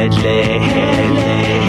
Headley, 0.00 0.58
Headley, 0.58 1.60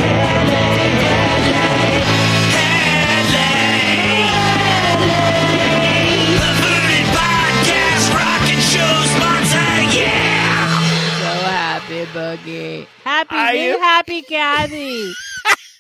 So 10.01 11.27
happy, 11.27 12.05
Boogie. 12.05 12.87
Happy, 13.03 13.35
I 13.35 13.51
be 13.53 13.59
am- 13.59 13.79
happy, 13.79 14.21
Kathy. 14.23 15.11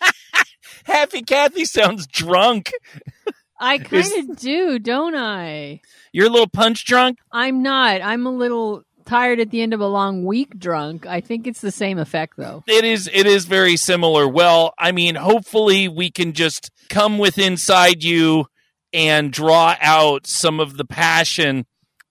Happy 0.85 1.21
Kathy 1.21 1.65
sounds 1.65 2.05
drunk. 2.07 2.71
I 3.59 3.77
kind 3.79 4.29
of 4.29 4.37
do, 4.37 4.77
don't 4.79 5.15
I? 5.15 5.81
You're 6.11 6.27
a 6.27 6.29
little 6.29 6.49
punch 6.49 6.85
drunk. 6.85 7.19
I'm 7.31 7.61
not. 7.63 8.01
I'm 8.01 8.25
a 8.25 8.31
little 8.31 8.83
tired 9.05 9.39
at 9.39 9.51
the 9.51 9.61
end 9.61 9.73
of 9.73 9.79
a 9.79 9.87
long 9.87 10.25
week 10.25 10.57
drunk. 10.57 11.05
I 11.05 11.21
think 11.21 11.47
it's 11.47 11.61
the 11.61 11.71
same 11.71 11.97
effect, 11.97 12.33
though. 12.37 12.63
It 12.67 12.85
is. 12.85 13.09
It 13.11 13.25
is 13.25 13.45
very 13.45 13.77
similar. 13.77 14.27
Well, 14.27 14.73
I 14.77 14.91
mean, 14.91 15.15
hopefully 15.15 15.87
we 15.87 16.09
can 16.09 16.33
just 16.33 16.71
come 16.89 17.17
with 17.17 17.37
inside 17.37 18.03
you 18.03 18.47
and 18.93 19.31
draw 19.31 19.75
out 19.81 20.27
some 20.27 20.59
of 20.59 20.77
the 20.77 20.85
passion 20.85 21.65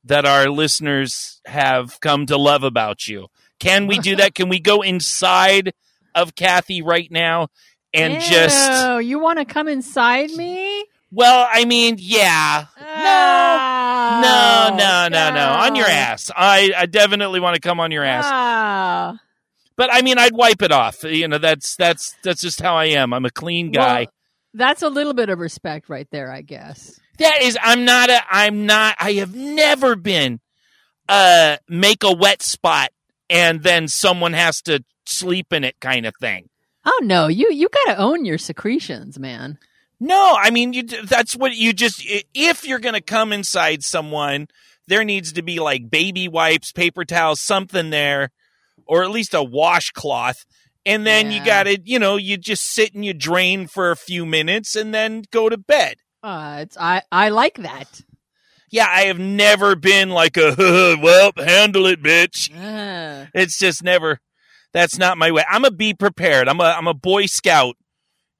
that 0.04 0.24
our 0.24 0.48
listeners 0.48 1.40
have 1.46 2.00
come 2.00 2.26
to 2.26 2.36
love 2.36 2.62
about 2.62 3.06
you. 3.06 3.28
Can 3.58 3.86
we 3.86 3.98
do 3.98 4.16
that? 4.16 4.34
Can 4.34 4.48
we 4.48 4.58
go 4.58 4.80
inside 4.80 5.74
of 6.14 6.34
Kathy 6.34 6.80
right 6.80 7.10
now 7.10 7.48
and 7.92 8.22
just? 8.22 8.56
Oh, 8.72 8.98
you 8.98 9.18
want 9.18 9.38
to 9.38 9.44
come 9.44 9.68
inside 9.68 10.30
me? 10.30 10.84
Well, 11.12 11.48
I 11.50 11.64
mean, 11.64 11.96
yeah. 11.98 12.66
No, 12.78 14.20
No, 14.20 14.76
no, 14.76 15.08
no, 15.08 15.34
no. 15.34 15.48
On 15.64 15.74
your 15.74 15.86
ass. 15.86 16.30
I, 16.34 16.72
I 16.76 16.86
definitely 16.86 17.40
want 17.40 17.54
to 17.54 17.60
come 17.60 17.80
on 17.80 17.90
your 17.90 18.04
ass. 18.04 18.24
Ah. 18.28 19.18
But 19.76 19.90
I 19.92 20.02
mean, 20.02 20.18
I'd 20.18 20.34
wipe 20.34 20.62
it 20.62 20.72
off. 20.72 21.02
You 21.04 21.26
know, 21.26 21.38
that's 21.38 21.74
that's 21.76 22.14
that's 22.22 22.42
just 22.42 22.60
how 22.60 22.76
I 22.76 22.86
am. 22.86 23.12
I'm 23.14 23.24
a 23.24 23.30
clean 23.30 23.70
guy. 23.70 24.00
Well, 24.00 24.06
that's 24.54 24.82
a 24.82 24.88
little 24.88 25.14
bit 25.14 25.30
of 25.30 25.38
respect 25.38 25.88
right 25.88 26.06
there, 26.10 26.30
I 26.30 26.42
guess. 26.42 27.00
that 27.18 27.40
is, 27.42 27.56
I'm 27.62 27.84
not 27.84 28.10
a, 28.10 28.20
I'm 28.30 28.66
not. 28.66 28.96
I 29.00 29.12
have 29.14 29.34
never 29.34 29.96
been, 29.96 30.40
uh, 31.08 31.56
make 31.68 32.04
a 32.04 32.12
wet 32.12 32.42
spot 32.42 32.90
and 33.30 33.62
then 33.62 33.88
someone 33.88 34.32
has 34.34 34.60
to 34.62 34.84
sleep 35.06 35.52
in 35.52 35.64
it 35.64 35.76
kind 35.80 36.04
of 36.04 36.14
thing. 36.20 36.48
Oh 36.84 37.00
no, 37.02 37.28
you 37.28 37.50
you 37.52 37.68
got 37.68 37.94
to 37.94 37.98
own 37.98 38.24
your 38.24 38.38
secretions, 38.38 39.18
man. 39.18 39.58
No, 40.00 40.36
I 40.40 40.50
mean, 40.50 40.72
you. 40.72 40.82
That's 40.82 41.36
what 41.36 41.54
you 41.54 41.72
just. 41.72 42.02
If 42.34 42.66
you're 42.66 42.78
gonna 42.78 43.02
come 43.02 43.32
inside 43.32 43.82
someone, 43.82 44.48
there 44.88 45.04
needs 45.04 45.32
to 45.34 45.42
be 45.42 45.60
like 45.60 45.90
baby 45.90 46.26
wipes, 46.26 46.72
paper 46.72 47.04
towels, 47.04 47.40
something 47.40 47.90
there, 47.90 48.30
or 48.86 49.04
at 49.04 49.10
least 49.10 49.34
a 49.34 49.42
washcloth. 49.42 50.44
And 50.86 51.06
then 51.06 51.30
you 51.30 51.44
got 51.44 51.64
to, 51.64 51.78
you 51.84 51.98
know, 51.98 52.16
you 52.16 52.38
just 52.38 52.62
sit 52.62 52.94
and 52.94 53.04
you 53.04 53.12
drain 53.12 53.66
for 53.66 53.90
a 53.90 53.96
few 53.96 54.24
minutes 54.24 54.74
and 54.74 54.94
then 54.94 55.24
go 55.30 55.50
to 55.50 55.58
bed. 55.58 55.96
Uh, 56.22 56.60
it's 56.62 56.76
I 56.78 57.02
I 57.12 57.28
like 57.28 57.58
that. 57.58 58.00
Yeah, 58.70 58.86
I 58.88 59.02
have 59.02 59.18
never 59.18 59.76
been 59.76 60.08
like 60.08 60.36
a 60.38 60.54
well, 61.02 61.32
handle 61.36 61.86
it, 61.86 62.02
bitch. 62.02 62.50
It's 63.34 63.58
just 63.58 63.82
never. 63.82 64.20
That's 64.72 64.96
not 64.96 65.18
my 65.18 65.30
way. 65.30 65.44
I'm 65.50 65.64
a 65.64 65.70
be 65.70 65.92
prepared. 65.92 66.48
I'm 66.48 66.60
a 66.60 66.74
I'm 66.76 66.86
a 66.86 66.94
boy 66.94 67.26
scout 67.26 67.76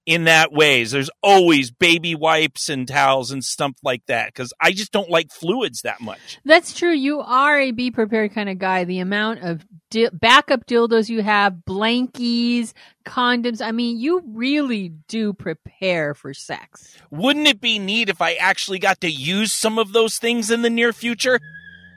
in 0.07 0.25
that 0.25 0.53
ways. 0.53 0.91
There's 0.91 1.11
always 1.23 1.71
baby 1.71 2.15
wipes 2.15 2.69
and 2.69 2.87
towels 2.89 3.31
and 3.31 3.45
stuff 3.45 3.73
like 3.83 4.05
that 4.07 4.27
because 4.27 4.53
I 4.61 4.73
just 4.73 4.93
don't 4.93 5.11
like 5.11 5.31
fluids 5.31 5.83
that 5.83 6.01
much. 6.01 6.39
That's 6.45 6.73
true. 6.73 6.93
You 6.93 7.21
are 7.21 7.59
a 7.59 7.71
be 7.71 7.91
prepared 7.91 8.33
kind 8.33 8.49
of 8.49 8.59
guy. 8.59 8.85
The 8.85 9.01
amount 9.01 9.41
of 9.41 9.65
di- 9.91 10.09
backup 10.13 10.67
dildos 10.67 11.09
you 11.09 11.23
have, 11.23 11.55
blankies, 11.69 12.73
condoms. 13.05 13.65
I 13.65 13.73
mean, 13.73 13.99
you 13.99 14.23
really 14.27 14.89
do 15.09 15.33
prepare 15.33 16.15
for 16.15 16.35
sex. 16.35 16.97
Wouldn't 17.11 17.47
it 17.47 17.61
be 17.61 17.79
neat 17.79 18.09
if 18.09 18.21
I 18.21 18.35
actually 18.35 18.79
got 18.79 19.01
to 19.03 19.11
use 19.11 19.53
some 19.53 19.79
of 19.79 19.93
those 19.93 20.19
things 20.19 20.51
in 20.51 20.63
the 20.63 20.71
near 20.71 20.93
future? 20.93 21.39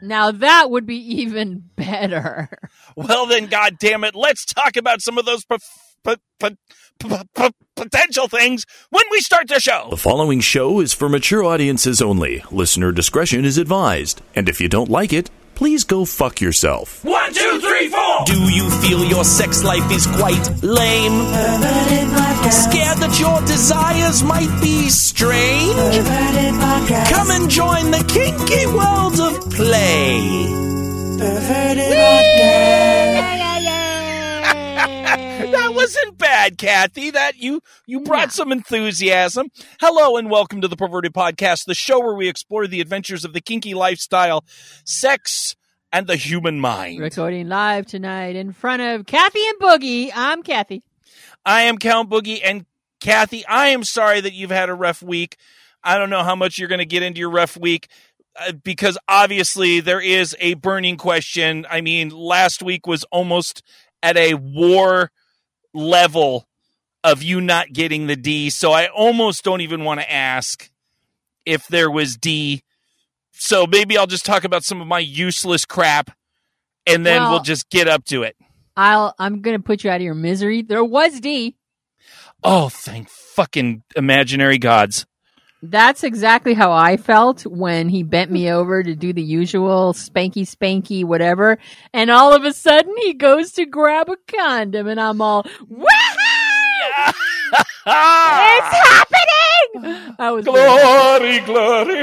Now 0.02 0.32
that 0.32 0.70
would 0.70 0.86
be 0.86 0.98
even 1.22 1.64
better. 1.78 2.50
Well, 2.96 3.26
then, 3.26 3.48
God 3.48 3.78
damn 3.80 4.04
it, 4.04 4.14
let's 4.16 4.46
talk 4.46 4.76
about 4.76 5.02
some 5.02 5.18
of 5.18 5.26
those 5.26 5.46
p- 7.00 7.10
p- 7.36 7.50
potential 7.76 8.28
things 8.28 8.66
when 8.90 9.04
we 9.12 9.20
start 9.20 9.48
the 9.48 9.60
show. 9.60 9.88
The 9.90 9.98
following 9.98 10.40
show 10.40 10.80
is 10.80 10.94
for 10.94 11.10
mature 11.10 11.44
audiences 11.44 12.02
only. 12.02 12.44
Listener 12.52 12.92
discretion 12.92 13.46
is 13.46 13.58
advised. 13.58 14.22
And 14.36 14.48
if 14.50 14.60
you 14.62 14.70
don't 14.70 14.90
like 14.90 15.12
it, 15.14 15.30
please 15.56 15.84
go 15.84 16.06
fuck 16.06 16.42
yourself. 16.42 17.04
One, 17.06 17.34
two, 17.34 17.60
three, 17.62 17.90
four. 17.90 18.26
Do 18.26 18.40
you 18.52 18.70
feel 18.82 19.04
your 19.06 19.24
sex 19.24 19.64
life 19.64 19.90
is 19.92 20.08
quite 20.08 20.50
lame? 20.64 21.22
Scared 22.52 22.98
that 23.00 23.18
your 23.20 23.40
desires 23.42 24.24
might 24.24 24.50
be 24.62 24.90
strange? 24.90 25.76
Come 27.10 27.32
and 27.32 27.50
join 27.50 27.92
the 27.92 28.04
kinky 28.08 28.66
world 28.68 29.20
of 29.20 29.52
play. 29.52 30.48
That 31.20 33.03
wasn't 35.84 36.18
bad, 36.18 36.58
Kathy. 36.58 37.12
That 37.12 37.36
you 37.36 37.60
you 37.86 38.00
brought 38.00 38.32
some 38.32 38.54
enthusiasm. 38.54 39.50
Hello 39.82 40.16
and 40.16 40.32
welcome 40.32 40.62
to 40.62 40.68
the 40.70 40.78
Perverted 40.78 41.14
Podcast, 41.14 41.66
the 41.66 41.74
show 41.74 42.00
where 42.00 42.16
we 42.16 42.30
explore 42.30 42.68
the 42.68 42.80
adventures 42.80 43.26
of 43.26 43.34
the 43.34 43.42
kinky 43.42 43.74
lifestyle, 43.74 44.46
sex, 44.86 45.58
and 45.92 46.08
the 46.08 46.16
human 46.16 46.58
mind. 46.58 47.02
Recording 47.02 47.50
live 47.50 47.86
tonight 47.86 48.38
in 48.38 48.54
front 48.54 48.82
of 48.82 49.06
Kathy 49.06 49.42
and 49.46 49.60
Boogie. 49.60 50.10
I'm 50.16 50.42
Kathy. 50.42 50.84
I 51.46 51.64
am 51.64 51.78
Count 51.78 52.10
Boogie 52.10 52.40
and 52.42 52.66
Kathy. 53.02 53.46
I 53.46 53.68
am 53.68 53.84
sorry 53.84 54.22
that 54.22 54.32
you've 54.32 54.52
had 54.52 54.70
a 54.70 54.74
rough 54.74 55.04
week. 55.04 55.36
I 55.84 55.98
don't 55.98 56.10
know 56.10 56.24
how 56.24 56.38
much 56.38 56.58
you're 56.58 56.70
going 56.70 56.80
to 56.80 56.86
get 56.86 57.04
into 57.04 57.20
your 57.20 57.30
rough 57.30 57.58
week 57.58 57.90
uh, 58.40 58.54
because 58.54 58.98
obviously 59.10 59.82
there 59.82 60.00
is 60.00 60.34
a 60.40 60.54
burning 60.54 60.96
question. 60.96 61.68
I 61.70 61.82
mean, 61.82 62.08
last 62.08 62.64
week 62.64 62.88
was 62.88 63.04
almost 63.12 63.62
at 64.02 64.16
a 64.16 64.36
war 64.36 65.12
level 65.74 66.48
of 67.04 67.22
you 67.22 67.42
not 67.42 67.74
getting 67.74 68.08
the 68.08 68.16
D. 68.16 68.50
So 68.50 68.72
I 68.72 68.88
almost 68.88 69.44
don't 69.44 69.62
even 69.62 69.84
want 69.84 70.00
to 70.00 70.12
ask 70.12 70.70
if 71.46 71.68
there 71.68 71.92
was 71.92 72.16
D. 72.18 72.64
So 73.34 73.66
maybe 73.68 73.98
I'll 73.98 74.08
just 74.08 74.26
talk 74.26 74.44
about 74.44 74.64
some 74.64 74.80
of 74.82 74.88
my 74.88 75.00
useless 75.00 75.66
crap 75.66 76.12
and 76.86 77.06
then 77.06 77.22
Well- 77.24 77.32
we'll 77.32 77.40
just 77.44 77.70
get 77.70 77.88
up 77.88 78.06
to 78.06 78.24
it. 78.24 78.36
I'll 78.76 79.14
I'm 79.20 79.42
gonna 79.42 79.60
put 79.60 79.84
you 79.84 79.90
out 79.92 79.98
of 79.98 80.02
your 80.02 80.16
misery. 80.16 80.62
There 80.64 80.84
was 80.84 81.20
D. 81.20 81.56
Oh, 82.44 82.70
thank 82.70 83.08
fucking 83.10 83.84
imaginary 83.96 84.58
gods. 84.58 85.06
That's 85.66 86.04
exactly 86.04 86.54
how 86.54 86.74
I 86.74 86.98
felt 86.98 87.46
when 87.46 87.88
he 87.88 88.04
bent 88.04 88.30
me 88.30 88.52
over 88.52 88.84
to 88.84 88.96
do 88.96 89.14
the 89.14 89.24
usual 89.24 89.94
spanky 89.94 90.44
spanky 90.44 91.06
whatever, 91.06 91.58
and 91.94 92.12
all 92.12 92.34
of 92.34 92.44
a 92.44 92.52
sudden 92.52 92.94
he 92.98 93.14
goes 93.14 93.54
to 93.54 93.66
grab 93.66 94.10
a 94.10 94.18
condom, 94.28 94.88
and 94.88 95.00
I'm 95.00 95.22
all 95.22 95.44
woohoo! 95.44 97.14
It's 97.86 98.76
happening! 98.78 99.33
I 99.76 100.30
was 100.32 100.46
Glory, 100.46 101.40
glory, 101.40 101.98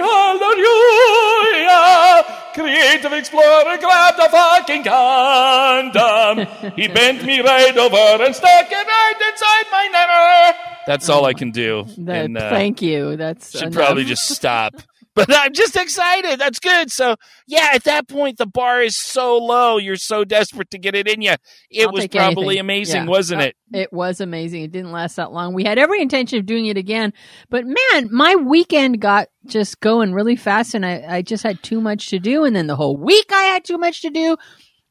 hallelujah! 1.01 2.25
Creative 2.55 3.13
Explorer 3.13 3.79
grabbed 3.79 4.19
a 4.19 4.29
fucking 4.29 4.83
condom. 4.83 6.47
he 6.75 6.89
bent 6.89 7.25
me 7.25 7.41
right 7.41 7.77
over 7.77 8.25
and 8.25 8.35
stuck 8.35 8.67
it 8.71 8.75
right 8.87 9.15
inside 9.33 9.67
my 9.71 9.87
number. 9.93 10.59
That's 10.87 11.09
all 11.09 11.25
I 11.27 11.33
can 11.35 11.53
do. 11.53 11.87
That- 11.99 12.25
And, 12.25 12.37
uh, 12.39 12.51
thank 12.51 12.83
you. 12.83 13.17
That's 13.17 13.53
should 13.53 13.63
enough. 13.63 13.75
probably 13.75 14.05
just 14.05 14.27
stop. 14.29 14.75
But 15.16 15.26
I'm 15.37 15.53
just 15.53 15.75
excited. 15.76 16.38
That's 16.38 16.60
good. 16.60 16.91
So 16.91 17.16
yeah, 17.48 17.71
at 17.75 17.82
that 17.84 18.09
point 18.09 18.38
the 18.38 18.47
bar 18.47 18.81
is 18.81 18.97
so 18.97 19.37
low. 19.38 19.76
You're 19.76 19.97
so 19.97 20.25
desperate 20.25 20.71
to 20.71 20.78
get 20.78 20.94
it 20.94 21.09
in 21.09 21.21
you. 21.21 21.34
It 21.69 21.87
I'll 21.88 21.93
was 21.93 22.06
probably 22.06 22.44
anything. 22.59 22.60
amazing, 22.60 23.03
Yeah. 23.04 23.09
wasn't 23.09 23.42
Uh, 23.42 23.45
it? 23.47 23.57
It 23.72 23.92
was 23.92 24.21
amazing. 24.21 24.62
It 24.62 24.71
didn't 24.71 24.92
last 24.92 25.16
that 25.16 25.33
long. 25.33 25.53
We 25.53 25.65
had 25.65 25.78
every 25.78 26.01
intention 26.01 26.39
of 26.39 26.47
doing 26.47 26.66
it 26.66 26.77
again, 26.77 27.12
but 27.51 27.65
man, 27.66 28.09
my 28.12 28.36
weekend 28.36 29.01
got 29.01 29.28
just 29.47 29.80
going 29.80 30.12
really 30.15 30.36
fast, 30.36 30.74
and 30.74 30.86
I, 30.86 31.04
I 31.09 31.22
just 31.22 31.42
had 31.42 31.60
too 31.63 31.80
much 31.80 32.09
to 32.10 32.21
do. 32.21 32.45
And 32.45 32.54
then 32.54 32.68
the 32.68 32.77
whole 32.77 32.97
week 32.97 33.30
I 33.33 33.42
had 33.42 33.65
too 33.65 33.78
much 33.78 34.03
to 34.03 34.10
do, 34.10 34.36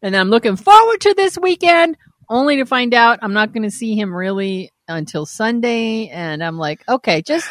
and 0.01 0.15
I'm 0.17 0.29
looking 0.29 0.57
forward 0.57 0.99
to 1.01 1.13
this 1.13 1.37
weekend, 1.41 1.95
only 2.29 2.57
to 2.57 2.65
find 2.65 2.93
out 2.93 3.19
I'm 3.21 3.33
not 3.33 3.53
going 3.53 3.63
to 3.63 3.71
see 3.71 3.95
him 3.95 4.13
really 4.13 4.69
until 4.89 5.25
Sunday. 5.25 6.09
And 6.09 6.43
I'm 6.43 6.57
like, 6.57 6.83
okay, 6.89 7.21
just 7.21 7.47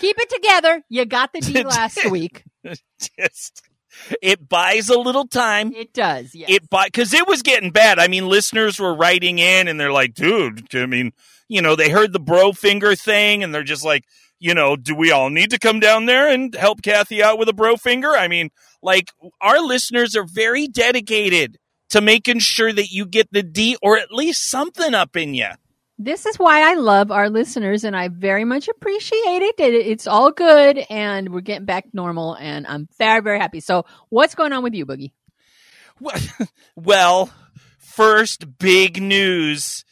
keep 0.00 0.18
it 0.18 0.30
together. 0.30 0.82
You 0.88 1.04
got 1.04 1.32
the 1.32 1.40
D 1.40 1.62
last 1.64 2.10
week. 2.10 2.44
just 2.64 3.62
it 4.22 4.48
buys 4.48 4.88
a 4.88 4.98
little 4.98 5.26
time. 5.26 5.72
It 5.74 5.92
does. 5.92 6.34
Yes. 6.34 6.48
It 6.50 6.70
buy 6.70 6.86
because 6.86 7.12
it 7.14 7.26
was 7.26 7.42
getting 7.42 7.70
bad. 7.70 7.98
I 7.98 8.08
mean, 8.08 8.28
listeners 8.28 8.78
were 8.78 8.94
writing 8.94 9.38
in 9.38 9.68
and 9.68 9.78
they're 9.78 9.92
like, 9.92 10.14
"Dude, 10.14 10.74
I 10.74 10.86
mean, 10.86 11.12
you 11.48 11.62
know, 11.62 11.76
they 11.76 11.90
heard 11.90 12.12
the 12.12 12.20
bro 12.20 12.52
finger 12.52 12.94
thing 12.94 13.42
and 13.42 13.54
they're 13.54 13.62
just 13.62 13.84
like, 13.84 14.04
you 14.38 14.54
know, 14.54 14.76
do 14.76 14.94
we 14.94 15.10
all 15.10 15.30
need 15.30 15.50
to 15.50 15.58
come 15.58 15.80
down 15.80 16.06
there 16.06 16.28
and 16.28 16.54
help 16.54 16.82
Kathy 16.82 17.22
out 17.22 17.38
with 17.38 17.48
a 17.48 17.52
bro 17.52 17.76
finger? 17.76 18.10
I 18.10 18.28
mean, 18.28 18.50
like 18.82 19.10
our 19.40 19.60
listeners 19.60 20.14
are 20.14 20.24
very 20.24 20.68
dedicated 20.68 21.58
to 21.90 22.00
making 22.00 22.38
sure 22.40 22.72
that 22.72 22.90
you 22.90 23.06
get 23.06 23.32
the 23.32 23.42
D 23.42 23.76
or 23.82 23.98
at 23.98 24.12
least 24.12 24.48
something 24.48 24.94
up 24.94 25.16
in 25.16 25.34
you. 25.34 25.48
This 25.98 26.26
is 26.26 26.36
why 26.36 26.70
I 26.70 26.74
love 26.74 27.10
our 27.10 27.28
listeners 27.28 27.82
and 27.82 27.96
I 27.96 28.08
very 28.08 28.44
much 28.44 28.68
appreciate 28.68 29.42
it. 29.42 29.58
it. 29.58 29.74
It's 29.74 30.06
all 30.06 30.30
good 30.30 30.78
and 30.88 31.30
we're 31.30 31.40
getting 31.40 31.64
back 31.64 31.86
normal 31.92 32.34
and 32.34 32.66
I'm 32.68 32.88
very, 32.98 33.20
very 33.20 33.40
happy. 33.40 33.58
So 33.60 33.84
what's 34.08 34.36
going 34.36 34.52
on 34.52 34.62
with 34.62 34.74
you, 34.74 34.86
Boogie? 34.86 35.12
Well, 36.76 37.30
first 37.78 38.58
big 38.58 39.02
news 39.02 39.84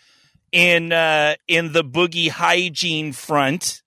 in 0.52 0.92
uh, 0.92 1.34
in 1.48 1.72
the 1.72 1.82
boogie 1.82 2.30
hygiene 2.30 3.12
front. 3.12 3.82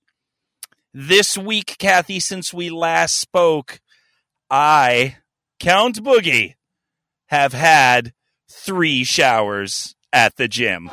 This 0.94 1.38
week, 1.38 1.78
Kathy, 1.80 2.20
since 2.20 2.54
we 2.54 2.70
last 2.70 3.18
spoke, 3.20 3.80
I, 4.50 5.16
Count 5.60 6.04
Boogie, 6.04 6.56
have 7.28 7.54
had 7.54 8.12
three 8.50 9.06
showers 9.06 9.96
at 10.12 10.36
the 10.36 10.50
gym. 10.50 10.90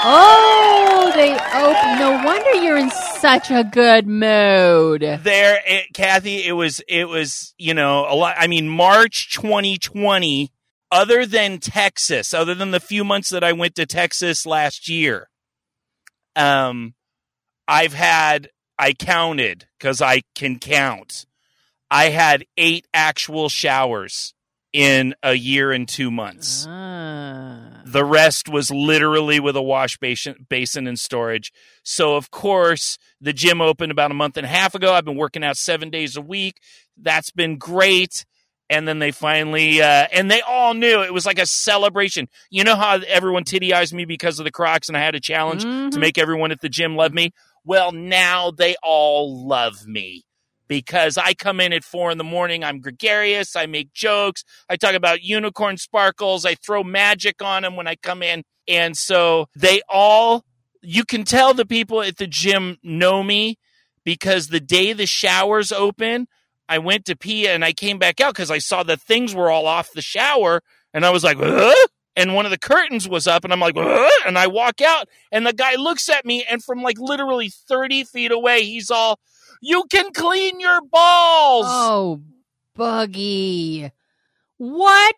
Oh, 0.00 1.12
they 1.14 1.32
open. 1.32 1.98
No 1.98 2.22
wonder 2.24 2.54
you're 2.54 2.76
in 2.76 2.90
such 2.90 3.50
a 3.50 3.64
good 3.64 4.06
mood. 4.06 5.02
There, 5.02 5.60
it, 5.66 5.92
Kathy, 5.92 6.46
it 6.46 6.52
was 6.52 6.80
it 6.88 7.08
was 7.08 7.54
you 7.58 7.74
know 7.74 8.06
a 8.08 8.14
lot. 8.14 8.36
I 8.38 8.46
mean, 8.46 8.68
March 8.68 9.32
2020. 9.32 10.52
Other 10.90 11.26
than 11.26 11.58
Texas, 11.58 12.32
other 12.32 12.54
than 12.54 12.70
the 12.70 12.80
few 12.80 13.04
months 13.04 13.28
that 13.28 13.44
I 13.44 13.52
went 13.52 13.74
to 13.74 13.84
Texas 13.84 14.46
last 14.46 14.88
year, 14.88 15.28
um, 16.34 16.94
I've 17.66 17.92
had 17.92 18.48
I 18.78 18.94
counted 18.94 19.66
because 19.78 20.00
I 20.00 20.22
can 20.34 20.58
count. 20.58 21.26
I 21.90 22.10
had 22.10 22.46
eight 22.56 22.86
actual 22.94 23.50
showers 23.50 24.32
in 24.72 25.14
a 25.22 25.34
year 25.34 25.72
and 25.72 25.86
two 25.86 26.10
months. 26.10 26.66
Ah. 26.68 27.67
The 27.90 28.04
rest 28.04 28.50
was 28.50 28.70
literally 28.70 29.40
with 29.40 29.56
a 29.56 29.62
wash 29.62 29.96
basin, 29.96 30.46
basin 30.50 30.86
and 30.86 30.98
storage. 30.98 31.52
So, 31.82 32.16
of 32.16 32.30
course, 32.30 32.98
the 33.18 33.32
gym 33.32 33.62
opened 33.62 33.90
about 33.90 34.10
a 34.10 34.14
month 34.14 34.36
and 34.36 34.44
a 34.44 34.48
half 34.48 34.74
ago. 34.74 34.92
I've 34.92 35.06
been 35.06 35.16
working 35.16 35.42
out 35.42 35.56
seven 35.56 35.88
days 35.88 36.14
a 36.14 36.20
week. 36.20 36.60
That's 36.98 37.30
been 37.30 37.56
great. 37.56 38.26
And 38.68 38.86
then 38.86 38.98
they 38.98 39.10
finally, 39.10 39.80
uh, 39.80 40.06
and 40.12 40.30
they 40.30 40.42
all 40.42 40.74
knew 40.74 41.02
it 41.02 41.14
was 41.14 41.24
like 41.24 41.38
a 41.38 41.46
celebration. 41.46 42.28
You 42.50 42.62
know 42.64 42.76
how 42.76 42.98
everyone 43.06 43.44
titty 43.44 43.72
eyes 43.72 43.94
me 43.94 44.04
because 44.04 44.38
of 44.38 44.44
the 44.44 44.50
Crocs 44.50 44.88
and 44.88 44.96
I 44.96 45.00
had 45.00 45.14
a 45.14 45.20
challenge 45.20 45.62
to 45.62 45.68
Mhm. 45.68 45.98
make 45.98 46.18
everyone 46.18 46.52
at 46.52 46.60
the 46.60 46.68
gym 46.68 46.94
love 46.94 47.14
me? 47.14 47.32
Well, 47.64 47.92
now 47.92 48.50
they 48.50 48.76
all 48.82 49.46
love 49.48 49.86
me 49.86 50.24
because 50.68 51.16
I 51.16 51.34
come 51.34 51.60
in 51.60 51.72
at 51.72 51.82
four 51.82 52.10
in 52.10 52.18
the 52.18 52.24
morning. 52.24 52.62
I'm 52.62 52.80
gregarious. 52.80 53.56
I 53.56 53.66
make 53.66 53.92
jokes. 53.92 54.44
I 54.68 54.76
talk 54.76 54.94
about 54.94 55.22
unicorn 55.22 55.78
sparkles. 55.78 56.44
I 56.44 56.54
throw 56.54 56.84
magic 56.84 57.42
on 57.42 57.62
them 57.62 57.74
when 57.74 57.88
I 57.88 57.96
come 57.96 58.22
in. 58.22 58.44
And 58.68 58.96
so 58.96 59.46
they 59.56 59.80
all, 59.88 60.44
you 60.82 61.04
can 61.04 61.24
tell 61.24 61.54
the 61.54 61.66
people 61.66 62.02
at 62.02 62.18
the 62.18 62.26
gym 62.26 62.76
know 62.82 63.22
me 63.22 63.56
because 64.04 64.48
the 64.48 64.60
day 64.60 64.92
the 64.92 65.06
showers 65.06 65.72
open, 65.72 66.28
I 66.68 66.78
went 66.78 67.06
to 67.06 67.16
pee 67.16 67.48
and 67.48 67.64
I 67.64 67.72
came 67.72 67.98
back 67.98 68.20
out 68.20 68.34
because 68.34 68.50
I 68.50 68.58
saw 68.58 68.82
the 68.82 68.98
things 68.98 69.34
were 69.34 69.50
all 69.50 69.66
off 69.66 69.92
the 69.92 70.02
shower. 70.02 70.62
And 70.92 71.04
I 71.04 71.10
was 71.10 71.24
like? 71.24 71.38
And 72.18 72.34
one 72.34 72.46
of 72.46 72.50
the 72.50 72.58
curtains 72.58 73.08
was 73.08 73.28
up, 73.28 73.44
and 73.44 73.52
I'm 73.52 73.60
like, 73.60 73.76
huh? 73.78 74.26
and 74.26 74.36
I 74.36 74.48
walk 74.48 74.80
out, 74.80 75.08
and 75.30 75.46
the 75.46 75.52
guy 75.52 75.76
looks 75.76 76.08
at 76.08 76.26
me, 76.26 76.44
and 76.50 76.60
from 76.60 76.82
like 76.82 76.98
literally 76.98 77.48
30 77.48 78.02
feet 78.02 78.32
away, 78.32 78.64
he's 78.64 78.90
all, 78.90 79.20
You 79.60 79.84
can 79.90 80.12
clean 80.12 80.60
your 80.60 80.80
balls. 80.82 81.66
Oh, 81.68 82.20
Boogie. 82.76 83.90
What 84.56 85.14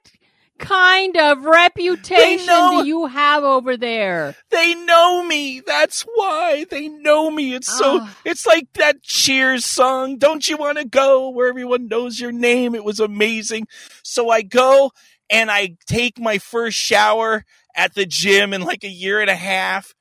kind 0.59 1.17
of 1.17 1.45
reputation 1.47 2.47
know- 2.47 2.83
do 2.83 2.87
you 2.87 3.07
have 3.07 3.45
over 3.45 3.77
there? 3.77 4.37
They 4.51 4.75
know 4.75 5.23
me. 5.23 5.61
That's 5.61 6.03
why 6.03 6.65
they 6.71 6.89
know 6.89 7.31
me. 7.31 7.55
It's 7.55 7.69
so, 7.79 8.01
Ah. 8.03 8.17
it's 8.25 8.47
like 8.47 8.69
that 8.75 9.03
Cheers 9.03 9.65
song. 9.65 10.19
Don't 10.19 10.47
you 10.49 10.57
want 10.59 10.79
to 10.79 10.85
go 10.85 11.31
where 11.31 11.49
everyone 11.49 11.89
knows 11.89 12.21
your 12.21 12.33
name? 12.33 12.75
It 12.75 12.85
was 12.85 13.01
amazing. 13.01 13.67
So 14.03 14.29
I 14.29 14.43
go 14.43 14.93
and 15.31 15.51
I 15.51 15.77
take 15.87 16.19
my 16.19 16.39
first 16.39 16.77
shower 16.77 17.45
at 17.75 17.95
the 17.95 18.05
gym 18.05 18.53
in 18.53 18.63
like 18.63 18.85
a 18.85 18.89
year 18.89 19.21
and 19.21 19.31
a 19.31 19.35
half. 19.37 19.95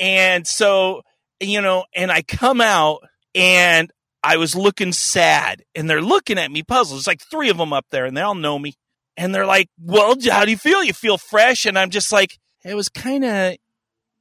And 0.00 0.46
so, 0.46 1.02
you 1.40 1.60
know, 1.60 1.84
and 1.94 2.10
I 2.10 2.22
come 2.22 2.60
out 2.60 3.02
and 3.34 3.92
I 4.22 4.36
was 4.36 4.54
looking 4.54 4.92
sad 4.92 5.64
and 5.74 5.88
they're 5.88 6.02
looking 6.02 6.38
at 6.38 6.50
me 6.50 6.62
puzzled. 6.62 6.98
It's 6.98 7.06
like 7.06 7.20
three 7.20 7.50
of 7.50 7.56
them 7.56 7.72
up 7.72 7.86
there 7.90 8.04
and 8.04 8.16
they 8.16 8.20
all 8.20 8.34
know 8.34 8.58
me. 8.58 8.74
And 9.16 9.34
they're 9.34 9.46
like, 9.46 9.68
well, 9.78 10.14
how 10.30 10.44
do 10.44 10.50
you 10.50 10.56
feel? 10.56 10.82
You 10.82 10.92
feel 10.92 11.18
fresh? 11.18 11.66
And 11.66 11.78
I'm 11.78 11.90
just 11.90 12.12
like, 12.12 12.38
it 12.64 12.74
was 12.74 12.88
kind 12.88 13.24
of, 13.24 13.56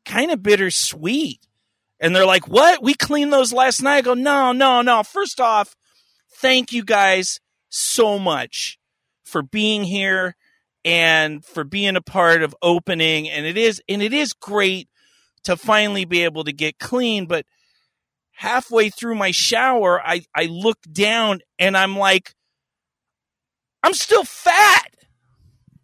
kind 0.06 0.31
of 0.31 0.44
bittersweet. 0.44 1.48
And 2.00 2.16
they're 2.16 2.25
like, 2.25 2.48
what? 2.48 2.81
We 2.81 2.96
cleaned 2.96 3.31
those 3.31 3.54
last 3.54 3.81
night. 3.81 3.98
I 3.98 4.02
go, 4.02 4.16
no, 4.16 4.52
no, 4.52 4.81
no. 4.81 5.04
First 5.04 5.40
off, 5.40 5.75
thank 6.38 6.74
you 6.74 6.84
guys 6.84 7.40
so 7.69 8.18
much 8.18 8.80
for 9.24 9.44
being 9.44 9.84
here 9.84 10.36
and 10.84 11.46
for 11.46 11.64
being 11.64 11.96
a 11.96 12.02
part 12.02 12.42
of 12.42 12.56
opening. 12.62 13.30
And 13.30 13.46
it 13.46 13.56
is, 13.56 13.81
and 13.88 14.02
it 14.02 14.14
is 14.14 14.34
great 14.34 14.90
to 15.44 15.56
finally 15.56 16.06
be 16.06 16.24
able 16.24 16.44
to 16.44 16.52
get 16.52 16.80
clean. 16.80 17.28
But 17.28 17.46
halfway 18.42 18.90
through 18.90 19.14
my 19.14 19.30
shower, 19.30 20.02
I, 20.04 20.24
I 20.34 20.46
look 20.46 20.80
down 20.92 21.42
and 21.60 21.78
I'm 21.78 21.96
like, 21.96 22.34
I'm 23.84 23.94
still 23.94 24.24
fat. 24.24 24.88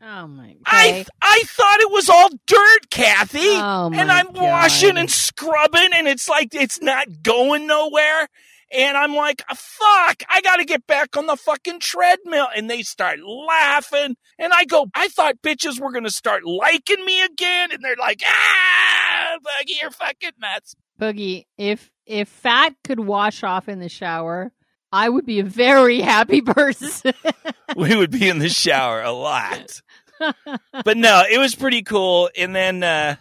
Oh 0.01 0.27
my 0.27 0.53
god. 0.53 0.63
I 0.65 1.05
I 1.21 1.43
thought 1.45 1.79
it 1.79 1.91
was 1.91 2.09
all 2.09 2.29
dirt, 2.45 2.89
Kathy. 2.89 3.39
Oh, 3.41 3.91
and 3.93 4.11
I'm 4.11 4.31
washing 4.31 4.97
and 4.97 5.09
scrubbing, 5.09 5.89
and 5.95 6.07
it's 6.07 6.29
like 6.29 6.53
it's 6.53 6.79
not 6.81 7.23
going 7.23 7.65
nowhere. 7.65 8.27
And 8.71 8.97
I'm 8.97 9.15
like, 9.15 9.43
fuck, 9.55 10.23
I 10.29 10.41
got 10.41 10.57
to 10.57 10.65
get 10.65 10.85
back 10.85 11.15
on 11.15 11.25
the 11.25 11.37
fucking 11.37 11.79
treadmill. 11.79 12.47
And 12.53 12.69
they 12.69 12.81
start 12.81 13.19
laughing. 13.23 14.17
And 14.37 14.51
I 14.53 14.65
go, 14.65 14.87
I 14.93 15.07
thought 15.07 15.41
bitches 15.41 15.79
were 15.79 15.91
going 15.91 16.03
to 16.03 16.11
start 16.11 16.43
liking 16.43 17.03
me 17.05 17.23
again. 17.23 17.71
And 17.71 17.81
they're 17.81 17.95
like, 17.97 18.21
ah, 18.25 19.37
Boogie, 19.39 19.81
you're 19.81 19.91
fucking 19.91 20.31
nuts. 20.39 20.75
Boogie, 20.99 21.45
if 21.57 21.89
if 22.07 22.29
fat 22.29 22.73
could 22.83 22.99
wash 22.99 23.43
off 23.43 23.69
in 23.69 23.79
the 23.79 23.89
shower, 23.89 24.51
I 24.91 25.09
would 25.09 25.25
be 25.25 25.39
a 25.39 25.43
very 25.43 26.01
happy 26.01 26.41
person. 26.41 27.13
we 27.75 27.95
would 27.95 28.11
be 28.11 28.27
in 28.27 28.39
the 28.39 28.49
shower 28.49 29.01
a 29.01 29.11
lot. 29.11 29.81
but 30.83 30.97
no, 30.97 31.23
it 31.29 31.37
was 31.37 31.53
pretty 31.53 31.83
cool. 31.83 32.29
And 32.37 32.55
then, 32.55 32.81
uh, 32.81 33.17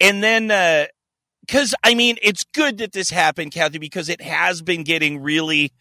and 0.00 0.22
then, 0.22 0.50
uh, 0.50 0.86
cause 1.46 1.74
I 1.84 1.94
mean, 1.94 2.16
it's 2.22 2.44
good 2.44 2.78
that 2.78 2.92
this 2.92 3.10
happened, 3.10 3.52
Kathy, 3.52 3.78
because 3.78 4.08
it 4.08 4.20
has 4.20 4.62
been 4.62 4.82
getting 4.82 5.22
really, 5.22 5.72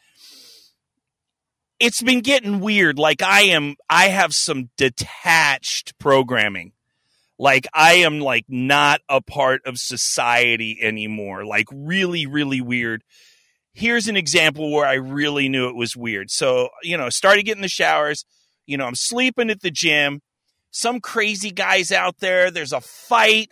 it's 1.79 2.01
been 2.01 2.19
getting 2.19 2.59
weird. 2.59 2.99
Like 2.99 3.21
I 3.21 3.41
am, 3.43 3.75
I 3.89 4.09
have 4.09 4.35
some 4.35 4.69
detached 4.77 5.97
programming. 5.97 6.73
Like 7.39 7.65
I 7.73 7.93
am 7.93 8.19
like 8.19 8.45
not 8.47 9.01
a 9.09 9.21
part 9.21 9.61
of 9.65 9.79
society 9.79 10.77
anymore. 10.79 11.45
Like 11.45 11.67
really, 11.71 12.27
really 12.27 12.61
weird 12.61 13.03
here's 13.79 14.07
an 14.07 14.17
example 14.17 14.71
where 14.71 14.85
I 14.85 14.95
really 14.95 15.49
knew 15.49 15.69
it 15.69 15.75
was 15.75 15.95
weird. 15.95 16.29
So, 16.29 16.69
you 16.83 16.97
know, 16.97 17.09
started 17.09 17.43
getting 17.43 17.61
the 17.61 17.69
showers. 17.69 18.25
You 18.65 18.77
know, 18.77 18.85
I'm 18.85 18.95
sleeping 18.95 19.49
at 19.49 19.61
the 19.61 19.71
gym. 19.71 20.21
Some 20.71 20.99
crazy 20.99 21.51
guys 21.51 21.91
out 21.91 22.19
there. 22.19 22.51
There's 22.51 22.73
a 22.73 22.81
fight. 22.81 23.49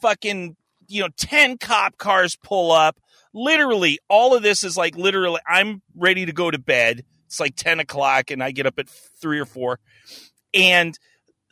Fucking, 0.00 0.56
you 0.88 1.02
know, 1.02 1.08
10 1.16 1.58
cop 1.58 1.98
cars 1.98 2.36
pull 2.36 2.72
up. 2.72 2.98
Literally, 3.32 3.98
all 4.08 4.34
of 4.36 4.42
this 4.42 4.64
is 4.64 4.76
like 4.76 4.96
literally, 4.96 5.40
I'm 5.46 5.82
ready 5.96 6.26
to 6.26 6.32
go 6.32 6.50
to 6.50 6.58
bed. 6.58 7.04
It's 7.26 7.40
like 7.40 7.54
10 7.56 7.80
o'clock 7.80 8.30
and 8.30 8.42
I 8.42 8.50
get 8.50 8.66
up 8.66 8.78
at 8.78 8.88
three 8.88 9.38
or 9.38 9.46
four. 9.46 9.78
And 10.52 10.98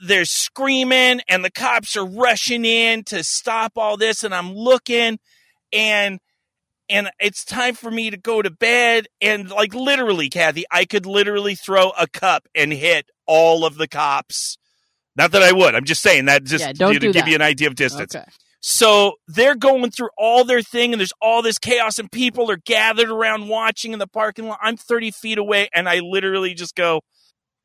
they're 0.00 0.24
screaming 0.24 1.20
and 1.28 1.44
the 1.44 1.50
cops 1.50 1.96
are 1.96 2.06
rushing 2.06 2.64
in 2.64 3.04
to 3.04 3.24
stop 3.24 3.72
all 3.76 3.96
this. 3.96 4.24
And 4.24 4.34
I'm 4.34 4.52
looking 4.52 5.18
and 5.72 6.20
and 6.90 7.10
it's 7.20 7.44
time 7.44 7.74
for 7.74 7.90
me 7.90 8.10
to 8.10 8.16
go 8.16 8.40
to 8.40 8.50
bed. 8.50 9.06
And 9.20 9.50
like 9.50 9.74
literally, 9.74 10.30
Kathy, 10.30 10.64
I 10.70 10.84
could 10.84 11.06
literally 11.06 11.54
throw 11.54 11.90
a 11.98 12.06
cup 12.06 12.48
and 12.54 12.72
hit 12.72 13.10
all 13.26 13.66
of 13.66 13.76
the 13.76 13.88
cops. 13.88 14.56
Not 15.16 15.32
that 15.32 15.42
I 15.42 15.52
would. 15.52 15.74
I'm 15.74 15.84
just 15.84 16.00
saying 16.00 16.26
that 16.26 16.44
just 16.44 16.64
Yeah, 16.64 16.72
don't 16.72 16.94
to 16.94 17.00
do 17.00 17.12
give 17.12 17.28
you 17.28 17.34
an 17.34 17.42
idea 17.42 17.68
of 17.68 17.74
distance. 17.74 18.14
okay. 18.14 18.24
So 18.60 19.14
they're 19.26 19.54
going 19.54 19.90
through 19.90 20.10
all 20.18 20.44
their 20.44 20.62
thing, 20.62 20.92
and 20.92 21.00
there's 21.00 21.12
all 21.22 21.42
this 21.42 21.58
chaos, 21.58 21.98
and 21.98 22.10
people 22.10 22.50
are 22.50 22.56
gathered 22.56 23.08
around 23.08 23.48
watching 23.48 23.92
in 23.92 23.98
the 23.98 24.06
parking 24.06 24.48
lot. 24.48 24.58
I'm 24.60 24.76
30 24.76 25.12
feet 25.12 25.38
away, 25.38 25.68
and 25.72 25.88
I 25.88 26.00
literally 26.00 26.54
just 26.54 26.74
go, 26.74 27.02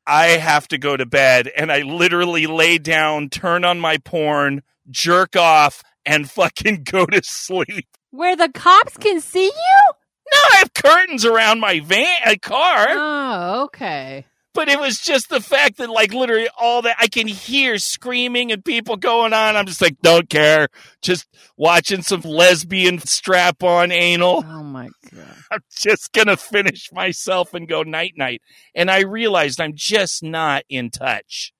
I 0.06 0.26
have 0.26 0.68
to 0.68 0.78
go 0.78 0.96
to 0.96 1.06
bed. 1.06 1.50
And 1.56 1.72
I 1.72 1.82
literally 1.82 2.46
lay 2.46 2.78
down, 2.78 3.28
turn 3.30 3.64
on 3.64 3.80
my 3.80 3.98
porn, 3.98 4.62
jerk 4.90 5.36
off, 5.36 5.82
and 6.04 6.30
fucking 6.30 6.84
go 6.84 7.06
to 7.06 7.22
sleep. 7.22 7.88
Where 8.10 8.36
the 8.36 8.48
cops 8.48 8.96
can 8.96 9.20
see 9.20 9.46
you? 9.46 9.92
No, 10.32 10.40
I 10.52 10.56
have 10.56 10.74
curtains 10.74 11.24
around 11.24 11.60
my 11.60 11.80
van, 11.80 12.06
uh, 12.24 12.34
car. 12.40 12.86
Oh, 12.90 13.62
okay. 13.64 14.24
But 14.54 14.68
it 14.68 14.78
was 14.78 14.98
just 14.98 15.28
the 15.28 15.40
fact 15.40 15.78
that 15.78 15.90
like 15.90 16.14
literally 16.14 16.48
all 16.58 16.82
that 16.82 16.96
I 17.00 17.08
can 17.08 17.26
hear 17.26 17.78
screaming 17.78 18.52
and 18.52 18.64
people 18.64 18.96
going 18.96 19.32
on. 19.32 19.56
I'm 19.56 19.66
just 19.66 19.82
like, 19.82 20.00
don't 20.00 20.30
care. 20.30 20.68
Just 21.02 21.26
watching 21.56 22.02
some 22.02 22.20
lesbian 22.20 23.00
strap 23.00 23.62
on 23.64 23.90
anal. 23.90 24.44
Oh 24.46 24.62
my 24.62 24.88
god. 25.12 25.26
I'm 25.50 25.60
just 25.70 26.12
gonna 26.12 26.36
finish 26.36 26.90
myself 26.92 27.52
and 27.52 27.68
go 27.68 27.82
night 27.82 28.14
night. 28.16 28.42
And 28.74 28.90
I 28.90 29.00
realized 29.00 29.60
I'm 29.60 29.74
just 29.74 30.22
not 30.22 30.62
in 30.68 30.90
touch 30.90 31.52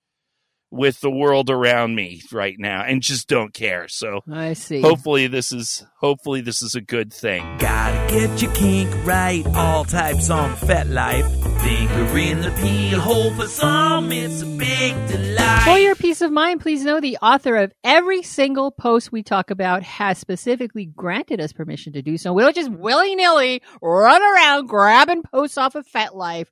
with 0.71 0.99
the 0.99 1.11
world 1.11 1.49
around 1.49 1.95
me 1.95 2.21
right 2.31 2.55
now 2.57 2.83
and 2.83 3.01
just 3.01 3.27
don't 3.27 3.53
care. 3.53 3.87
So 3.87 4.21
I 4.31 4.53
see. 4.53 4.81
hopefully 4.81 5.27
this 5.27 5.51
is 5.51 5.85
hopefully 5.99 6.41
this 6.41 6.61
is 6.61 6.75
a 6.75 6.81
good 6.81 7.13
thing. 7.13 7.43
Gotta 7.59 8.13
get 8.13 8.41
your 8.41 8.53
kink 8.53 8.93
right. 9.05 9.45
All 9.55 9.85
types 9.85 10.29
on 10.29 10.55
FetLife. 10.55 11.44
Finger 11.65 12.17
in 12.19 12.41
the 12.41 12.51
pee 12.61 12.91
hole 12.91 13.33
for 13.33 13.47
some. 13.47 14.11
It's 14.11 14.43
a 14.43 14.45
big 14.45 14.93
delight. 15.07 15.63
For 15.63 15.79
your 15.79 15.95
peace 15.95 16.21
of 16.21 16.31
mind, 16.31 16.61
please 16.61 16.85
know 16.85 17.01
the 17.01 17.17
author 17.23 17.55
of 17.55 17.73
every 17.83 18.21
single 18.21 18.69
post 18.69 19.11
we 19.11 19.23
talk 19.23 19.49
about 19.49 19.81
has 19.81 20.19
specifically 20.19 20.85
granted 20.85 21.41
us 21.41 21.53
permission 21.53 21.93
to 21.93 22.03
do 22.03 22.19
so. 22.19 22.33
We 22.33 22.43
don't 22.43 22.55
just 22.55 22.69
willy 22.69 23.15
nilly 23.15 23.63
run 23.81 24.21
around 24.21 24.67
grabbing 24.67 25.23
posts 25.23 25.57
off 25.57 25.73
of 25.73 25.87
FetLife 25.87 26.45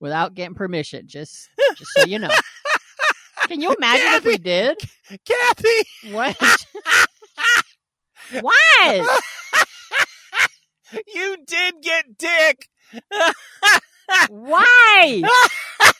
without 0.00 0.32
getting 0.32 0.54
permission. 0.54 1.08
Just, 1.08 1.50
just 1.76 1.90
so 1.98 2.06
you 2.06 2.18
know. 2.18 2.30
Can 3.48 3.60
you 3.60 3.70
imagine 3.74 4.14
if 4.14 4.24
we 4.24 4.38
did? 4.38 4.78
Kathy, 5.26 6.10
What? 6.10 6.40
what? 8.40 9.22
you 11.14 11.36
did 11.46 11.74
get 11.82 12.16
dick. 12.16 12.66
Why? 14.28 15.22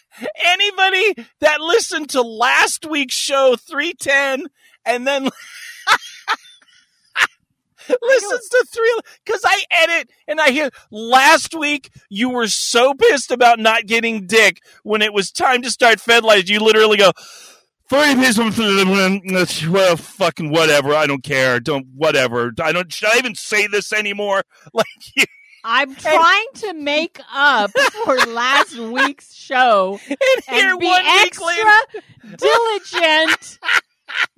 Anybody 0.44 1.26
that 1.40 1.60
listened 1.60 2.10
to 2.10 2.22
last 2.22 2.86
week's 2.86 3.14
show 3.14 3.56
310 3.56 4.46
and 4.86 5.06
then 5.06 5.24
listens 8.02 8.48
to 8.48 8.66
three 8.72 9.00
because 9.24 9.42
I 9.44 9.64
edit 9.70 10.10
and 10.28 10.40
I 10.40 10.50
hear 10.50 10.70
last 10.90 11.54
week 11.54 11.90
you 12.08 12.30
were 12.30 12.48
so 12.48 12.94
pissed 12.94 13.30
about 13.30 13.58
not 13.58 13.86
getting 13.86 14.26
dick 14.26 14.60
when 14.82 15.02
it 15.02 15.12
was 15.12 15.30
time 15.30 15.62
to 15.62 15.70
start 15.70 16.00
Fed 16.00 16.22
FetLife. 16.22 16.48
You 16.48 16.60
literally 16.60 16.96
go, 16.96 17.12
Three 17.90 18.14
pieces 18.14 18.38
well, 19.68 19.96
fucking 19.96 20.50
whatever. 20.50 20.94
I 20.94 21.06
don't 21.06 21.22
care. 21.22 21.60
Don't 21.60 21.86
whatever. 21.94 22.52
I 22.62 22.72
don't. 22.72 22.90
Should 22.90 23.10
I 23.10 23.18
even 23.18 23.34
say 23.34 23.66
this 23.66 23.92
anymore? 23.92 24.42
Like, 24.72 24.86
you, 25.14 25.24
I'm 25.64 25.94
trying 25.94 26.46
to 26.56 26.74
make 26.74 27.18
up 27.32 27.70
for 28.04 28.16
last 28.26 28.76
week's 28.76 29.34
show 29.34 29.98
and 30.08 30.18
here 30.48 30.70
and 30.72 30.78
be 30.78 30.94
extra 30.94 31.54
diligent. 32.36 33.58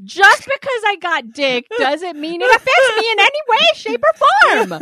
Just 0.04 0.44
because 0.44 0.82
I 0.86 0.96
got 1.00 1.32
dick 1.32 1.66
doesn't 1.78 2.18
mean 2.18 2.40
it 2.40 2.48
affects 2.54 2.96
me 2.96 3.10
in 3.12 3.20
any 3.20 3.40
way, 3.48 3.66
shape, 3.74 4.02
or 4.02 4.68
form. 4.68 4.80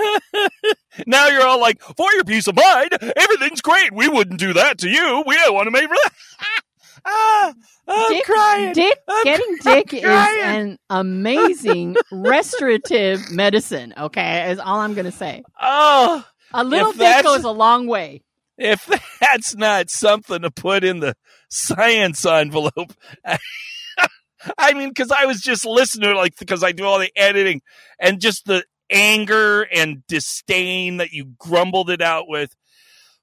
now 1.07 1.27
you're 1.29 1.47
all 1.47 1.61
like, 1.61 1.81
for 1.83 2.13
your 2.13 2.25
peace 2.25 2.47
of 2.47 2.57
mind, 2.57 2.91
everything's 3.17 3.61
great. 3.61 3.93
We 3.93 4.09
wouldn't 4.09 4.39
do 4.39 4.53
that 4.53 4.79
to 4.79 4.89
you. 4.89 5.25
We 5.27 5.35
don't 5.37 5.55
want 5.55 5.67
to 5.67 5.71
make. 5.71 5.89
ah, 7.07 7.55
I'm 7.89 8.13
dick, 8.13 8.25
crying. 8.25 8.73
dick 8.73 8.99
I'm 9.09 9.25
getting 9.25 9.57
dick 9.63 9.95
is 9.95 10.03
crying. 10.03 10.71
an 10.71 10.79
amazing 10.91 11.97
restorative 12.13 13.31
medicine. 13.33 13.95
Okay, 13.99 14.51
is 14.51 14.59
all 14.59 14.81
I'm 14.81 14.95
gonna 14.95 15.11
say. 15.13 15.43
Oh, 15.61 16.25
A 16.55 16.65
little 16.65 16.91
If 16.91 16.99
dick 16.99 17.25
goes 17.25 17.45
a 17.45 17.51
long 17.51 17.87
way. 17.87 18.23
if 18.57 18.89
that's 19.21 19.55
not 19.57 19.91
something 19.91 20.43
to 20.43 20.51
put 20.51 20.85
in 20.85 21.01
the 21.01 21.15
science 21.51 22.25
envelope. 22.25 22.93
I 24.59 24.75
mean, 24.75 24.91
because 24.91 25.11
I 25.11 25.25
was 25.27 25.41
just 25.41 25.65
listening 25.65 26.09
to 26.09 26.11
it, 26.13 26.17
like, 26.17 26.37
because 26.39 26.63
I 26.63 26.73
do 26.73 26.85
all 26.85 26.99
the 26.99 27.11
editing 27.17 27.63
and 27.99 28.21
just 28.21 28.45
the 28.45 28.65
anger 28.91 29.63
and 29.63 30.07
disdain 30.07 30.99
that 30.99 31.13
you 31.13 31.33
grumbled 31.39 31.89
it 31.91 32.03
out 32.03 32.29
with. 32.29 32.55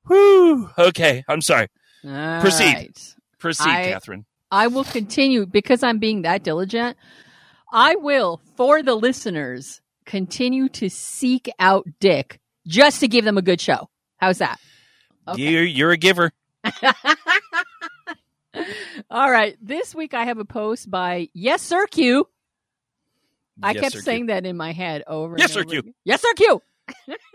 Whew. 0.08 0.70
Okay. 0.78 1.24
I'm 1.28 1.42
sorry. 1.42 1.68
All 2.04 2.42
Proceed. 2.42 2.74
right. 2.74 3.16
Proceed, 3.38 3.70
I- 3.70 3.84
Catherine. 3.92 4.26
I 4.54 4.68
will 4.68 4.84
continue 4.84 5.46
because 5.46 5.82
I'm 5.82 5.98
being 6.00 6.24
that 6.24 6.44
diligent. 6.44 6.98
I 7.72 7.96
will, 7.96 8.42
for 8.58 8.84
the 8.84 8.96
listeners, 8.96 9.80
continue 10.06 10.68
to 10.70 10.90
seek 10.90 11.50
out 11.58 11.88
Dick 12.02 12.41
just 12.68 13.00
to 13.02 13.08
give 13.08 13.26
them 13.26 13.38
a 13.38 13.42
good 13.42 13.60
show. 13.62 13.90
How's 14.18 14.38
that? 14.40 14.60
Okay. 15.28 15.42
You're, 15.42 15.64
you're 15.64 15.92
a 15.92 15.98
giver. 15.98 16.32
All 19.10 19.32
right. 19.32 19.56
This 19.62 19.96
week 19.96 20.14
I 20.14 20.26
have 20.26 20.38
a 20.38 20.46
post 20.46 20.90
by 20.92 21.30
Yes 21.34 21.62
Sir 21.62 21.86
Q. 21.88 22.28
I 23.64 23.72
Yes, 23.72 23.82
kept 23.82 23.94
sir, 23.94 24.00
Q. 24.00 24.04
saying 24.04 24.26
that 24.28 24.46
in 24.46 24.58
my 24.58 24.72
head 24.74 25.04
over 25.08 25.36
Yes, 25.38 25.56
and 25.56 25.64
Sir 25.64 25.64
Q. 25.70 25.80
again. 25.80 25.94
Yes 26.04 26.22
Sir 26.22 26.34
Q. 26.36 26.62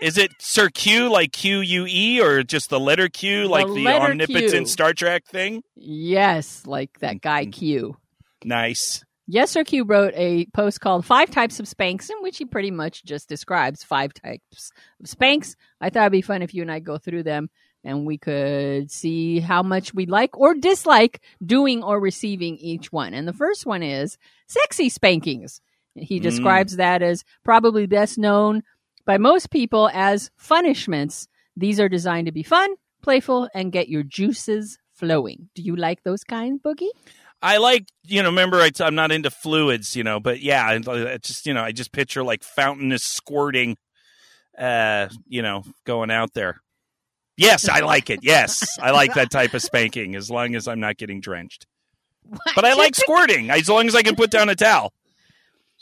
Is 0.03 0.19
it 0.19 0.33
Sir 0.39 0.69
Q, 0.69 1.11
like 1.11 1.33
Q 1.33 1.61
U 1.61 1.87
E, 1.89 2.21
or 2.21 2.43
just 2.43 2.69
the 2.69 2.79
letter 2.81 3.09
Q, 3.09 3.43
The 3.45 3.49
like 3.49 3.67
the 3.69 3.87
omnipotent 3.89 4.51
Q. 4.53 4.67
Star 4.67 4.93
Trek 4.93 5.25
thing? 5.27 5.63
Yes, 5.77 6.63
like 6.67 6.99
that 7.01 7.21
guy 7.23 7.47
Mhm. 7.47 7.53
Q. 7.53 7.97
Nice. 8.45 9.03
Yes 9.29 9.51
Sir 9.51 9.65
Q 9.65 9.85
wrote 9.85 10.15
a 10.17 10.47
post 10.55 10.81
called 10.81 11.05
Five 11.05 11.31
Types 11.31 11.59
of 11.59 11.67
Spanks, 11.67 12.11
in 12.11 12.17
which 12.23 12.39
he 12.39 12.45
pretty 12.45 12.71
much 12.71 13.05
just 13.05 13.29
describes 13.29 13.83
five 13.83 14.15
types 14.15 14.71
of 15.01 15.09
spanks. 15.09 15.57
I 15.81 15.91
thought 15.91 16.03
it'd 16.03 16.13
be 16.13 16.23
fun 16.23 16.43
if 16.43 16.55
you 16.55 16.63
and 16.63 16.71
I 16.71 16.79
go 16.79 16.97
through 16.99 17.25
them 17.25 17.51
and 17.83 18.07
we 18.07 18.19
could 18.19 18.91
see 18.91 19.41
how 19.41 19.63
much 19.63 19.93
we 19.95 20.07
like 20.07 20.37
or 20.39 20.55
dislike 20.55 21.21
doing 21.45 21.83
or 21.83 22.01
receiving 22.01 22.57
each 22.59 22.93
one. 22.93 23.15
And 23.15 23.27
the 23.27 23.33
first 23.33 23.67
one 23.67 23.83
is 23.83 24.17
sexy 24.47 24.89
spankings. 24.89 25.61
He 25.95 26.19
Mm. 26.21 26.23
describes 26.23 26.77
that 26.77 27.03
as 27.03 27.25
probably 27.45 27.87
best 27.87 28.19
known 28.19 28.63
by 29.05 29.19
most 29.19 29.51
people 29.51 29.89
as 29.93 30.31
punishments. 30.49 31.27
These 31.57 31.81
are 31.81 31.89
designed 31.89 32.27
to 32.27 32.33
be 32.33 32.43
fun, 32.43 32.75
playful, 33.03 33.49
and 33.55 33.73
get 33.73 33.89
your 33.89 34.03
juices 34.03 34.79
flowing. 34.93 35.49
Do 35.55 35.63
you 35.63 35.75
like 35.77 36.03
those 36.03 36.23
kind, 36.25 36.61
Boogie? 36.63 36.91
I 37.43 37.59
like, 37.59 37.87
you 38.05 38.23
know, 38.23 38.31
remember 38.31 38.61
I 38.61 38.71
t- 38.71 38.83
I'm 38.83 38.95
not 38.95 39.13
into 39.13 39.31
fluids, 39.31 39.95
you 39.95 40.03
know, 40.05 40.19
but 40.21 40.41
yeah, 40.41 40.65
I- 40.67 40.75
I 41.13 41.19
just, 41.19 41.47
you 41.47 41.55
know, 41.55 41.63
I 41.63 41.73
just 41.73 41.93
picture 41.93 42.23
like 42.23 42.43
fountainous 42.43 43.03
squirting, 43.05 43.77
uh, 44.59 45.09
you 45.29 45.43
know, 45.43 45.65
going 45.85 46.11
out 46.11 46.33
there. 46.35 46.61
Yes, 47.37 47.69
I 47.69 47.81
like 47.81 48.09
it. 48.09 48.21
Yes, 48.23 48.67
I 48.81 48.93
like 48.93 49.13
that 49.15 49.31
type 49.31 49.53
of 49.53 49.63
spanking 49.63 50.15
as 50.17 50.31
long 50.31 50.55
as 50.55 50.67
I'm 50.67 50.81
not 50.81 50.97
getting 50.97 51.21
drenched. 51.21 51.67
But 52.55 52.65
I 52.65 52.73
like 52.73 52.97
squirting 52.97 53.51
as 53.51 53.69
long 53.69 53.87
as 53.87 53.95
I 53.95 54.03
can 54.03 54.17
put 54.17 54.31
down 54.31 54.49
a 54.49 54.55
towel. 54.55 54.93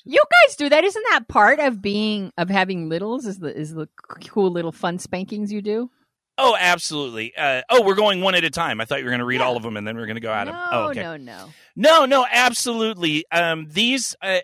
You 0.05 0.21
guys 0.47 0.57
do 0.57 0.69
that. 0.69 0.85
Isn't 0.85 1.05
that 1.13 1.29
part 1.29 1.61
of 1.61 1.81
being 1.81 2.33
of 2.37 2.51
having 2.51 2.89
littles? 2.89 3.25
Is 3.25 3.39
the 3.39 3.57
is 3.57 3.73
the 3.73 3.89
cool 4.29 4.51
little 4.51 4.73
fun 4.73 4.99
spankings 4.99 5.51
you 5.53 5.63
do? 5.63 5.91
Oh, 6.37 6.57
absolutely. 6.59 7.33
Uh, 7.37 7.63
oh, 7.71 7.83
we're 7.83 7.95
going 7.95 8.21
one 8.21 8.35
at 8.35 8.45
a 8.45 8.51
time. 8.51 8.81
I 8.81 8.85
thought 8.85 8.99
you 8.99 9.05
were 9.05 9.11
going 9.11 9.21
to 9.21 9.25
read 9.25 9.41
Yeah. 9.41 9.47
all 9.47 9.57
of 9.57 9.63
them 9.63 9.77
and 9.77 9.87
then 9.87 9.97
we 9.97 10.03
are 10.03 10.07
going 10.07 10.17
to 10.17 10.21
go 10.21 10.33
at 10.33 10.45
no, 10.47 10.53
them. 10.53 10.63
Oh, 10.73 10.89
okay. 10.91 11.03
no, 11.03 11.17
no. 11.17 11.51
No, 11.77 12.05
no, 12.07 12.27
absolutely. 12.31 13.25
Um, 13.31 13.67
these, 13.71 14.17
uh, 14.21 14.41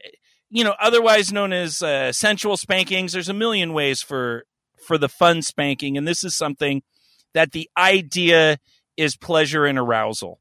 you 0.50 0.62
know, 0.64 0.74
otherwise 0.80 1.32
known 1.32 1.52
as 1.52 1.82
uh, 1.82 2.12
sensual 2.12 2.56
spankings. 2.56 3.12
There's 3.12 3.28
a 3.28 3.34
million 3.34 3.72
ways 3.72 4.02
for 4.02 4.44
for 4.86 4.98
the 4.98 5.08
fun 5.08 5.42
spanking, 5.42 5.96
and 5.98 6.08
this 6.08 6.24
is 6.24 6.34
something 6.34 6.82
that 7.34 7.52
the 7.52 7.68
idea 7.76 8.58
is 8.96 9.16
pleasure 9.16 9.64
and 9.66 9.78
arousal. 9.78 10.40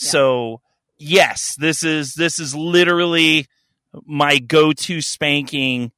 Yeah. 0.00 0.10
So, 0.10 0.60
yes, 0.96 1.54
this 1.58 1.82
is 1.84 2.14
this 2.14 2.38
is 2.38 2.54
literally 2.54 3.46
my 4.06 4.38
go-to 4.38 5.00
spanking, 5.02 5.92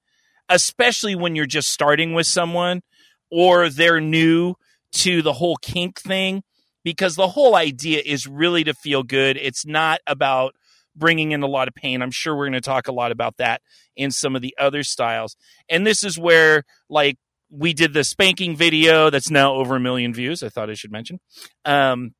especially 0.49 1.15
when 1.15 1.37
you're 1.37 1.47
just 1.47 1.69
starting 1.71 2.15
with 2.15 2.27
someone 2.27 2.83
or 3.31 3.69
they're 3.69 4.01
new 4.01 4.55
to 4.93 5.23
the 5.23 5.33
whole 5.33 5.57
kink 5.57 6.01
thing 6.01 6.43
because 6.85 7.17
the 7.17 7.29
whole 7.29 7.55
idea 7.57 8.01
is 8.05 8.27
really 8.27 8.65
to 8.65 8.75
feel 8.75 9.03
good. 9.03 9.37
It's 9.37 9.67
not 9.67 10.01
about 10.07 10.55
bringing 10.95 11.33
in 11.33 11.43
a 11.43 11.47
lot 11.47 11.69
of 11.69 11.75
pain. 11.75 12.03
I'm 12.03 12.11
sure 12.11 12.35
we're 12.35 12.47
going 12.47 12.53
to 12.55 12.61
talk 12.61 12.89
a 12.89 12.93
lot 12.93 13.13
about 13.13 13.37
that 13.39 13.61
in 13.97 14.11
some 14.11 14.35
of 14.35 14.43
the 14.43 14.55
other 14.59 14.83
styles. 14.83 15.37
And 15.69 15.87
this 15.87 16.03
is 16.03 16.19
where, 16.19 16.65
like, 16.89 17.17
we 17.51 17.73
did 17.73 17.93
the 17.93 18.05
spanking 18.05 18.57
video 18.57 19.11
that's 19.11 19.31
now 19.31 19.55
over 19.55 19.77
a 19.77 19.81
million 19.81 20.13
views. 20.15 20.43
I 20.43 20.49
thought 20.49 20.71
I 20.71 20.75
should 20.75 20.93
mention. 20.93 21.21
Um, 21.65 22.15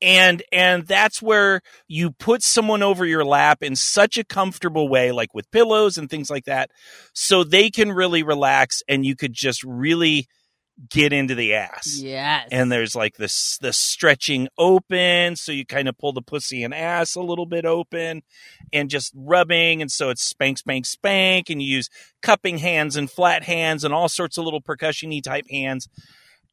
and 0.00 0.42
and 0.52 0.86
that's 0.86 1.20
where 1.20 1.60
you 1.88 2.12
put 2.12 2.42
someone 2.42 2.82
over 2.82 3.04
your 3.04 3.24
lap 3.24 3.62
in 3.62 3.74
such 3.76 4.18
a 4.18 4.24
comfortable 4.24 4.88
way 4.88 5.10
like 5.10 5.34
with 5.34 5.50
pillows 5.50 5.98
and 5.98 6.08
things 6.08 6.30
like 6.30 6.44
that 6.44 6.70
so 7.12 7.42
they 7.42 7.70
can 7.70 7.90
really 7.90 8.22
relax 8.22 8.82
and 8.88 9.04
you 9.04 9.16
could 9.16 9.32
just 9.32 9.64
really 9.64 10.28
get 10.88 11.12
into 11.12 11.34
the 11.34 11.52
ass 11.54 11.98
Yes. 12.00 12.48
and 12.50 12.72
there's 12.72 12.96
like 12.96 13.16
this 13.16 13.58
the 13.58 13.72
stretching 13.72 14.48
open 14.56 15.36
so 15.36 15.52
you 15.52 15.66
kind 15.66 15.88
of 15.88 15.98
pull 15.98 16.12
the 16.12 16.22
pussy 16.22 16.64
and 16.64 16.72
ass 16.72 17.14
a 17.14 17.20
little 17.20 17.44
bit 17.44 17.66
open 17.66 18.22
and 18.72 18.88
just 18.88 19.12
rubbing 19.14 19.82
and 19.82 19.92
so 19.92 20.08
it's 20.08 20.22
spank 20.22 20.56
spank 20.58 20.86
spank 20.86 21.50
and 21.50 21.60
you 21.60 21.68
use 21.76 21.90
cupping 22.22 22.58
hands 22.58 22.96
and 22.96 23.10
flat 23.10 23.44
hands 23.44 23.84
and 23.84 23.92
all 23.92 24.08
sorts 24.08 24.38
of 24.38 24.44
little 24.44 24.60
percussion-y 24.62 25.20
type 25.22 25.44
hands 25.50 25.88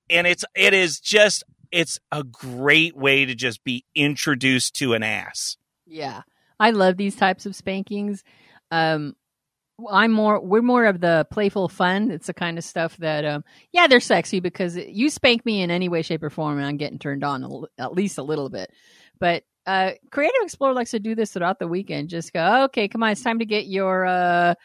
and 0.10 0.28
it's 0.28 0.44
it 0.56 0.74
is 0.74 1.00
just 1.00 1.44
it's 1.72 2.00
a 2.12 2.24
great 2.24 2.96
way 2.98 3.26
to 3.26 3.36
just 3.36 3.64
be 3.64 3.84
introduced 3.94 4.74
to 4.76 4.94
an 4.94 5.04
ass. 5.04 5.58
Yeah. 5.86 6.22
I 6.60 6.72
love 6.72 6.96
these 6.98 7.16
types 7.16 7.46
of 7.46 7.56
spankings. 7.56 8.24
Um 8.72 9.16
I'm 9.90 10.12
more 10.12 10.40
we're 10.40 10.62
more 10.62 10.86
of 10.86 11.00
the 11.00 11.28
playful 11.30 11.70
fun. 11.70 12.10
It's 12.10 12.28
the 12.28 12.34
kind 12.34 12.58
of 12.58 12.64
stuff 12.64 12.98
that 12.98 13.26
um 13.26 13.44
yeah, 13.72 13.88
they're 13.88 14.00
sexy 14.00 14.40
because 14.40 14.76
you 14.76 15.10
spank 15.10 15.46
me 15.46 15.62
in 15.62 15.70
any 15.70 15.88
way 15.90 16.02
shape 16.02 16.24
or 16.24 16.30
form 16.30 16.58
and 16.58 16.66
I'm 16.66 16.78
getting 16.78 17.00
turned 17.00 17.24
on 17.24 17.44
a 17.44 17.48
l- 17.48 17.68
at 17.78 17.94
least 17.94 18.18
a 18.18 18.24
little 18.24 18.50
bit. 18.50 18.72
But 19.20 19.44
uh 19.66 19.92
Creative 20.12 20.42
Explorer 20.44 20.74
likes 20.74 20.92
to 20.92 21.00
do 21.00 21.14
this 21.14 21.32
throughout 21.32 21.60
the 21.60 21.68
weekend. 21.68 22.10
Just 22.10 22.34
go, 22.34 22.64
"Okay, 22.66 22.88
come 22.88 23.04
on, 23.04 23.12
it's 23.12 23.22
time 23.22 23.40
to 23.40 23.46
get 23.46 23.68
your 23.68 24.06
uh 24.06 24.56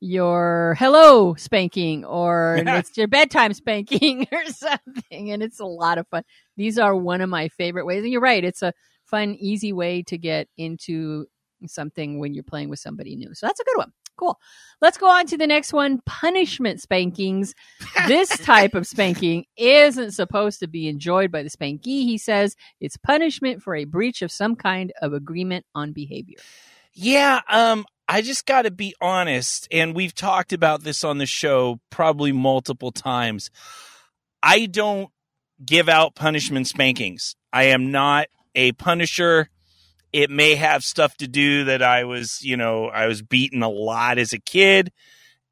your 0.00 0.76
hello 0.78 1.34
spanking 1.34 2.04
or 2.04 2.56
it's 2.66 2.96
your 2.96 3.08
bedtime 3.08 3.52
spanking 3.52 4.26
or 4.32 4.44
something 4.46 5.30
and 5.30 5.42
it's 5.42 5.58
a 5.60 5.64
lot 5.64 5.96
of 5.98 6.06
fun 6.08 6.22
these 6.56 6.78
are 6.78 6.94
one 6.94 7.20
of 7.22 7.30
my 7.30 7.48
favorite 7.48 7.86
ways 7.86 8.02
and 8.02 8.12
you're 8.12 8.20
right 8.20 8.44
it's 8.44 8.62
a 8.62 8.72
fun 9.06 9.34
easy 9.40 9.72
way 9.72 10.02
to 10.02 10.18
get 10.18 10.48
into 10.58 11.24
something 11.66 12.18
when 12.18 12.34
you're 12.34 12.44
playing 12.44 12.68
with 12.68 12.78
somebody 12.78 13.16
new 13.16 13.34
so 13.34 13.46
that's 13.46 13.60
a 13.60 13.64
good 13.64 13.78
one 13.78 13.92
cool 14.16 14.38
let's 14.80 14.98
go 14.98 15.08
on 15.08 15.26
to 15.26 15.36
the 15.36 15.46
next 15.46 15.72
one 15.72 16.00
punishment 16.06 16.80
spankings 16.80 17.54
this 18.06 18.28
type 18.44 18.74
of 18.74 18.86
spanking 18.86 19.44
isn't 19.56 20.12
supposed 20.12 20.60
to 20.60 20.66
be 20.66 20.88
enjoyed 20.88 21.30
by 21.30 21.42
the 21.42 21.50
spankee 21.50 22.04
he 22.04 22.18
says 22.18 22.56
it's 22.80 22.96
punishment 22.96 23.62
for 23.62 23.74
a 23.74 23.84
breach 23.84 24.22
of 24.22 24.32
some 24.32 24.56
kind 24.56 24.92
of 25.02 25.12
agreement 25.12 25.64
on 25.74 25.92
behavior 25.92 26.36
Yeah, 26.94 27.40
um, 27.48 27.84
I 28.08 28.22
just 28.22 28.46
got 28.46 28.62
to 28.62 28.70
be 28.70 28.94
honest, 29.00 29.68
and 29.70 29.94
we've 29.94 30.14
talked 30.14 30.52
about 30.52 30.82
this 30.82 31.04
on 31.04 31.18
the 31.18 31.26
show 31.26 31.80
probably 31.90 32.32
multiple 32.32 32.92
times. 32.92 33.50
I 34.42 34.66
don't 34.66 35.10
give 35.64 35.88
out 35.88 36.14
punishment 36.14 36.68
spankings. 36.68 37.34
I 37.52 37.64
am 37.64 37.90
not 37.90 38.28
a 38.54 38.72
punisher. 38.72 39.50
It 40.16 40.30
may 40.30 40.54
have 40.54 40.82
stuff 40.82 41.14
to 41.18 41.28
do 41.28 41.64
that 41.64 41.82
I 41.82 42.04
was, 42.04 42.40
you 42.42 42.56
know, 42.56 42.86
I 42.86 43.06
was 43.06 43.20
beaten 43.20 43.62
a 43.62 43.68
lot 43.68 44.16
as 44.16 44.32
a 44.32 44.38
kid, 44.38 44.90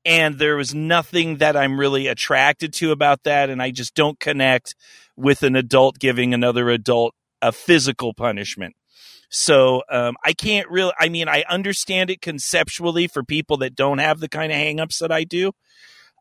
and 0.07 0.39
there 0.39 0.57
was 0.57 0.75
nothing 0.75 1.37
that 1.37 1.55
I'm 1.55 1.79
really 1.79 2.07
attracted 2.07 2.73
to 2.75 2.91
about 2.91 3.25
that, 3.25 3.51
and 3.51 3.61
I 3.61 3.73
just 3.73 3.95
don't 3.95 4.19
connect 4.19 4.75
with 5.17 5.43
an 5.43 5.55
adult 5.55 5.99
giving 5.99 6.33
another 6.33 6.71
adult 6.71 7.15
a 7.43 7.53
physical 7.53 8.15
punishment. 8.15 8.75
So 9.29 9.83
um, 9.91 10.17
I 10.25 10.33
can't 10.33 10.71
really. 10.71 10.95
I 10.99 11.11
mean, 11.11 11.29
I 11.29 11.45
understand 11.47 12.09
it 12.09 12.23
conceptually 12.23 13.07
for 13.07 13.23
people 13.23 13.59
that 13.59 13.75
don't 13.75 13.99
have 13.99 14.19
the 14.19 14.31
kind 14.31 14.51
of 14.51 14.57
hangups 14.57 15.01
that 15.01 15.13
I 15.13 15.25
do, 15.25 15.53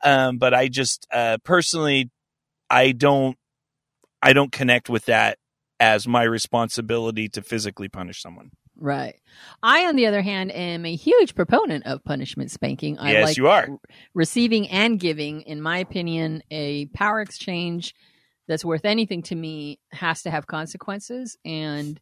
um, 0.03 0.37
but 0.37 0.53
I 0.53 0.67
just 0.67 1.07
uh, 1.13 1.37
personally, 1.45 2.11
I 2.69 2.91
don't, 2.91 3.37
I 4.21 4.33
don't 4.33 4.51
connect 4.51 4.89
with 4.89 5.05
that 5.05 5.37
as 5.83 6.07
my 6.07 6.23
responsibility 6.23 7.27
to 7.27 7.41
physically 7.41 7.89
punish 7.89 8.21
someone. 8.21 8.51
Right. 8.77 9.15
I, 9.61 9.85
on 9.85 9.97
the 9.97 10.05
other 10.05 10.21
hand, 10.21 10.49
am 10.49 10.85
a 10.85 10.95
huge 10.95 11.35
proponent 11.35 11.85
of 11.85 12.05
punishment 12.05 12.51
spanking. 12.51 12.97
I 12.97 13.11
yes, 13.11 13.27
like 13.27 13.37
you 13.37 13.49
are. 13.49 13.67
receiving 14.13 14.69
and 14.69 14.97
giving. 14.97 15.41
In 15.41 15.61
my 15.61 15.79
opinion, 15.79 16.41
a 16.49 16.85
power 16.87 17.19
exchange 17.19 17.95
that's 18.47 18.63
worth 18.63 18.85
anything 18.85 19.23
to 19.23 19.35
me 19.35 19.79
has 19.91 20.21
to 20.21 20.31
have 20.31 20.47
consequences. 20.47 21.37
And 21.43 21.99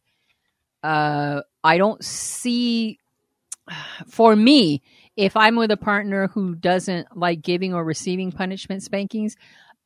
uh, 0.84 1.42
I 1.64 1.76
don't 1.76 2.04
see, 2.04 3.00
for 4.06 4.36
me, 4.36 4.82
if 5.16 5.36
I'm 5.36 5.56
with 5.56 5.72
a 5.72 5.76
partner 5.76 6.28
who 6.28 6.54
doesn't 6.54 7.16
like 7.16 7.42
giving 7.42 7.74
or 7.74 7.84
receiving 7.84 8.30
punishment 8.30 8.84
spankings, 8.84 9.34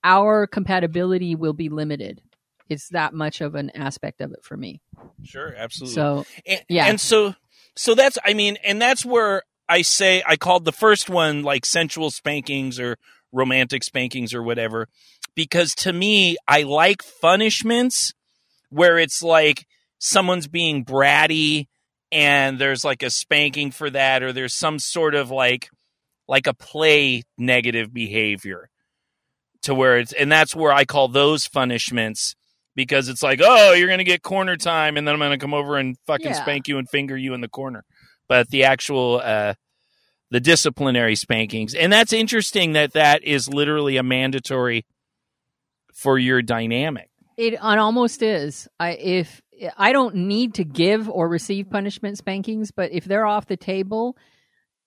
our 0.05 0.47
compatibility 0.47 1.35
will 1.35 1.55
be 1.55 1.71
limited. 1.71 2.21
It's 2.69 2.89
that 2.91 3.15
much 3.15 3.41
of 3.41 3.55
an 3.55 3.71
aspect 3.71 4.21
of 4.21 4.33
it 4.33 4.43
for 4.43 4.57
me. 4.57 4.81
Sure, 5.23 5.55
absolutely. 5.57 5.95
So, 5.95 6.27
and, 6.47 6.65
yeah. 6.69 6.87
and 6.87 7.01
so 7.01 7.35
so 7.77 7.95
that's 7.95 8.19
i 8.25 8.35
mean 8.35 8.57
and 8.65 8.81
that's 8.81 9.05
where 9.05 9.43
i 9.69 9.83
say 9.83 10.23
i 10.27 10.35
called 10.37 10.65
the 10.65 10.73
first 10.73 11.09
one 11.09 11.43
like 11.43 11.65
sensual 11.65 12.11
spankings 12.11 12.81
or 12.81 12.97
romantic 13.33 13.85
spankings 13.85 14.35
or 14.35 14.43
whatever 14.43 14.89
because 15.35 15.75
to 15.75 15.93
me 15.93 16.37
i 16.49 16.63
like 16.63 17.02
punishments 17.21 18.15
where 18.71 18.99
it's 18.99 19.23
like 19.23 19.67
someone's 19.99 20.49
being 20.49 20.85
bratty 20.85 21.67
and 22.11 22.59
there's 22.59 22.85
like 22.85 23.02
a 23.02 23.11
spanking 23.11 23.71
for 23.71 23.91
that 23.91 24.23
or 24.23 24.33
there's 24.33 24.55
some 24.55 24.79
sort 24.79 25.15
of 25.15 25.31
like 25.31 25.69
like 26.26 26.47
a 26.47 26.55
play 26.55 27.23
negative 27.37 27.93
behavior 27.93 28.71
to 29.63 29.75
where 29.75 29.99
it's 29.99 30.13
and 30.13 30.33
that's 30.33 30.57
where 30.57 30.73
i 30.73 30.85
call 30.85 31.09
those 31.09 31.47
punishments 31.47 32.35
because 32.76 33.08
it's 33.08 33.23
like, 33.23 33.41
oh, 33.43 33.73
you're 33.73 33.89
going 33.89 33.99
to 33.99 34.04
get 34.04 34.23
corner 34.23 34.56
time, 34.56 34.97
and 34.97 35.08
then 35.08 35.15
I'm 35.15 35.19
going 35.19 35.32
to 35.32 35.39
come 35.39 35.54
over 35.54 35.76
and 35.76 35.97
fucking 36.06 36.26
Yeah. 36.26 36.43
spank 36.43 36.69
you 36.69 36.78
and 36.78 36.89
finger 36.89 37.17
you 37.17 37.34
in 37.34 37.41
the 37.41 37.49
corner. 37.49 37.84
But 38.28 38.50
the 38.50 38.65
actual, 38.65 39.21
uh, 39.25 39.54
the 40.30 40.41
disciplinary 40.41 41.17
spankings, 41.17 41.75
and 41.75 41.93
that's 41.93 42.12
interesting 42.12 42.75
that 42.75 42.93
that 42.93 43.25
is 43.25 43.49
literally 43.49 43.97
a 43.97 44.02
mandatory 44.02 44.84
for 45.95 46.19
your 46.19 46.43
dynamic. 46.43 47.08
It, 47.36 47.54
it 47.54 47.60
almost 47.62 48.23
is. 48.23 48.69
I 48.78 48.91
if 48.93 49.41
I 49.76 49.93
don't 49.93 50.15
need 50.15 50.54
to 50.54 50.65
give 50.65 51.08
or 51.08 51.28
receive 51.28 51.71
punishment 51.71 52.19
spankings, 52.19 52.71
but 52.71 52.93
if 52.93 53.04
they're 53.04 53.26
off 53.26 53.47
the 53.47 53.56
table, 53.56 54.17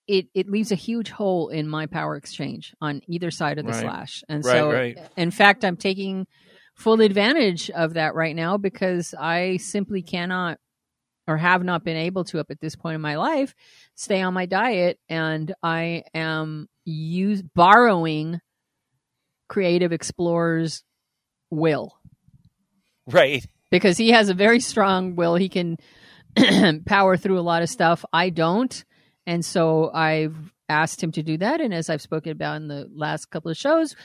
it 0.08 0.28
it 0.34 0.50
leaves 0.50 0.72
a 0.72 0.76
huge 0.76 1.10
hole 1.10 1.50
in 1.50 1.68
my 1.68 1.86
power 1.86 2.16
exchange 2.16 2.74
on 2.82 3.02
either 3.08 3.32
side 3.32 3.60
of 3.60 3.66
the 3.66 3.72
Right. 3.72 3.82
slash. 3.82 4.24
And 4.28 4.44
Right, 4.44 4.58
so, 4.58 4.72
right. 4.72 4.98
in 5.16 5.32
fact, 5.32 5.64
I'm 5.64 5.78
taking 5.78 6.28
full 6.80 7.02
advantage 7.02 7.70
of 7.70 7.94
that 7.96 8.16
right 8.16 8.36
now 8.36 8.58
because 8.58 9.14
I 9.14 9.58
simply 9.58 10.02
cannot 10.02 10.58
or 11.28 11.38
have 11.38 11.64
not 11.64 11.84
been 11.84 11.98
able 11.98 12.24
to 12.26 12.40
up 12.40 12.48
at 12.50 12.60
this 12.60 12.76
point 12.76 12.96
in 12.96 13.02
my 13.02 13.18
life 13.18 13.54
stay 13.96 14.22
on 14.22 14.34
my 14.34 14.46
diet 14.46 14.98
and 15.10 15.54
I 15.62 16.04
am 16.14 16.68
use 16.86 17.42
borrowing 17.44 18.40
creative 19.48 19.92
explorers 19.92 20.84
will 21.52 21.94
Right. 23.08 23.46
because 23.72 23.98
he 23.98 24.10
has 24.12 24.30
a 24.30 24.34
very 24.34 24.60
strong 24.60 25.16
will. 25.16 25.36
He 25.36 25.50
can 25.50 25.78
power 26.86 27.18
through 27.18 27.40
a 27.40 27.42
lot 27.42 27.62
of 27.64 27.70
stuff. 27.70 28.06
I 28.14 28.30
don't. 28.30 28.84
And 29.26 29.44
so 29.44 29.92
I've 29.94 30.36
asked 30.70 31.04
him 31.04 31.12
to 31.14 31.24
do 31.24 31.38
that. 31.38 31.60
And 31.62 31.74
as 31.74 31.90
I've 31.90 32.02
spoken 32.02 32.32
about 32.32 32.58
in 32.58 32.68
the 32.68 32.88
last 32.94 33.26
couple 33.32 33.52
of 33.52 33.58
shows, 33.58 33.96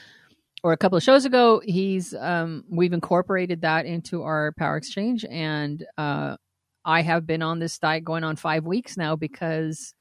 or 0.64 0.72
a 0.72 0.78
couple 0.78 0.96
of 0.96 1.02
shows 1.02 1.26
ago, 1.26 1.60
he's 1.62 2.14
um, 2.14 2.64
we've 2.70 2.94
incorporated 2.94 3.60
that 3.60 3.84
into 3.84 4.22
our 4.22 4.52
power 4.52 4.78
exchange, 4.78 5.22
and 5.30 5.84
uh, 5.98 6.38
I 6.86 7.02
have 7.02 7.26
been 7.26 7.42
on 7.42 7.58
this 7.58 7.78
diet 7.78 8.02
going 8.02 8.24
on 8.24 8.36
five 8.36 8.64
weeks 8.64 8.96
now 8.96 9.14
because 9.14 9.94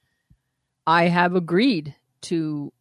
I 0.87 1.09
have 1.09 1.35
agreed 1.35 1.95
to 2.23 2.71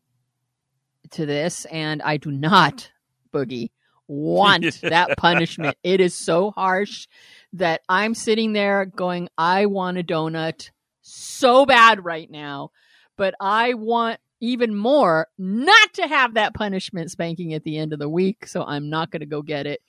to 1.10 1.26
this, 1.26 1.64
and 1.64 2.00
I 2.02 2.18
do 2.18 2.30
not 2.30 2.88
boogie 3.34 3.70
want 4.06 4.80
that 4.82 5.16
punishment. 5.18 5.76
It 5.82 6.00
is 6.00 6.14
so 6.14 6.52
harsh 6.52 7.08
that 7.54 7.80
I'm 7.88 8.14
sitting 8.14 8.52
there 8.52 8.86
going, 8.86 9.28
I 9.36 9.66
want 9.66 9.98
a 9.98 10.04
donut 10.04 10.70
so 11.00 11.66
bad 11.66 12.04
right 12.04 12.30
now, 12.30 12.70
but 13.16 13.34
I 13.40 13.74
want 13.74 14.20
even 14.42 14.74
more 14.74 15.28
not 15.38 15.94
to 15.94 16.06
have 16.06 16.34
that 16.34 16.52
punishment 16.52 17.10
spanking 17.10 17.54
at 17.54 17.62
the 17.62 17.78
end 17.78 17.92
of 17.92 18.00
the 18.00 18.08
week. 18.08 18.46
So 18.46 18.64
I'm 18.64 18.90
not 18.90 19.10
going 19.10 19.20
to 19.20 19.26
go 19.26 19.40
get 19.40 19.66
it. 19.66 19.80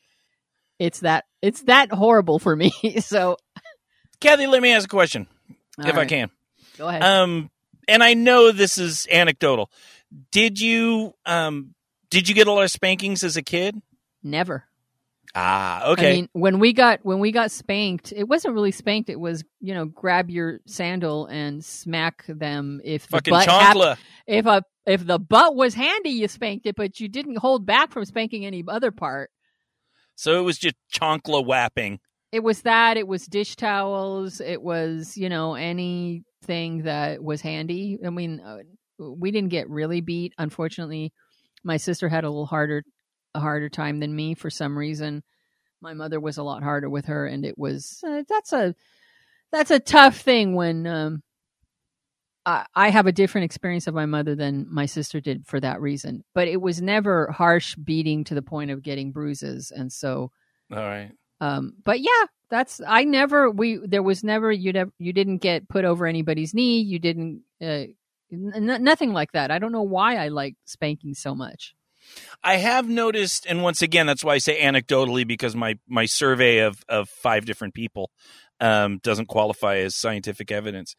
It's 0.79 0.99
that 1.01 1.25
it's 1.41 1.63
that 1.63 1.91
horrible 1.91 2.39
for 2.39 2.55
me. 2.55 2.71
so 2.99 3.37
Kathy, 4.21 4.47
let 4.47 4.61
me 4.61 4.71
ask 4.71 4.85
a 4.85 4.89
question, 4.89 5.27
all 5.79 5.89
if 5.89 5.97
I 5.97 6.05
can. 6.05 6.29
go 6.77 6.87
ahead. 6.87 7.03
Um, 7.03 7.49
and 7.87 8.01
I 8.01 8.13
know 8.13 8.51
this 8.51 8.77
is 8.77 9.07
anecdotal. 9.11 9.69
Did 10.31 10.61
you 10.61 11.13
um 11.25 11.73
did 12.09 12.29
you 12.29 12.35
get 12.35 12.47
a 12.47 12.51
lot 12.51 12.63
of 12.63 12.71
spankings 12.71 13.23
as 13.23 13.35
a 13.35 13.41
kid? 13.41 13.81
Never. 14.23 14.65
Ah, 15.35 15.91
okay. 15.91 16.09
I 16.09 16.13
mean, 16.13 16.29
when 16.33 16.59
we 16.59 16.73
got 16.73 16.99
when 17.03 17.19
we 17.19 17.31
got 17.31 17.49
spanked, 17.49 18.13
it 18.15 18.25
wasn't 18.25 18.53
really 18.53 18.71
spanked. 18.71 19.09
It 19.09 19.19
was 19.19 19.43
you 19.59 19.73
know 19.73 19.85
grab 19.85 20.29
your 20.29 20.59
sandal 20.67 21.25
and 21.25 21.63
smack 21.65 22.23
them 22.27 22.81
if 22.83 23.07
the 23.07 23.17
Fucking 23.17 23.31
butt 23.31 23.47
hap- 23.47 23.97
if 24.27 24.45
a 24.45 24.63
if 24.85 25.05
the 25.05 25.17
butt 25.17 25.55
was 25.55 25.73
handy, 25.73 26.11
you 26.11 26.27
spanked 26.27 26.67
it, 26.67 26.75
but 26.75 26.99
you 26.99 27.07
didn't 27.07 27.37
hold 27.37 27.65
back 27.65 27.91
from 27.91 28.05
spanking 28.05 28.45
any 28.45 28.63
other 28.67 28.91
part. 28.91 29.31
So 30.15 30.39
it 30.39 30.43
was 30.43 30.59
just 30.59 30.75
chancla 30.93 31.43
whapping. 31.43 31.99
It 32.31 32.43
was 32.43 32.61
that. 32.61 32.97
It 32.97 33.07
was 33.07 33.25
dish 33.25 33.55
towels. 33.55 34.39
It 34.39 34.61
was 34.61 35.17
you 35.17 35.29
know 35.29 35.55
anything 35.55 36.83
that 36.83 37.23
was 37.23 37.41
handy. 37.41 37.97
I 38.05 38.11
mean, 38.11 38.39
uh, 38.39 38.59
we 38.99 39.31
didn't 39.31 39.49
get 39.49 39.67
really 39.67 40.01
beat. 40.01 40.33
Unfortunately, 40.37 41.11
my 41.63 41.77
sister 41.77 42.07
had 42.07 42.23
a 42.23 42.29
little 42.29 42.45
harder 42.45 42.83
a 43.35 43.39
harder 43.39 43.69
time 43.69 43.99
than 43.99 44.15
me 44.15 44.35
for 44.35 44.49
some 44.49 44.77
reason. 44.77 45.23
My 45.81 45.93
mother 45.93 46.19
was 46.19 46.37
a 46.37 46.43
lot 46.43 46.63
harder 46.63 46.89
with 46.89 47.05
her, 47.05 47.25
and 47.27 47.45
it 47.45 47.57
was 47.57 48.03
uh, 48.07 48.23
that's 48.29 48.53
a 48.53 48.75
that's 49.51 49.71
a 49.71 49.79
tough 49.79 50.17
thing 50.17 50.55
when 50.55 50.87
um, 50.87 51.23
I, 52.45 52.65
I 52.75 52.89
have 52.89 53.07
a 53.07 53.11
different 53.11 53.45
experience 53.45 53.87
of 53.87 53.93
my 53.93 54.05
mother 54.05 54.35
than 54.35 54.67
my 54.69 54.85
sister 54.85 55.19
did 55.21 55.45
for 55.47 55.59
that 55.59 55.81
reason. 55.81 56.23
But 56.33 56.47
it 56.47 56.61
was 56.61 56.81
never 56.81 57.31
harsh 57.31 57.75
beating 57.75 58.23
to 58.25 58.35
the 58.35 58.41
point 58.41 58.71
of 58.71 58.83
getting 58.83 59.11
bruises, 59.11 59.71
and 59.71 59.91
so 59.91 60.31
All 60.71 60.77
right. 60.77 61.11
Um, 61.41 61.73
but 61.83 61.99
yeah, 61.99 62.25
that's 62.49 62.81
I 62.87 63.03
never 63.03 63.49
we 63.49 63.77
there 63.85 64.03
was 64.03 64.23
never 64.23 64.51
you 64.51 64.73
never 64.73 64.91
you 64.99 65.13
didn't 65.13 65.39
get 65.39 65.67
put 65.67 65.85
over 65.85 66.05
anybody's 66.05 66.53
knee. 66.53 66.81
You 66.81 66.99
didn't 66.99 67.41
uh, 67.61 67.85
n- 68.31 68.83
nothing 68.83 69.13
like 69.13 69.31
that. 69.33 69.51
I 69.51 69.59
don't 69.59 69.71
know 69.71 69.83
why 69.83 70.15
I 70.17 70.29
like 70.29 70.55
spanking 70.65 71.13
so 71.13 71.35
much. 71.35 71.75
I 72.43 72.57
have 72.57 72.87
noticed, 72.87 73.45
and 73.47 73.63
once 73.63 73.81
again, 73.81 74.05
that's 74.05 74.23
why 74.23 74.33
I 74.33 74.37
say 74.37 74.61
anecdotally 74.61 75.25
because 75.25 75.55
my 75.55 75.77
my 75.87 76.05
survey 76.05 76.59
of 76.59 76.83
of 76.89 77.09
five 77.09 77.45
different 77.45 77.73
people 77.73 78.11
um, 78.59 78.99
doesn't 79.03 79.27
qualify 79.27 79.77
as 79.77 79.95
scientific 79.95 80.51
evidence. 80.51 80.95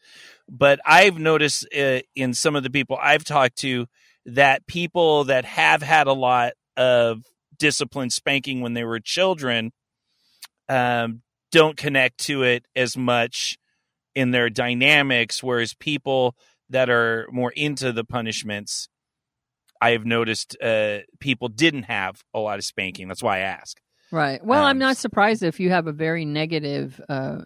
But 0.49 0.79
I've 0.85 1.17
noticed 1.17 1.67
uh, 1.75 1.99
in 2.15 2.33
some 2.33 2.55
of 2.55 2.63
the 2.63 2.69
people 2.69 2.97
I've 3.01 3.23
talked 3.23 3.57
to 3.59 3.87
that 4.25 4.65
people 4.67 5.25
that 5.25 5.45
have 5.45 5.81
had 5.81 6.07
a 6.07 6.13
lot 6.13 6.53
of 6.77 7.23
discipline 7.57 8.09
spanking 8.09 8.61
when 8.61 8.73
they 8.73 8.83
were 8.83 8.99
children 8.99 9.71
um, 10.67 11.21
don't 11.51 11.77
connect 11.77 12.17
to 12.19 12.43
it 12.43 12.65
as 12.75 12.97
much 12.97 13.57
in 14.13 14.31
their 14.31 14.49
dynamics, 14.49 15.43
whereas 15.43 15.73
people 15.73 16.35
that 16.69 16.89
are 16.89 17.27
more 17.31 17.51
into 17.51 17.91
the 17.91 18.03
punishments, 18.03 18.89
I 19.81 19.91
have 19.91 20.05
noticed 20.05 20.57
uh, 20.61 20.99
people 21.19 21.47
didn't 21.49 21.83
have 21.83 22.21
a 22.33 22.39
lot 22.39 22.57
of 22.59 22.65
spanking. 22.65 23.07
That's 23.07 23.23
why 23.23 23.37
I 23.37 23.41
ask. 23.41 23.77
Right. 24.11 24.43
Well, 24.43 24.61
Um, 24.61 24.67
I'm 24.67 24.79
not 24.79 24.97
surprised 24.97 25.43
if 25.43 25.59
you 25.59 25.69
have 25.71 25.87
a 25.87 25.91
very 25.91 26.25
negative 26.25 27.01
uh, 27.09 27.39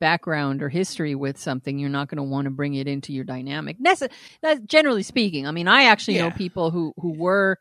background 0.00 0.62
or 0.62 0.68
history 0.68 1.14
with 1.14 1.38
something, 1.38 1.78
you're 1.78 1.90
not 1.90 2.08
going 2.08 2.16
to 2.16 2.22
want 2.22 2.46
to 2.46 2.50
bring 2.50 2.74
it 2.74 2.88
into 2.88 3.12
your 3.12 3.24
dynamic. 3.24 3.76
That's, 3.80 4.02
that's 4.40 4.60
generally 4.60 5.02
speaking. 5.02 5.46
I 5.46 5.50
mean, 5.50 5.68
I 5.68 5.84
actually 5.84 6.18
know 6.18 6.30
people 6.30 6.70
who 6.70 6.94
who 6.96 7.12
were, 7.12 7.58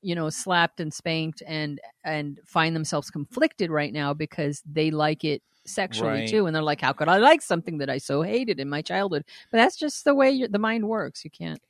you 0.00 0.14
know, 0.14 0.30
slapped 0.30 0.80
and 0.80 0.92
spanked 0.92 1.42
and 1.46 1.80
and 2.04 2.38
find 2.46 2.74
themselves 2.76 3.10
conflicted 3.10 3.70
right 3.70 3.92
now 3.92 4.14
because 4.14 4.62
they 4.70 4.90
like 4.90 5.24
it 5.24 5.42
sexually 5.66 6.10
Right. 6.10 6.28
too, 6.28 6.46
and 6.46 6.54
they're 6.54 6.62
like, 6.62 6.80
"How 6.80 6.92
could 6.92 7.08
I 7.08 7.18
like 7.18 7.42
something 7.42 7.78
that 7.78 7.90
I 7.90 7.98
so 7.98 8.22
hated 8.22 8.60
in 8.60 8.68
my 8.68 8.82
childhood?" 8.82 9.24
But 9.50 9.58
that's 9.58 9.76
just 9.76 10.04
the 10.04 10.14
way 10.14 10.30
your, 10.30 10.48
the 10.48 10.58
mind 10.58 10.88
works. 10.88 11.24
You 11.24 11.30
can't 11.30 11.60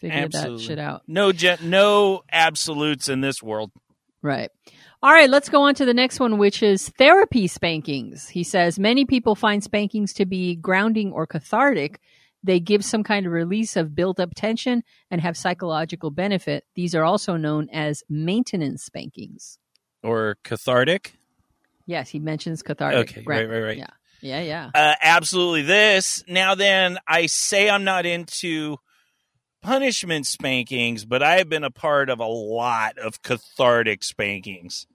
figure 0.00 0.28
that 0.28 0.60
shit 0.60 0.78
out. 0.78 1.02
No, 1.06 1.32
gen- 1.32 1.58
no 1.62 2.22
absolutes 2.30 3.08
in 3.08 3.20
this 3.20 3.42
world. 3.42 3.70
Right. 4.22 4.50
All 5.02 5.12
right, 5.12 5.28
let's 5.28 5.50
go 5.50 5.62
on 5.62 5.74
to 5.74 5.84
the 5.84 5.92
next 5.92 6.18
one, 6.18 6.38
which 6.38 6.62
is 6.62 6.88
therapy 6.96 7.46
spankings. 7.46 8.28
He 8.28 8.42
says 8.42 8.78
many 8.78 9.04
people 9.04 9.34
find 9.34 9.62
spankings 9.62 10.14
to 10.14 10.24
be 10.24 10.56
grounding 10.56 11.12
or 11.12 11.26
cathartic. 11.26 12.00
They 12.42 12.58
give 12.58 12.84
some 12.84 13.02
kind 13.02 13.26
of 13.26 13.32
release 13.32 13.76
of 13.76 13.94
built 13.94 14.18
up 14.18 14.34
tension 14.34 14.82
and 15.10 15.20
have 15.20 15.36
psychological 15.36 16.10
benefit. 16.10 16.64
These 16.74 16.94
are 16.94 17.04
also 17.04 17.36
known 17.36 17.68
as 17.70 18.02
maintenance 18.08 18.84
spankings. 18.84 19.58
Or 20.02 20.36
cathartic. 20.42 21.18
Yes, 21.86 22.08
he 22.08 22.18
mentions 22.18 22.62
cathartic. 22.62 23.10
Okay, 23.10 23.24
right, 23.26 23.48
right, 23.48 23.60
right. 23.60 23.76
Yeah, 23.76 23.90
yeah, 24.22 24.40
yeah. 24.40 24.70
Uh, 24.74 24.94
absolutely. 25.02 25.62
This 25.62 26.24
now 26.26 26.54
then, 26.54 26.98
I 27.06 27.26
say 27.26 27.68
I'm 27.68 27.84
not 27.84 28.06
into 28.06 28.78
punishment 29.64 30.26
spankings, 30.26 31.06
but 31.06 31.22
I 31.22 31.38
have 31.38 31.48
been 31.48 31.64
a 31.64 31.70
part 31.70 32.10
of 32.10 32.20
a 32.20 32.26
lot 32.26 32.98
of 32.98 33.22
cathartic 33.22 34.04
spankings. 34.04 34.86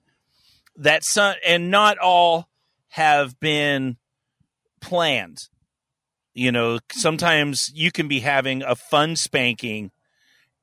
That 0.77 1.03
some 1.03 1.33
and 1.45 1.71
not 1.71 1.97
all 1.97 2.47
have 2.89 3.39
been 3.39 3.97
planned. 4.79 5.49
You 6.35 6.51
know, 6.51 6.77
sometimes 6.91 7.71
you 7.73 7.91
can 7.91 8.07
be 8.07 8.19
having 8.19 8.61
a 8.61 8.75
fun 8.75 9.15
spanking, 9.15 9.91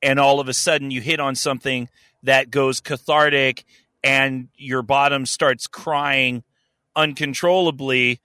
and 0.01 0.19
all 0.19 0.39
of 0.39 0.47
a 0.47 0.53
sudden 0.53 0.89
you 0.89 1.01
hit 1.01 1.19
on 1.19 1.35
something 1.35 1.89
that 2.23 2.49
goes 2.49 2.79
cathartic, 2.79 3.65
and 4.03 4.47
your 4.55 4.81
bottom 4.81 5.25
starts 5.25 5.67
crying 5.67 6.43
uncontrollably 6.95 8.19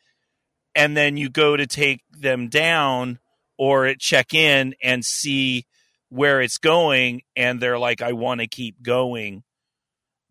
and 0.74 0.96
then 0.96 1.18
you 1.18 1.28
go 1.28 1.56
to 1.56 1.66
take 1.66 2.00
them 2.10 2.48
down 2.48 3.18
or 3.58 3.94
check 3.96 4.32
in 4.32 4.74
and 4.82 5.04
see 5.04 5.66
where 6.12 6.42
it's 6.42 6.58
going 6.58 7.22
and 7.34 7.58
they're 7.58 7.78
like 7.78 8.02
i 8.02 8.12
want 8.12 8.38
to 8.42 8.46
keep 8.46 8.82
going 8.82 9.42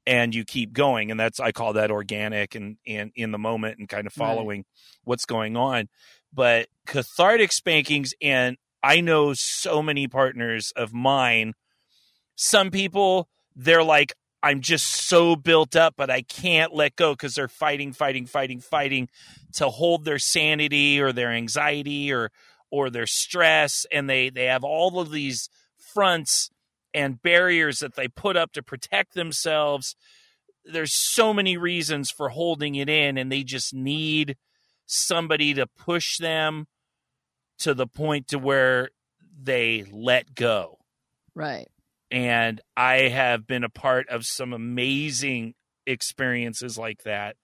and 0.05 0.35
you 0.35 0.45
keep 0.45 0.73
going 0.73 1.09
and 1.09 1.19
that's 1.19 1.39
i 1.39 1.51
call 1.51 1.73
that 1.73 1.89
organic 1.89 2.53
and, 2.53 2.77
and 2.85 3.11
in 3.15 3.31
the 3.31 3.39
moment 3.39 3.79
and 3.79 3.89
kind 3.89 4.05
of 4.05 4.13
Right. 4.15 4.27
following 4.27 4.63
what's 5.05 5.25
going 5.25 5.57
on 5.57 5.89
but 6.31 6.67
cathartic 6.85 7.51
spankings 7.51 8.13
and 8.21 8.57
i 8.83 9.01
know 9.01 9.33
so 9.33 9.81
many 9.81 10.07
partners 10.07 10.71
of 10.75 10.93
mine 10.93 11.53
some 12.35 12.69
people 12.69 13.27
they're 13.55 13.83
like 13.83 14.13
i'm 14.43 14.61
just 14.61 14.85
so 14.85 15.35
built 15.35 15.75
up 15.75 15.95
but 15.97 16.11
i 16.11 16.21
can't 16.21 16.75
let 16.75 16.95
go 16.95 17.13
because 17.13 17.33
they're 17.33 17.47
fighting 17.47 17.91
fighting 17.91 18.27
fighting 18.27 18.59
fighting 18.59 19.09
to 19.51 19.67
hold 19.67 20.05
their 20.05 20.19
sanity 20.19 21.01
or 21.01 21.11
their 21.11 21.31
anxiety 21.31 22.13
or 22.13 22.29
or 22.69 22.91
their 22.91 23.07
stress 23.07 23.83
and 23.91 24.07
they 24.07 24.29
they 24.29 24.45
have 24.45 24.63
all 24.63 24.99
of 24.99 25.09
these 25.09 25.49
fronts 25.93 26.49
and 26.93 27.21
barriers 27.21 27.80
that 27.80 27.95
they 27.95 28.08
put 28.08 28.36
up 28.38 28.51
to 28.54 28.63
protect 28.63 29.13
themselves. 29.13 29.95
There's 30.65 30.93
so 30.93 31.34
many 31.34 31.58
reasons 31.58 32.12
for 32.12 32.30
holding 32.30 32.75
it 32.75 32.89
in 32.89 33.17
and 33.17 33.32
they 33.32 33.43
just 33.43 33.73
need 33.73 34.38
somebody 34.86 35.54
to 35.54 35.65
push 35.67 36.17
them 36.17 36.67
to 37.60 37.73
the 37.73 37.88
point 37.88 38.27
to 38.30 38.39
where 38.39 38.89
they 39.41 39.86
let 39.91 40.36
go. 40.36 40.80
Right. 41.34 41.69
and 42.12 42.60
I 42.75 43.08
have 43.08 43.47
been 43.47 43.63
a 43.63 43.69
part 43.69 44.10
of 44.10 44.25
some 44.25 44.51
amazing 44.51 45.54
experiences 45.88 46.77
like 46.77 47.04
that 47.04 47.38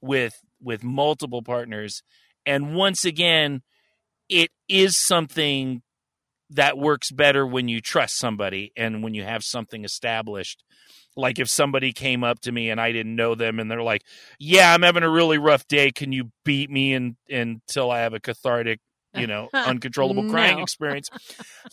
with 0.00 0.40
with 0.62 0.82
multiple 0.82 1.42
partners. 1.42 2.02
And 2.46 2.74
once 2.74 3.04
again 3.04 3.62
it 4.28 4.50
is 4.68 4.96
something 4.96 5.82
that 6.50 6.78
works 6.78 7.10
better 7.10 7.46
when 7.46 7.68
you 7.68 7.80
trust 7.80 8.16
somebody 8.18 8.72
and 8.76 9.02
when 9.02 9.14
you 9.14 9.24
have 9.24 9.42
something 9.42 9.84
established 9.84 10.62
like 11.16 11.38
if 11.38 11.48
somebody 11.48 11.92
came 11.92 12.24
up 12.24 12.40
to 12.40 12.52
me 12.52 12.70
and 12.70 12.80
I 12.80 12.92
didn't 12.92 13.16
know 13.16 13.34
them 13.34 13.58
and 13.58 13.70
they're 13.70 13.82
like 13.82 14.02
yeah 14.38 14.72
I'm 14.74 14.82
having 14.82 15.02
a 15.02 15.10
really 15.10 15.38
rough 15.38 15.66
day 15.68 15.90
can 15.90 16.12
you 16.12 16.30
beat 16.44 16.70
me 16.70 16.92
and 16.94 17.16
until 17.28 17.90
I 17.90 18.00
have 18.00 18.14
a 18.14 18.20
cathartic 18.20 18.80
you 19.14 19.26
know 19.26 19.48
uncontrollable 19.54 20.24
crying 20.24 20.58
No. 20.58 20.62
experience 20.62 21.08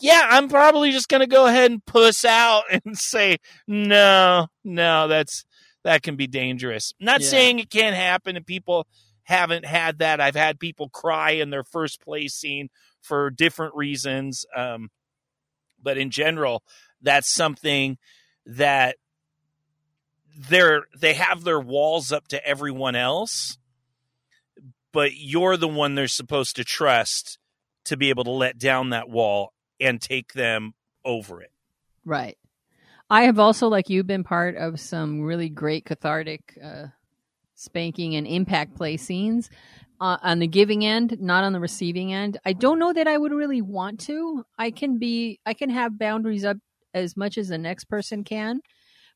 yeah, 0.00 0.26
I'm 0.30 0.48
probably 0.48 0.90
just 0.90 1.08
going 1.08 1.20
to 1.20 1.26
go 1.26 1.46
ahead 1.46 1.70
and 1.70 1.84
puss 1.84 2.24
out 2.24 2.64
and 2.84 2.96
say, 2.98 3.38
no, 3.66 4.48
no, 4.64 5.06
that's, 5.08 5.44
that 5.84 6.02
can 6.02 6.16
be 6.16 6.26
dangerous. 6.26 6.92
Not 7.00 7.20
Yeah. 7.20 7.28
saying 7.28 7.58
it 7.58 7.70
can't 7.70 7.94
happen 7.94 8.36
and 8.36 8.46
people 8.46 8.86
haven't 9.24 9.64
had 9.64 9.98
that. 9.98 10.20
I've 10.20 10.34
had 10.34 10.58
people 10.58 10.88
cry 10.88 11.32
in 11.32 11.50
their 11.50 11.62
first 11.64 12.00
play 12.00 12.26
scene 12.28 12.68
for 13.02 13.30
different 13.30 13.74
reasons. 13.74 14.46
Um, 14.56 14.90
but 15.82 15.98
in 15.98 16.10
general, 16.10 16.62
that's 17.02 17.30
something 17.30 17.98
that 18.46 18.96
they're, 20.36 20.84
they 20.98 21.14
have 21.14 21.44
their 21.44 21.60
walls 21.60 22.12
up 22.12 22.28
to 22.28 22.46
everyone 22.46 22.96
else, 22.96 23.58
but 24.92 25.14
you're 25.14 25.56
the 25.56 25.68
one 25.68 25.94
they're 25.94 26.08
supposed 26.08 26.56
to 26.56 26.64
trust 26.64 27.38
to 27.84 27.96
be 27.96 28.08
able 28.08 28.24
to 28.24 28.30
let 28.30 28.58
down 28.58 28.90
that 28.90 29.10
wall 29.10 29.52
and 29.80 30.00
take 30.00 30.32
them 30.32 30.74
over 31.04 31.42
it. 31.42 31.50
Right. 32.04 32.38
I 33.10 33.24
have 33.24 33.38
also, 33.38 33.68
like 33.68 33.90
you, 33.90 34.04
been 34.04 34.24
part 34.24 34.56
of 34.56 34.80
some 34.80 35.20
really 35.20 35.48
great 35.48 35.84
cathartic 35.84 36.56
uh, 36.64 36.86
spanking 37.54 38.14
and 38.16 38.26
impact 38.26 38.74
play 38.74 38.96
scenes 38.96 39.50
uh, 40.02 40.18
on 40.20 40.40
the 40.40 40.48
giving 40.48 40.84
end, 40.84 41.16
not 41.20 41.44
on 41.44 41.52
the 41.52 41.60
receiving 41.60 42.12
end. 42.12 42.36
I 42.44 42.54
don't 42.54 42.80
know 42.80 42.92
that 42.92 43.06
I 43.06 43.16
would 43.16 43.30
really 43.30 43.62
want 43.62 44.00
to. 44.00 44.44
I 44.58 44.72
can 44.72 44.98
be, 44.98 45.38
I 45.46 45.54
can 45.54 45.70
have 45.70 45.96
boundaries 45.96 46.44
up 46.44 46.56
as 46.92 47.16
much 47.16 47.38
as 47.38 47.46
the 47.46 47.56
next 47.56 47.84
person 47.84 48.24
can, 48.24 48.62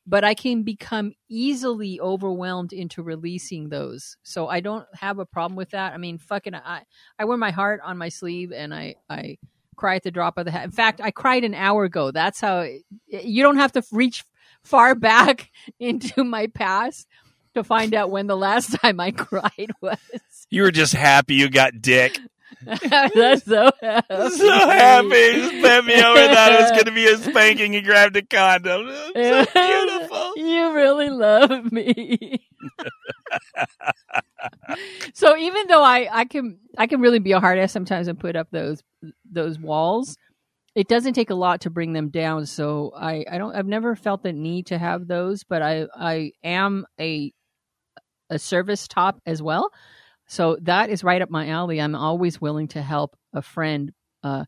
but 0.07 0.23
I 0.23 0.33
can 0.33 0.63
become 0.63 1.11
easily 1.27 1.99
overwhelmed 1.99 2.71
into 2.71 3.03
releasing 3.03 3.67
those. 3.67 4.15
So 4.23 4.47
I 4.47 4.61
don't 4.61 4.85
have 4.93 5.19
a 5.19 5.25
problem 5.25 5.57
with 5.57 5.71
that. 5.71 5.91
I 5.91 5.97
mean, 5.97 6.19
fucking, 6.19 6.55
I, 6.55 6.83
I 7.19 7.25
wear 7.25 7.35
my 7.35 7.51
heart 7.51 7.81
on 7.83 7.97
my 7.97 8.07
sleeve 8.07 8.53
and 8.53 8.73
I, 8.73 8.95
I 9.09 9.39
cry 9.75 9.97
at 9.97 10.03
the 10.03 10.11
drop 10.11 10.37
of 10.37 10.45
the 10.45 10.51
hat. 10.51 10.63
In 10.63 10.71
fact, 10.71 11.01
I 11.01 11.11
cried 11.11 11.43
an 11.43 11.53
hour 11.53 11.83
ago. 11.83 12.11
That's 12.11 12.39
how 12.39 12.65
you 13.07 13.43
don't 13.43 13.57
have 13.57 13.73
to 13.73 13.83
reach 13.91 14.23
far 14.63 14.95
back 14.95 15.51
into 15.81 16.23
my 16.23 16.47
past 16.47 17.07
to 17.57 17.63
find 17.63 17.93
out 17.93 18.09
when 18.09 18.27
the 18.27 18.37
last 18.37 18.73
time 18.81 18.99
I 18.99 19.11
cried 19.11 19.71
was. 19.81 19.97
You 20.49 20.63
were 20.63 20.71
just 20.71 20.93
happy 20.93 21.35
you 21.35 21.49
got 21.49 21.81
dick. 21.81 22.17
That's 22.65 23.43
so 23.43 23.71
happy. 23.81 24.07
So 24.37 24.49
happy. 24.49 25.33
Just 25.33 25.61
bent 25.61 25.85
me 25.85 26.01
over 26.01 26.19
that 26.19 26.53
it 26.53 26.61
was 26.61 26.71
going 26.71 26.85
to 26.85 26.91
be 26.91 27.05
a 27.07 27.17
spanking 27.17 27.73
He 27.73 27.81
grabbed 27.81 28.15
a 28.15 28.21
condom. 28.21 28.89
So 29.15 29.45
beautiful. 29.53 30.33
You 30.37 30.73
really 30.73 31.09
love 31.09 31.71
me. 31.71 32.41
so 35.13 35.37
even 35.37 35.67
though 35.67 35.83
I, 35.83 36.09
I 36.11 36.25
can 36.25 36.57
I 36.77 36.87
can 36.87 37.01
really 37.01 37.19
be 37.19 37.33
a 37.33 37.39
hard 37.39 37.59
ass 37.59 37.71
sometimes 37.71 38.07
and 38.07 38.19
put 38.19 38.35
up 38.35 38.47
those 38.51 38.81
those 39.29 39.59
walls, 39.59 40.17
it 40.73 40.87
doesn't 40.87 41.13
take 41.13 41.29
a 41.29 41.35
lot 41.35 41.61
to 41.61 41.69
bring 41.69 41.93
them 41.93 42.09
down. 42.09 42.45
So 42.45 42.93
I, 42.95 43.25
I 43.29 43.37
don't 43.37 43.55
I've 43.55 43.67
never 43.67 43.95
felt 43.95 44.23
the 44.23 44.33
need 44.33 44.67
to 44.67 44.77
have 44.77 45.07
those, 45.07 45.43
but 45.43 45.61
I 45.61 45.87
I 45.95 46.31
am 46.43 46.85
a 46.99 47.33
a 48.29 48.39
service 48.39 48.87
top 48.87 49.21
as 49.25 49.41
well. 49.41 49.71
So 50.27 50.57
that 50.63 50.89
is 50.89 51.03
right 51.03 51.21
up 51.21 51.29
my 51.29 51.47
alley. 51.49 51.79
I'm 51.79 51.95
always 51.95 52.41
willing 52.41 52.67
to 52.69 52.81
help 52.81 53.15
a 53.33 53.41
friend 53.41 53.91
uh, 54.23 54.45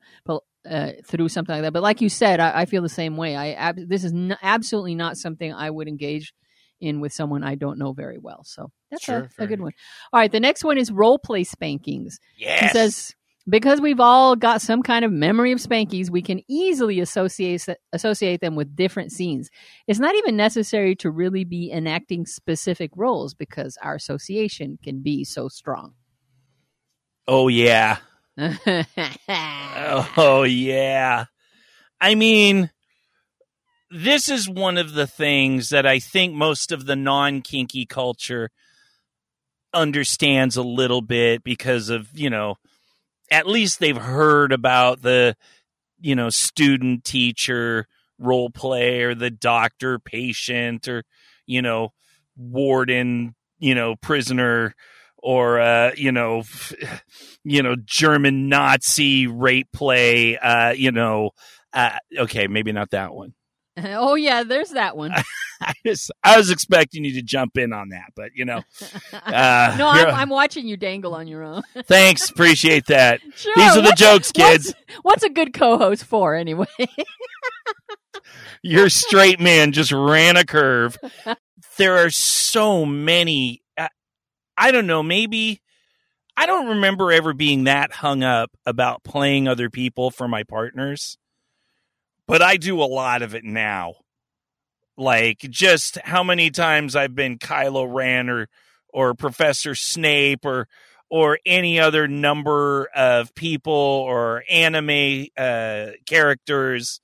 uh, 0.70 0.92
through 1.06 1.30
something 1.30 1.54
like 1.56 1.64
that. 1.64 1.74
But 1.74 1.84
like 1.84 2.02
you 2.02 2.10
said, 2.10 2.40
I, 2.40 2.62
I 2.62 2.66
feel 2.66 2.82
the 2.82 2.90
same 2.90 3.16
way. 3.18 3.36
I 3.36 3.52
ab- 3.54 3.88
this 3.88 4.04
is 4.04 4.12
n- 4.12 4.38
absolutely 4.42 4.96
not 4.96 5.18
something 5.18 5.54
I 5.54 5.70
would 5.70 5.88
engage 5.88 6.34
in 6.82 7.00
with 7.00 7.14
someone 7.14 7.44
I 7.44 7.56
don't 7.56 7.78
know 7.80 7.94
very 7.94 8.18
well. 8.18 8.44
So 8.46 8.72
that's 8.92 9.04
Sure, 9.04 9.30
a, 9.38 9.44
a 9.44 9.48
good 9.48 9.62
one. 9.62 9.74
All 10.14 10.20
right, 10.20 10.32
the 10.32 10.40
next 10.40 10.64
one 10.64 10.78
is 10.78 10.92
role 10.92 11.18
play 11.20 11.44
spankings. 11.44 12.20
Yes. 12.38 12.62
He 12.62 12.68
says 12.70 13.16
because 13.50 13.82
we've 13.82 14.00
all 14.00 14.36
got 14.36 14.62
some 14.62 14.84
kind 14.84 15.04
of 15.04 15.12
memory 15.12 15.52
of 15.52 15.60
spankies, 15.60 16.10
we 16.10 16.22
can 16.22 16.42
easily 16.48 17.00
associate 17.00 17.66
associate 17.94 18.42
them 18.42 18.56
with 18.56 18.76
different 18.76 19.12
scenes. 19.12 19.50
It's 19.88 20.00
not 20.00 20.16
even 20.16 20.36
necessary 20.36 20.96
to 20.98 21.10
really 21.10 21.44
be 21.44 21.72
enacting 21.72 22.26
specific 22.26 22.92
roles 22.96 23.34
because 23.34 23.78
our 23.82 23.96
association 23.96 24.78
can 24.84 25.02
be 25.02 25.24
so 25.24 25.48
strong. 25.48 25.94
oh 27.28 27.48
yeah. 27.48 27.98
Oh 30.18 30.44
yeah. 30.44 31.26
I 32.02 32.16
mean, 32.16 32.72
this 33.92 34.30
is 34.30 34.50
one 34.50 34.78
of 34.78 34.94
the 34.94 35.08
things 35.08 35.70
that 35.70 35.86
I 35.86 36.00
think 36.00 36.34
most 36.34 36.72
of 36.72 36.86
the 36.86 36.96
non 36.96 37.42
kinky 37.42 37.86
culture 37.86 38.50
understands 39.74 40.56
a 40.58 40.64
little 40.64 41.02
bit 41.02 41.44
because 41.44 41.90
of, 41.90 42.08
you 42.14 42.30
know, 42.30 42.56
at 43.32 43.48
least 43.48 43.80
they've 43.80 43.98
heard 43.98 44.52
about 44.52 45.02
the, 45.02 45.36
you 46.00 46.16
know, 46.16 46.30
student 46.30 47.04
teacher 47.04 47.88
role 48.18 48.50
play 48.50 49.04
or 49.04 49.16
the 49.16 49.30
doctor 49.30 50.00
patient 50.00 50.88
or, 50.88 51.04
you 51.46 51.62
know, 51.62 51.94
warden, 52.38 53.36
you 53.60 53.76
know, 53.76 53.96
prisoner 53.96 54.76
or 55.22 55.60
uh, 55.60 55.92
you 55.96 56.12
know, 56.12 56.44
you 57.44 57.62
know, 57.62 57.76
German 57.84 58.50
Nazi 58.50 59.28
rape 59.28 59.72
play, 59.72 60.38
uh, 60.38 60.72
you 60.72 60.92
know, 60.92 61.32
uh, 61.74 61.98
okay, 62.18 62.48
maybe 62.48 62.72
not 62.72 62.92
that 62.92 63.14
one. 63.14 63.34
oh 63.78 64.16
yeah, 64.16 64.44
there's 64.44 64.72
that 64.72 64.96
one. 64.98 65.14
I 65.62 65.74
was, 65.86 66.12
I 66.24 66.38
was 66.38 66.50
expecting 66.50 67.04
you 67.04 67.14
to 67.14 67.22
jump 67.22 67.58
in 67.58 67.74
on 67.74 67.90
that, 67.90 68.12
but 68.16 68.32
you 68.36 68.46
know, 68.46 68.62
uh, 69.14 69.76
no, 69.78 69.88
I'm, 69.88 70.08
I'm 70.08 70.30
watching 70.30 70.68
you 70.68 70.78
dangle 70.78 71.14
on 71.14 71.28
your 71.28 71.44
own. 71.44 71.64
thanks, 71.86 72.30
appreciate 72.30 72.86
that. 72.88 73.22
Sure, 73.36 73.54
These 73.56 73.78
are 73.78 73.82
the 73.82 73.94
jokes, 73.96 74.32
kids. 74.32 74.68
What's, 74.68 75.00
what's 75.04 75.24
a 75.24 75.30
good 75.30 75.54
co-host 75.54 76.04
for 76.04 76.36
anyway? 76.36 76.66
Your 78.62 78.90
straight 78.90 79.40
man 79.40 79.72
just 79.72 79.92
ran 79.92 80.36
a 80.36 80.44
curve. 80.46 80.98
There 81.78 81.98
are 81.98 82.10
so 82.10 82.86
many. 82.86 83.62
uh, 83.78 83.88
I 84.58 84.72
don't 84.72 84.88
know. 84.88 85.02
Maybe 85.04 85.62
I 86.36 86.46
don't 86.46 86.68
remember 86.68 87.12
ever 87.12 87.34
being 87.34 87.66
that 87.66 87.92
hung 87.92 88.24
up 88.24 88.52
about 88.66 89.04
playing 89.04 89.48
other 89.48 89.70
people 89.70 90.10
for 90.10 90.28
my 90.28 90.44
partners, 90.44 91.18
but 92.28 92.42
I 92.42 92.58
do 92.58 92.82
a 92.82 92.86
lot 92.86 93.22
of 93.22 93.36
it 93.36 93.44
now. 93.44 93.96
Like 95.00 95.40
just 95.40 95.98
how 96.04 96.24
many 96.24 96.52
times 96.52 96.96
I've 96.96 97.16
been 97.16 97.40
Kylo 97.40 97.88
Ren 97.92 98.30
or 98.30 98.50
or 98.90 99.14
Professor 99.14 99.74
Snape 99.74 100.46
or 100.46 100.68
or 101.10 101.40
any 101.46 101.80
other 101.80 102.08
number 102.08 102.90
of 102.94 103.34
people 103.34 103.74
or 103.74 104.44
anime 104.50 105.28
uh, 105.38 105.92
characters 106.06 107.00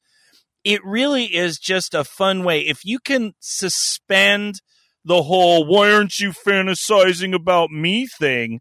it 0.65 0.83
really 0.83 1.25
is 1.25 1.59
just 1.59 1.93
a 1.93 2.03
fun 2.03 2.43
way. 2.43 2.61
If 2.61 2.83
you 2.83 2.99
can 2.99 3.35
suspend 3.39 4.61
the 5.05 5.21
whole 5.21 5.63
why 5.63 5.93
aren't 5.93 6.19
you 6.19 6.31
fantasizing 6.31 7.33
about 7.33 7.69
me 7.69 8.07
thing 8.07 8.59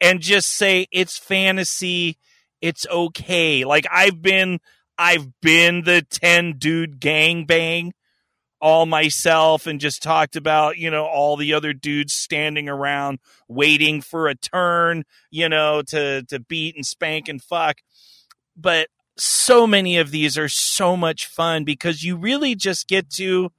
and 0.00 0.22
just 0.22 0.48
say 0.48 0.86
it's 0.90 1.18
fantasy, 1.18 2.16
it's 2.62 2.86
okay. 2.86 3.64
Like 3.64 3.86
I've 3.92 4.22
been 4.22 4.58
I've 4.96 5.28
been 5.40 5.84
the 5.84 6.02
10 6.10 6.54
dude 6.58 7.00
gangbang 7.00 7.92
all 8.60 8.86
myself 8.86 9.66
and 9.66 9.80
just 9.80 10.02
talked 10.02 10.36
about, 10.36 10.78
you 10.78 10.90
know, 10.90 11.04
all 11.04 11.36
the 11.36 11.54
other 11.54 11.72
dudes 11.72 12.12
standing 12.12 12.68
around 12.68 13.18
waiting 13.48 14.00
for 14.00 14.28
a 14.28 14.34
turn, 14.34 15.04
you 15.30 15.48
know, 15.48 15.82
to 15.82 16.22
to 16.24 16.40
beat 16.40 16.76
and 16.76 16.86
spank 16.86 17.28
and 17.28 17.42
fuck. 17.42 17.78
But 18.56 18.88
so 19.16 19.66
many 19.66 19.98
of 19.98 20.10
these 20.10 20.38
are 20.38 20.48
so 20.48 20.96
much 20.96 21.26
fun 21.26 21.64
because 21.64 22.02
you 22.02 22.16
really 22.16 22.54
just 22.54 22.88
get 22.88 23.10
to 23.10 23.50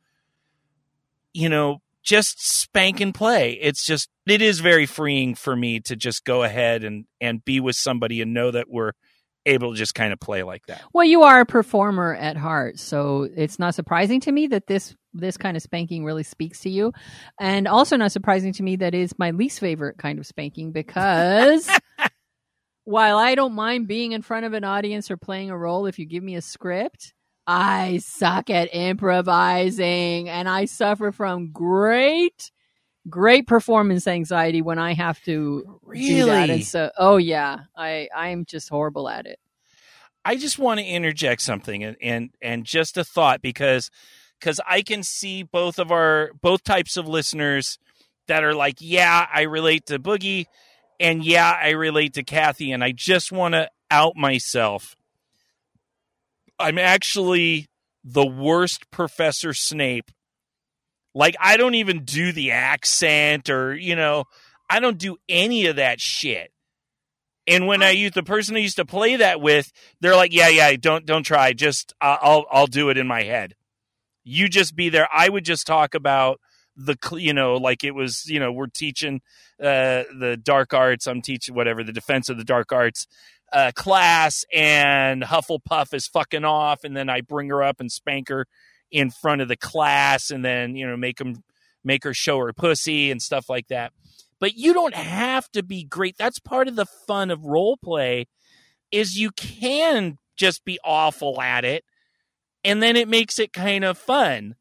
you 1.33 1.49
know 1.49 1.81
just 2.03 2.43
spank 2.43 2.99
and 2.99 3.13
play 3.13 3.53
it's 3.61 3.85
just 3.85 4.09
it 4.25 4.41
is 4.41 4.59
very 4.59 4.85
freeing 4.85 5.35
for 5.35 5.55
me 5.55 5.79
to 5.79 5.95
just 5.95 6.25
go 6.25 6.43
ahead 6.43 6.83
and 6.83 7.05
and 7.19 7.45
be 7.45 7.59
with 7.59 7.75
somebody 7.75 8.21
and 8.21 8.33
know 8.33 8.49
that 8.49 8.69
we're 8.69 8.93
able 9.45 9.71
to 9.71 9.77
just 9.77 9.95
kind 9.95 10.13
of 10.13 10.19
play 10.19 10.43
like 10.43 10.65
that 10.67 10.81
well, 10.93 11.05
you 11.05 11.23
are 11.23 11.41
a 11.41 11.45
performer 11.45 12.13
at 12.13 12.37
heart, 12.37 12.79
so 12.79 13.27
it's 13.35 13.59
not 13.59 13.75
surprising 13.75 14.19
to 14.21 14.31
me 14.31 14.47
that 14.47 14.67
this 14.67 14.95
this 15.13 15.37
kind 15.37 15.57
of 15.57 15.63
spanking 15.63 16.05
really 16.05 16.23
speaks 16.23 16.61
to 16.61 16.69
you, 16.69 16.93
and 17.39 17.67
also 17.67 17.97
not 17.97 18.11
surprising 18.11 18.53
to 18.53 18.63
me 18.63 18.77
that 18.77 18.93
is 18.93 19.17
my 19.17 19.31
least 19.31 19.59
favorite 19.59 19.97
kind 19.97 20.19
of 20.19 20.25
spanking 20.25 20.71
because. 20.71 21.69
While 22.83 23.19
I 23.19 23.35
don't 23.35 23.53
mind 23.53 23.87
being 23.87 24.11
in 24.11 24.23
front 24.23 24.47
of 24.47 24.53
an 24.53 24.63
audience 24.63 25.11
or 25.11 25.15
playing 25.15 25.51
a 25.51 25.57
role 25.57 25.85
if 25.85 25.99
you 25.99 26.05
give 26.07 26.23
me 26.23 26.35
a 26.35 26.41
script, 26.41 27.13
I 27.45 27.99
suck 28.03 28.49
at 28.49 28.73
improvising 28.73 30.29
and 30.29 30.49
I 30.49 30.65
suffer 30.65 31.11
from 31.11 31.51
great, 31.51 32.51
great 33.09 33.47
performance 33.47 34.07
anxiety 34.07 34.61
when 34.61 34.79
I 34.79 34.93
have 34.93 35.21
to 35.23 35.63
do 35.63 35.65
that. 35.65 35.79
Really? 35.83 36.51
And 36.51 36.65
so, 36.65 36.91
oh 36.97 37.17
yeah, 37.17 37.61
I 37.75 38.09
I'm 38.15 38.45
just 38.45 38.69
horrible 38.69 39.09
at 39.09 39.25
it. 39.25 39.39
I 40.23 40.35
just 40.35 40.59
want 40.59 40.79
to 40.79 40.85
interject 40.85 41.41
something 41.41 41.83
and 41.83 41.97
and 42.01 42.29
and 42.41 42.65
just 42.65 42.97
a 42.97 43.03
thought 43.03 43.41
because 43.41 43.89
because 44.39 44.59
I 44.67 44.81
can 44.81 45.03
see 45.03 45.43
both 45.43 45.79
of 45.79 45.91
our 45.91 46.31
both 46.41 46.63
types 46.63 46.97
of 46.97 47.07
listeners 47.07 47.79
that 48.27 48.43
are 48.43 48.53
like, 48.53 48.75
yeah, 48.79 49.27
I 49.33 49.41
relate 49.43 49.87
to 49.87 49.99
Boogie, 49.99 50.45
and 50.99 51.23
yeah, 51.23 51.51
I 51.51 51.71
relate 51.71 52.13
to 52.13 52.23
Kathy, 52.23 52.71
and 52.71 52.83
I 52.83 52.91
just 52.91 53.31
want 53.31 53.53
to 53.55 53.69
out 53.89 54.15
myself. 54.15 54.95
I'm 56.59 56.77
actually 56.77 57.67
the 58.03 58.25
worst 58.25 58.89
Professor 58.91 59.53
Snape. 59.53 60.11
Like 61.13 61.35
I 61.39 61.57
don't 61.57 61.75
even 61.75 62.05
do 62.05 62.31
the 62.31 62.51
accent 62.51 63.49
or 63.49 63.73
you 63.73 63.95
know, 63.95 64.25
I 64.69 64.79
don't 64.79 64.97
do 64.97 65.17
any 65.27 65.65
of 65.65 65.75
that 65.77 65.99
shit. 65.99 66.51
And 67.47 67.67
when 67.67 67.81
I 67.81 67.89
used 67.89 68.13
the 68.13 68.23
person 68.23 68.55
I 68.55 68.59
used 68.59 68.77
to 68.77 68.85
play 68.85 69.17
that 69.17 69.41
with, 69.41 69.71
they're 69.99 70.15
like, 70.15 70.33
"Yeah, 70.33 70.47
yeah, 70.47 70.75
don't 70.75 71.05
don't 71.05 71.23
try. 71.23 71.53
Just 71.53 71.93
uh, 71.99 72.17
I'll 72.21 72.45
I'll 72.51 72.67
do 72.67 72.89
it 72.89 72.97
in 72.97 73.07
my 73.07 73.23
head. 73.23 73.55
You 74.23 74.47
just 74.47 74.75
be 74.75 74.89
there. 74.89 75.07
I 75.11 75.27
would 75.27 75.43
just 75.43 75.65
talk 75.65 75.95
about 75.95 76.39
the 76.77 76.95
you 77.13 77.33
know 77.33 77.55
like 77.55 77.83
it 77.83 77.91
was 77.91 78.25
you 78.27 78.39
know 78.39 78.51
we're 78.51 78.67
teaching 78.67 79.21
uh 79.59 80.03
the 80.17 80.39
dark 80.41 80.73
arts. 80.73 81.07
I'm 81.07 81.21
teaching 81.21 81.55
whatever 81.55 81.83
the 81.83 81.91
defense 81.91 82.29
of 82.29 82.37
the 82.37 82.43
dark 82.43 82.71
arts 82.71 83.07
uh 83.51 83.71
class, 83.75 84.45
and 84.53 85.23
Hufflepuff 85.23 85.93
is 85.93 86.07
fucking 86.07 86.45
off, 86.45 86.83
and 86.83 86.95
then 86.95 87.09
I 87.09 87.21
bring 87.21 87.49
her 87.49 87.63
up 87.63 87.79
and 87.79 87.91
spank 87.91 88.29
her 88.29 88.45
in 88.91 89.09
front 89.09 89.41
of 89.41 89.47
the 89.47 89.57
class, 89.57 90.29
and 90.29 90.43
then 90.43 90.75
you 90.75 90.85
know 90.87 90.97
make 90.97 91.17
them 91.17 91.43
make 91.83 92.03
her 92.03 92.13
show 92.13 92.37
her 92.37 92.53
pussy 92.53 93.09
and 93.09 93.21
stuff 93.21 93.49
like 93.49 93.67
that 93.69 93.91
but 94.39 94.55
you 94.55 94.73
don't 94.73 94.95
have 94.95 95.49
to 95.51 95.63
be 95.63 95.83
great 95.83 96.15
that's 96.17 96.39
part 96.39 96.67
of 96.67 96.75
the 96.75 96.85
fun 96.85 97.31
of 97.31 97.45
role 97.45 97.77
play 97.77 98.27
is 98.91 99.17
you 99.17 99.31
can 99.31 100.17
just 100.35 100.65
be 100.65 100.77
awful 100.83 101.41
at 101.41 101.63
it 101.63 101.83
and 102.63 102.83
then 102.83 102.95
it 102.95 103.07
makes 103.07 103.39
it 103.39 103.53
kind 103.53 103.83
of 103.83 103.97
fun 103.97 104.55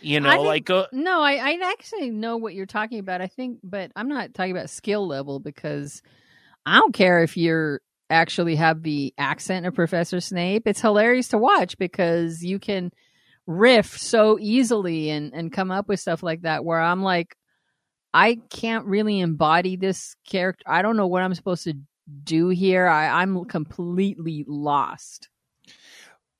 you 0.00 0.20
know 0.20 0.30
think- 0.30 0.44
like 0.46 0.70
uh, 0.70 0.86
No, 0.92 1.22
I, 1.22 1.34
I 1.34 1.58
actually 1.70 2.10
know 2.10 2.36
what 2.36 2.54
you're 2.54 2.66
talking 2.66 2.98
about. 2.98 3.20
I 3.20 3.28
think, 3.28 3.60
but 3.62 3.92
I'm 3.94 4.08
not 4.08 4.34
talking 4.34 4.50
about 4.50 4.68
skill 4.68 5.06
level 5.06 5.38
because 5.38 6.02
I 6.66 6.78
don't 6.78 6.92
care 6.92 7.22
if 7.22 7.36
you're 7.36 7.80
actually 8.10 8.56
have 8.56 8.82
the 8.82 9.14
accent 9.16 9.64
of 9.64 9.74
Professor 9.74 10.20
Snape. 10.20 10.64
It's 10.66 10.80
hilarious 10.80 11.28
to 11.28 11.38
watch 11.38 11.78
because 11.78 12.42
you 12.42 12.58
can 12.58 12.90
riff 13.46 13.98
so 13.98 14.38
easily 14.40 15.10
and, 15.10 15.32
and 15.34 15.52
come 15.52 15.70
up 15.70 15.88
with 15.88 16.00
stuff 16.00 16.22
like 16.22 16.42
that 16.42 16.64
where 16.64 16.80
I'm 16.80 17.02
like, 17.02 17.36
I 18.14 18.38
can't 18.50 18.86
really 18.86 19.20
embody 19.20 19.76
this 19.76 20.16
character. 20.28 20.64
I 20.66 20.82
don't 20.82 20.96
know 20.96 21.06
what 21.06 21.22
I'm 21.22 21.34
supposed 21.34 21.64
to 21.64 21.74
do 22.24 22.48
here. 22.48 22.86
I, 22.86 23.22
I'm 23.22 23.44
completely 23.46 24.44
lost. 24.46 25.28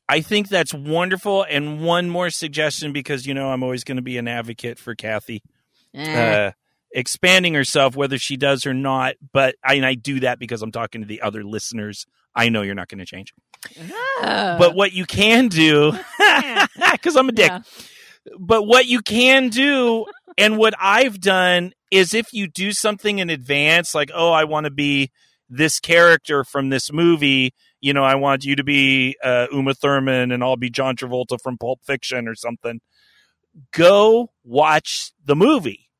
i 0.08 0.20
think 0.20 0.48
that's 0.48 0.74
wonderful 0.74 1.46
and 1.48 1.80
one 1.84 2.10
more 2.10 2.28
suggestion 2.30 2.92
because 2.92 3.24
you 3.26 3.32
know 3.32 3.50
i'm 3.50 3.62
always 3.62 3.84
going 3.84 3.96
to 3.96 4.02
be 4.02 4.18
an 4.18 4.26
advocate 4.28 4.78
for 4.78 4.94
kathy 4.96 5.42
Eh. 5.94 6.46
uh, 6.48 6.52
expanding 6.92 7.54
herself, 7.54 7.94
whether 7.96 8.18
she 8.18 8.36
does 8.36 8.66
or 8.66 8.74
not. 8.74 9.14
But 9.32 9.54
I, 9.64 9.74
and 9.74 9.84
I 9.86 9.94
do 9.94 10.20
that 10.20 10.38
because 10.38 10.62
I'm 10.62 10.72
talking 10.72 11.02
to 11.02 11.06
the 11.06 11.20
other 11.22 11.44
listeners. 11.44 12.06
I 12.34 12.48
know 12.48 12.62
you're 12.62 12.74
not 12.74 12.88
going 12.88 12.98
to 12.98 13.04
change. 13.06 13.32
But 14.59 14.75
what 14.75 14.92
you 14.92 15.05
can 15.05 15.48
do, 15.48 15.92
because 16.92 17.16
I'm 17.16 17.29
a 17.29 17.33
dick. 17.33 17.51
Yeah. 17.51 17.61
But 18.38 18.62
what 18.64 18.87
you 18.87 19.01
can 19.03 19.48
do 19.48 20.07
and 20.38 20.57
what 20.57 20.75
I've 20.79 21.20
done 21.20 21.72
is 21.90 22.14
if 22.14 22.33
you 22.33 22.46
do 22.46 22.72
something 22.72 23.18
in 23.18 23.31
advance, 23.31 23.94
like, 23.94 24.11
oh, 24.14 24.31
I 24.31 24.44
want 24.44 24.64
to 24.64 24.70
be 24.70 25.11
this 25.48 25.81
character 25.81 26.44
from 26.44 26.70
this 26.70 26.92
movie, 26.92 27.53
you 27.81 27.92
know, 27.92 28.05
I 28.05 28.14
want 28.14 28.44
you 28.44 28.57
to 28.57 28.64
be 28.64 29.16
uh, 29.22 29.48
Uma 29.53 29.75
Thurman 29.75 30.31
and 30.33 30.42
I'll 30.42 30.57
be 30.57 30.70
John 30.70 30.96
Travolta 30.96 31.38
from 31.42 31.59
Pulp 31.59 31.81
Fiction 31.85 32.29
or 32.29 32.35
something. 32.35 32.81
Go 33.72 34.31
watch 34.44 35.12
the 35.22 35.37
movie 35.37 35.90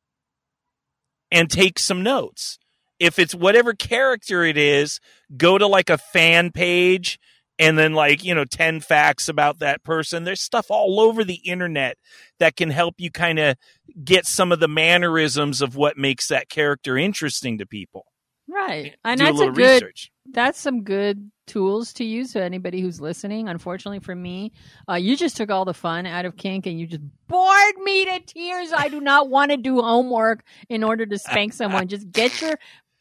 and 1.31 1.51
take 1.51 1.79
some 1.79 2.03
notes. 2.03 2.59
If 2.99 3.19
it's 3.19 3.35
whatever 3.35 3.75
character 3.75 4.45
it 4.45 4.57
is, 4.57 5.01
go 5.37 5.59
to 5.59 5.67
like 5.67 5.91
a 5.91 5.99
fan 5.99 6.53
page 6.53 7.19
and 7.63 7.79
then 7.79 7.95
like, 7.95 8.25
you 8.25 8.35
know, 8.35 8.45
10 8.45 8.81
facts 8.81 9.29
about 9.29 9.61
that 9.61 9.83
person. 9.85 10.25
There's 10.25 10.41
stuff 10.43 10.67
all 10.71 11.01
over 11.01 11.25
the 11.25 11.41
internet 11.45 11.97
that 12.39 12.57
can 12.57 12.71
help 12.71 12.97
you 12.99 13.11
kind 13.11 13.39
of 13.39 13.57
get 14.05 14.27
some 14.27 14.53
of 14.53 14.61
the 14.61 14.69
mannerisms 14.69 15.63
of 15.63 15.77
what 15.77 15.97
makes 15.97 16.29
that 16.29 16.49
character 16.49 16.97
interesting 16.99 17.59
to 17.59 17.67
people. 17.67 18.07
Right. 18.49 18.95
And 19.05 19.19
Do 19.19 19.25
that's 19.25 19.41
a 19.41 19.45
a, 19.45 19.47
little 19.47 19.55
good 19.55 19.83
research. 19.83 20.11
that's 20.31 20.59
some 20.59 20.83
good 20.83 21.31
tools 21.47 21.93
to 21.95 22.05
use 22.05 22.33
to 22.33 22.43
anybody 22.43 22.81
who's 22.81 23.01
listening. 23.01 23.49
Unfortunately 23.49 24.01
for 24.01 24.15
me, 24.15 24.53
uh, 24.91 24.95
you 24.95 25.17
just 25.17 25.37
took 25.37 25.51
all 25.51 25.65
the 25.65 25.73
fun 25.75 26.07
out 26.07 26.25
of 26.25 26.37
kink 26.37 26.67
and 26.67 26.79
you 26.79 26.87
just 26.87 27.03
bored 27.29 27.77
me 27.83 28.05
to 28.07 28.21
tears. 28.21 28.73
I 28.77 28.89
do 28.89 29.01
not 29.01 29.31
want 29.31 29.53
to 29.53 29.57
do 29.57 29.81
homework 29.81 30.45
in 30.69 30.85
order 30.85 31.07
to 31.07 31.19
spank 31.19 31.53
someone. 31.55 31.89
Just 31.89 32.11
get 32.11 32.41
your 32.43 32.59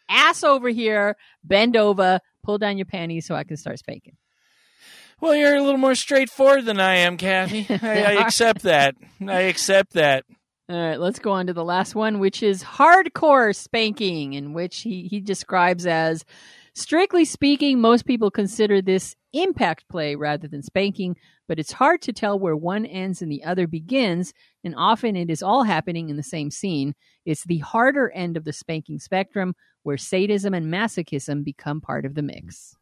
ass 0.09 0.43
over 0.43 0.69
here, 0.69 1.17
bend 1.43 1.75
over, 1.75 2.19
pull 2.43 2.57
down 2.57 2.77
your 2.77 2.85
panties 2.85 3.25
so 3.25 3.35
I 3.35 3.43
can 3.43 3.57
start 3.57 3.79
spanking. 3.79 4.15
Well, 5.21 5.35
you're 5.35 5.55
a 5.55 5.61
little 5.61 5.77
more 5.77 5.93
straightforward 5.93 6.65
than 6.65 6.79
I 6.79 6.95
am, 6.95 7.15
Kathy. 7.15 7.67
I, 7.81 8.01
I 8.01 8.11
accept 8.25 8.63
that. 8.63 8.95
I 9.25 9.41
accept 9.41 9.93
that. 9.93 10.25
All 10.67 10.75
right, 10.75 10.99
let's 10.99 11.19
go 11.19 11.31
on 11.31 11.47
to 11.47 11.53
the 11.53 11.63
last 11.63 11.93
one, 11.93 12.19
which 12.19 12.41
is 12.41 12.63
hardcore 12.63 13.55
spanking, 13.55 14.33
in 14.33 14.53
which 14.53 14.81
he, 14.81 15.07
he 15.07 15.19
describes 15.19 15.85
as 15.85 16.25
strictly 16.73 17.25
speaking, 17.25 17.79
most 17.79 18.05
people 18.05 18.31
consider 18.31 18.81
this 18.81 19.15
impact 19.33 19.87
play 19.89 20.15
rather 20.15 20.47
than 20.47 20.63
spanking, 20.63 21.17
but 21.47 21.59
it's 21.59 21.73
hard 21.73 22.01
to 22.03 22.13
tell 22.13 22.39
where 22.39 22.55
one 22.55 22.85
ends 22.85 23.21
and 23.21 23.31
the 23.31 23.43
other 23.43 23.67
begins, 23.67 24.33
and 24.63 24.73
often 24.75 25.15
it 25.15 25.29
is 25.29 25.43
all 25.43 25.63
happening 25.63 26.09
in 26.09 26.15
the 26.15 26.23
same 26.23 26.49
scene. 26.49 26.95
It's 27.25 27.43
the 27.43 27.59
harder 27.59 28.09
end 28.09 28.37
of 28.37 28.45
the 28.45 28.53
spanking 28.53 28.97
spectrum 28.97 29.55
where 29.83 29.97
sadism 29.97 30.53
and 30.53 30.73
masochism 30.73 31.43
become 31.43 31.81
part 31.81 32.05
of 32.05 32.15
the 32.15 32.21
mix. 32.21 32.75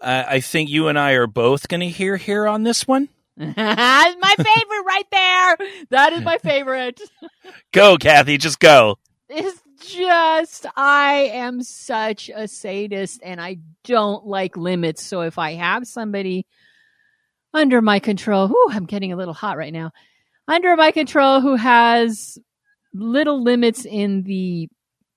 Uh, 0.00 0.24
I 0.26 0.40
think 0.40 0.70
you 0.70 0.88
and 0.88 0.98
I 0.98 1.12
are 1.12 1.26
both 1.26 1.68
going 1.68 1.80
to 1.80 1.88
hear 1.88 2.16
here 2.16 2.46
on 2.46 2.62
this 2.62 2.86
one. 2.86 3.08
That's 3.36 4.16
my 4.20 4.34
favorite 4.36 4.84
right 4.86 5.06
there. 5.10 5.56
That 5.90 6.12
is 6.14 6.22
my 6.22 6.38
favorite. 6.38 7.00
Go, 7.72 7.98
Kathy. 7.98 8.38
Just 8.38 8.60
go. 8.60 8.96
It's 9.28 9.60
just 9.84 10.66
I 10.76 11.30
am 11.32 11.62
such 11.62 12.30
a 12.34 12.48
sadist 12.48 13.20
and 13.22 13.40
I 13.40 13.58
don't 13.84 14.26
like 14.26 14.56
limits. 14.56 15.02
So 15.02 15.20
if 15.20 15.38
I 15.38 15.52
have 15.54 15.86
somebody 15.86 16.46
under 17.52 17.82
my 17.82 17.98
control, 17.98 18.48
whew, 18.48 18.68
I'm 18.70 18.86
getting 18.86 19.12
a 19.12 19.16
little 19.16 19.34
hot 19.34 19.58
right 19.58 19.72
now. 19.72 19.90
Under 20.48 20.76
my 20.76 20.92
control 20.92 21.40
who 21.40 21.56
has 21.56 22.38
little 22.94 23.42
limits 23.42 23.84
in 23.84 24.22
the 24.22 24.68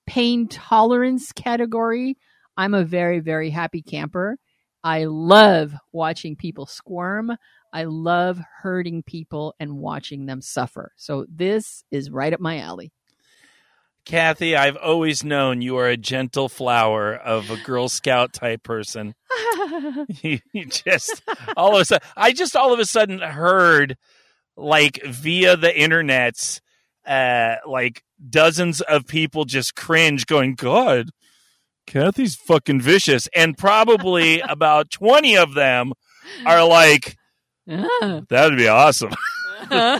pain 0.08 0.48
tolerance 0.48 1.32
category, 1.32 2.18
I'm 2.58 2.74
a 2.74 2.84
very, 2.84 3.20
very 3.20 3.50
happy 3.50 3.82
camper. 3.82 4.38
I 4.84 5.06
love 5.06 5.74
watching 5.92 6.36
people 6.36 6.66
squirm. 6.66 7.32
I 7.72 7.84
love 7.84 8.40
hurting 8.62 9.04
people 9.04 9.56
and 9.60 9.78
watching 9.78 10.26
them 10.26 10.42
suffer. 10.42 10.94
So 10.96 11.26
this 11.30 11.84
is 11.92 12.10
right 12.10 12.34
up 12.34 12.40
my 12.40 12.60
alley. 12.60 12.92
Kathy, 14.06 14.56
I've 14.56 14.78
always 14.78 15.24
known 15.24 15.62
you 15.62 15.78
are 15.78 15.88
a 15.88 15.98
gentle 15.98 16.50
flower 16.50 17.16
of 17.16 17.52
a 17.52 17.58
Girl 17.58 17.90
Scout 17.90 18.34
type 18.34 18.64
person. 18.64 19.14
you, 20.24 20.40
you 20.52 20.66
just 20.66 21.22
all 21.56 21.76
of 21.76 21.82
a 21.82 21.86
sudden, 21.86 22.08
I 22.18 22.32
just 22.32 22.56
all 22.56 22.74
of 22.74 22.80
a 22.80 22.86
sudden 22.86 23.20
heard 23.20 23.98
like 24.58 25.00
via 25.06 25.58
the 25.58 25.70
internets, 25.70 26.60
uh, 27.06 27.58
like 27.68 28.04
dozens 28.28 28.82
of 28.82 29.06
people 29.06 29.46
just 29.46 29.76
cringe, 29.76 30.26
going, 30.26 30.56
"God, 30.56 31.12
Kathy's 31.90 32.36
fucking 32.36 32.82
vicious," 32.82 33.28
and 33.36 33.58
probably 33.58 34.40
about 34.48 34.90
twenty 34.92 35.36
of 35.36 35.54
them 35.54 35.94
are 36.46 36.66
like, 36.66 37.18
"That'd 37.68 38.58
be 38.58 38.68
awesome." 38.68 39.14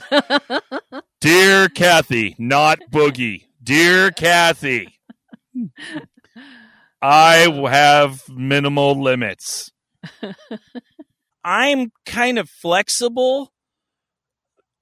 Dear 1.22 1.68
Kathy, 1.70 2.36
not 2.38 2.80
Boogie. 2.90 3.48
Dear 3.62 4.12
Kathy, 4.12 4.88
I 7.02 7.68
have 7.70 8.24
minimal 8.30 9.02
limits. 9.02 9.72
I'm 11.44 11.92
kind 12.06 12.40
of 12.40 12.50
flexible. 12.50 13.52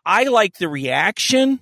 I 0.05 0.23
like 0.25 0.57
the 0.57 0.69
reaction 0.69 1.59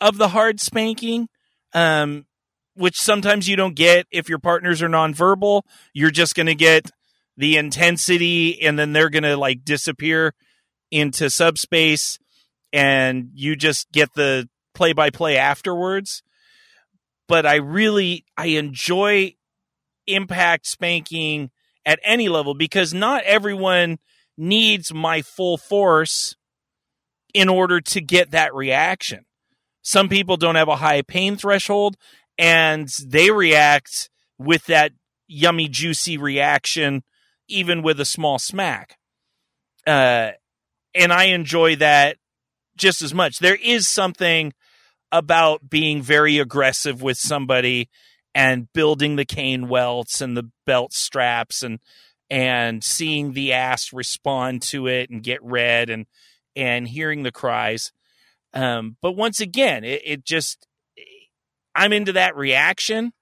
of 0.00 0.18
the 0.18 0.28
hard 0.28 0.60
spanking, 0.60 1.28
um, 1.72 2.26
which 2.74 2.96
sometimes 2.96 3.48
you 3.48 3.56
don't 3.56 3.76
get 3.76 4.06
if 4.10 4.28
your 4.28 4.38
partners 4.38 4.82
are 4.82 4.88
nonverbal. 4.88 5.62
You're 5.92 6.10
just 6.10 6.34
going 6.34 6.46
to 6.46 6.54
get 6.54 6.90
the 7.36 7.56
intensity 7.56 8.60
and 8.62 8.78
then 8.78 8.92
they're 8.92 9.10
going 9.10 9.24
to 9.24 9.36
like 9.36 9.64
disappear 9.64 10.34
into 10.90 11.30
subspace 11.30 12.18
and 12.72 13.30
you 13.34 13.56
just 13.56 13.90
get 13.92 14.12
the 14.14 14.48
play 14.74 14.92
by 14.92 15.10
play 15.10 15.36
afterwards. 15.36 16.22
But 17.28 17.46
I 17.46 17.56
really 17.56 18.24
I 18.36 18.46
enjoy 18.46 19.34
impact 20.06 20.66
spanking 20.66 21.50
at 21.86 22.00
any 22.04 22.28
level 22.28 22.54
because 22.54 22.92
not 22.92 23.24
everyone 23.24 23.98
needs 24.36 24.92
my 24.92 25.22
full 25.22 25.56
force 25.56 26.36
in 27.32 27.48
order 27.48 27.80
to 27.80 28.00
get 28.00 28.30
that 28.30 28.54
reaction. 28.54 29.24
Some 29.82 30.08
people 30.08 30.36
don't 30.36 30.54
have 30.54 30.68
a 30.68 30.76
high 30.76 31.02
pain 31.02 31.36
threshold 31.36 31.96
and 32.38 32.88
they 33.04 33.30
react 33.30 34.10
with 34.38 34.66
that 34.66 34.92
yummy 35.26 35.68
juicy 35.68 36.18
reaction 36.18 37.02
even 37.48 37.82
with 37.82 38.00
a 38.00 38.04
small 38.04 38.38
smack. 38.38 38.98
Uh 39.86 40.32
and 40.94 41.12
I 41.12 41.24
enjoy 41.24 41.76
that 41.76 42.18
just 42.76 43.02
as 43.02 43.12
much. 43.12 43.38
There 43.38 43.56
is 43.56 43.88
something 43.88 44.52
about 45.12 45.68
being 45.68 46.02
very 46.02 46.38
aggressive 46.38 47.02
with 47.02 47.16
somebody 47.16 47.88
and 48.34 48.72
building 48.72 49.16
the 49.16 49.24
cane 49.24 49.68
welts 49.68 50.20
and 50.20 50.36
the 50.36 50.50
belt 50.66 50.92
straps 50.92 51.62
and 51.62 51.78
and 52.30 52.82
seeing 52.82 53.32
the 53.32 53.52
ass 53.52 53.92
respond 53.92 54.62
to 54.62 54.86
it 54.86 55.10
and 55.10 55.22
get 55.22 55.42
red 55.42 55.90
and 55.90 56.06
and 56.56 56.88
hearing 56.88 57.22
the 57.22 57.32
cries. 57.32 57.92
Um, 58.52 58.96
but 59.02 59.12
once 59.12 59.40
again, 59.40 59.84
it, 59.84 60.02
it 60.04 60.24
just 60.24 60.66
I'm 61.74 61.92
into 61.92 62.12
that 62.12 62.36
reaction. 62.36 63.12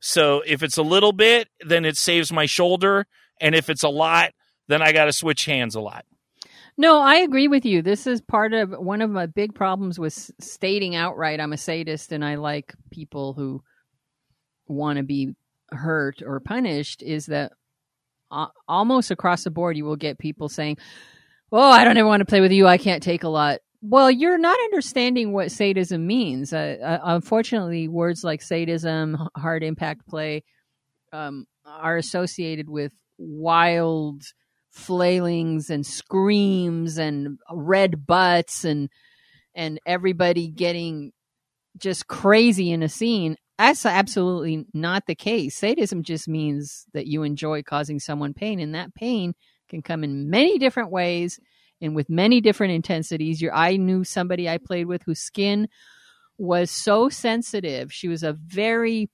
So 0.00 0.42
if 0.44 0.62
it's 0.62 0.78
a 0.78 0.82
little 0.82 1.12
bit, 1.12 1.48
then 1.60 1.84
it 1.84 1.96
saves 1.96 2.32
my 2.32 2.46
shoulder, 2.46 3.06
and 3.40 3.54
if 3.54 3.70
it's 3.70 3.84
a 3.84 3.88
lot, 3.88 4.32
then 4.68 4.82
I 4.82 4.92
got 4.92 5.04
to 5.04 5.12
switch 5.12 5.44
hands 5.44 5.74
a 5.74 5.80
lot. 5.80 6.04
No, 6.76 7.00
I 7.00 7.16
agree 7.16 7.48
with 7.48 7.64
you. 7.66 7.82
This 7.82 8.06
is 8.06 8.20
part 8.20 8.54
of 8.54 8.70
one 8.70 9.02
of 9.02 9.10
my 9.10 9.26
big 9.26 9.54
problems 9.54 9.98
with 9.98 10.30
stating 10.40 10.96
outright 10.96 11.38
I'm 11.38 11.52
a 11.52 11.58
sadist 11.58 12.12
and 12.12 12.24
I 12.24 12.36
like 12.36 12.74
people 12.90 13.34
who 13.34 13.62
want 14.66 14.96
to 14.96 15.02
be 15.02 15.34
hurt 15.70 16.22
or 16.24 16.40
punished 16.40 17.02
is 17.02 17.26
that 17.26 17.52
almost 18.66 19.10
across 19.10 19.44
the 19.44 19.50
board 19.50 19.76
you 19.76 19.84
will 19.84 19.96
get 19.96 20.18
people 20.18 20.48
saying, 20.48 20.78
"Oh, 21.50 21.70
I 21.70 21.84
don't 21.84 21.96
ever 21.96 22.08
want 22.08 22.20
to 22.20 22.26
play 22.26 22.40
with 22.40 22.52
you. 22.52 22.66
I 22.66 22.78
can't 22.78 23.02
take 23.02 23.22
a 23.22 23.28
lot." 23.28 23.60
Well, 23.82 24.10
you're 24.10 24.38
not 24.38 24.58
understanding 24.60 25.32
what 25.32 25.50
sadism 25.50 26.06
means. 26.06 26.52
Uh, 26.52 26.76
uh, 26.82 26.98
unfortunately, 27.02 27.88
words 27.88 28.22
like 28.22 28.40
sadism, 28.40 29.18
hard 29.36 29.64
impact 29.64 30.06
play, 30.06 30.44
um, 31.12 31.46
are 31.66 31.96
associated 31.96 32.68
with 32.70 32.92
wild 33.18 34.22
flailings 34.70 35.70
and 35.70 35.86
screams 35.86 36.98
and 36.98 37.38
red 37.52 38.06
butts 38.06 38.64
and 38.64 38.88
and 39.54 39.80
everybody 39.86 40.48
getting 40.48 41.12
just 41.78 42.06
crazy 42.08 42.70
in 42.72 42.82
a 42.82 42.88
scene. 42.88 43.36
That's 43.58 43.86
absolutely 43.86 44.66
not 44.74 45.04
the 45.06 45.14
case. 45.14 45.56
Sadism 45.56 46.02
just 46.02 46.28
means 46.28 46.86
that 46.94 47.06
you 47.06 47.22
enjoy 47.22 47.62
causing 47.62 48.00
someone 48.00 48.34
pain 48.34 48.60
and 48.60 48.74
that 48.74 48.94
pain 48.94 49.34
can 49.68 49.82
come 49.82 50.04
in 50.04 50.30
many 50.30 50.58
different 50.58 50.90
ways 50.90 51.38
and 51.82 51.94
with 51.94 52.08
many 52.08 52.40
different 52.40 52.72
intensities 52.72 53.42
your 53.42 53.54
i 53.54 53.76
knew 53.76 54.04
somebody 54.04 54.48
i 54.48 54.58
played 54.58 54.86
with 54.86 55.02
whose 55.02 55.20
skin 55.20 55.68
was 56.38 56.70
so 56.70 57.08
sensitive 57.08 57.92
she 57.92 58.08
was 58.08 58.22
a 58.22 58.32
very 58.32 59.10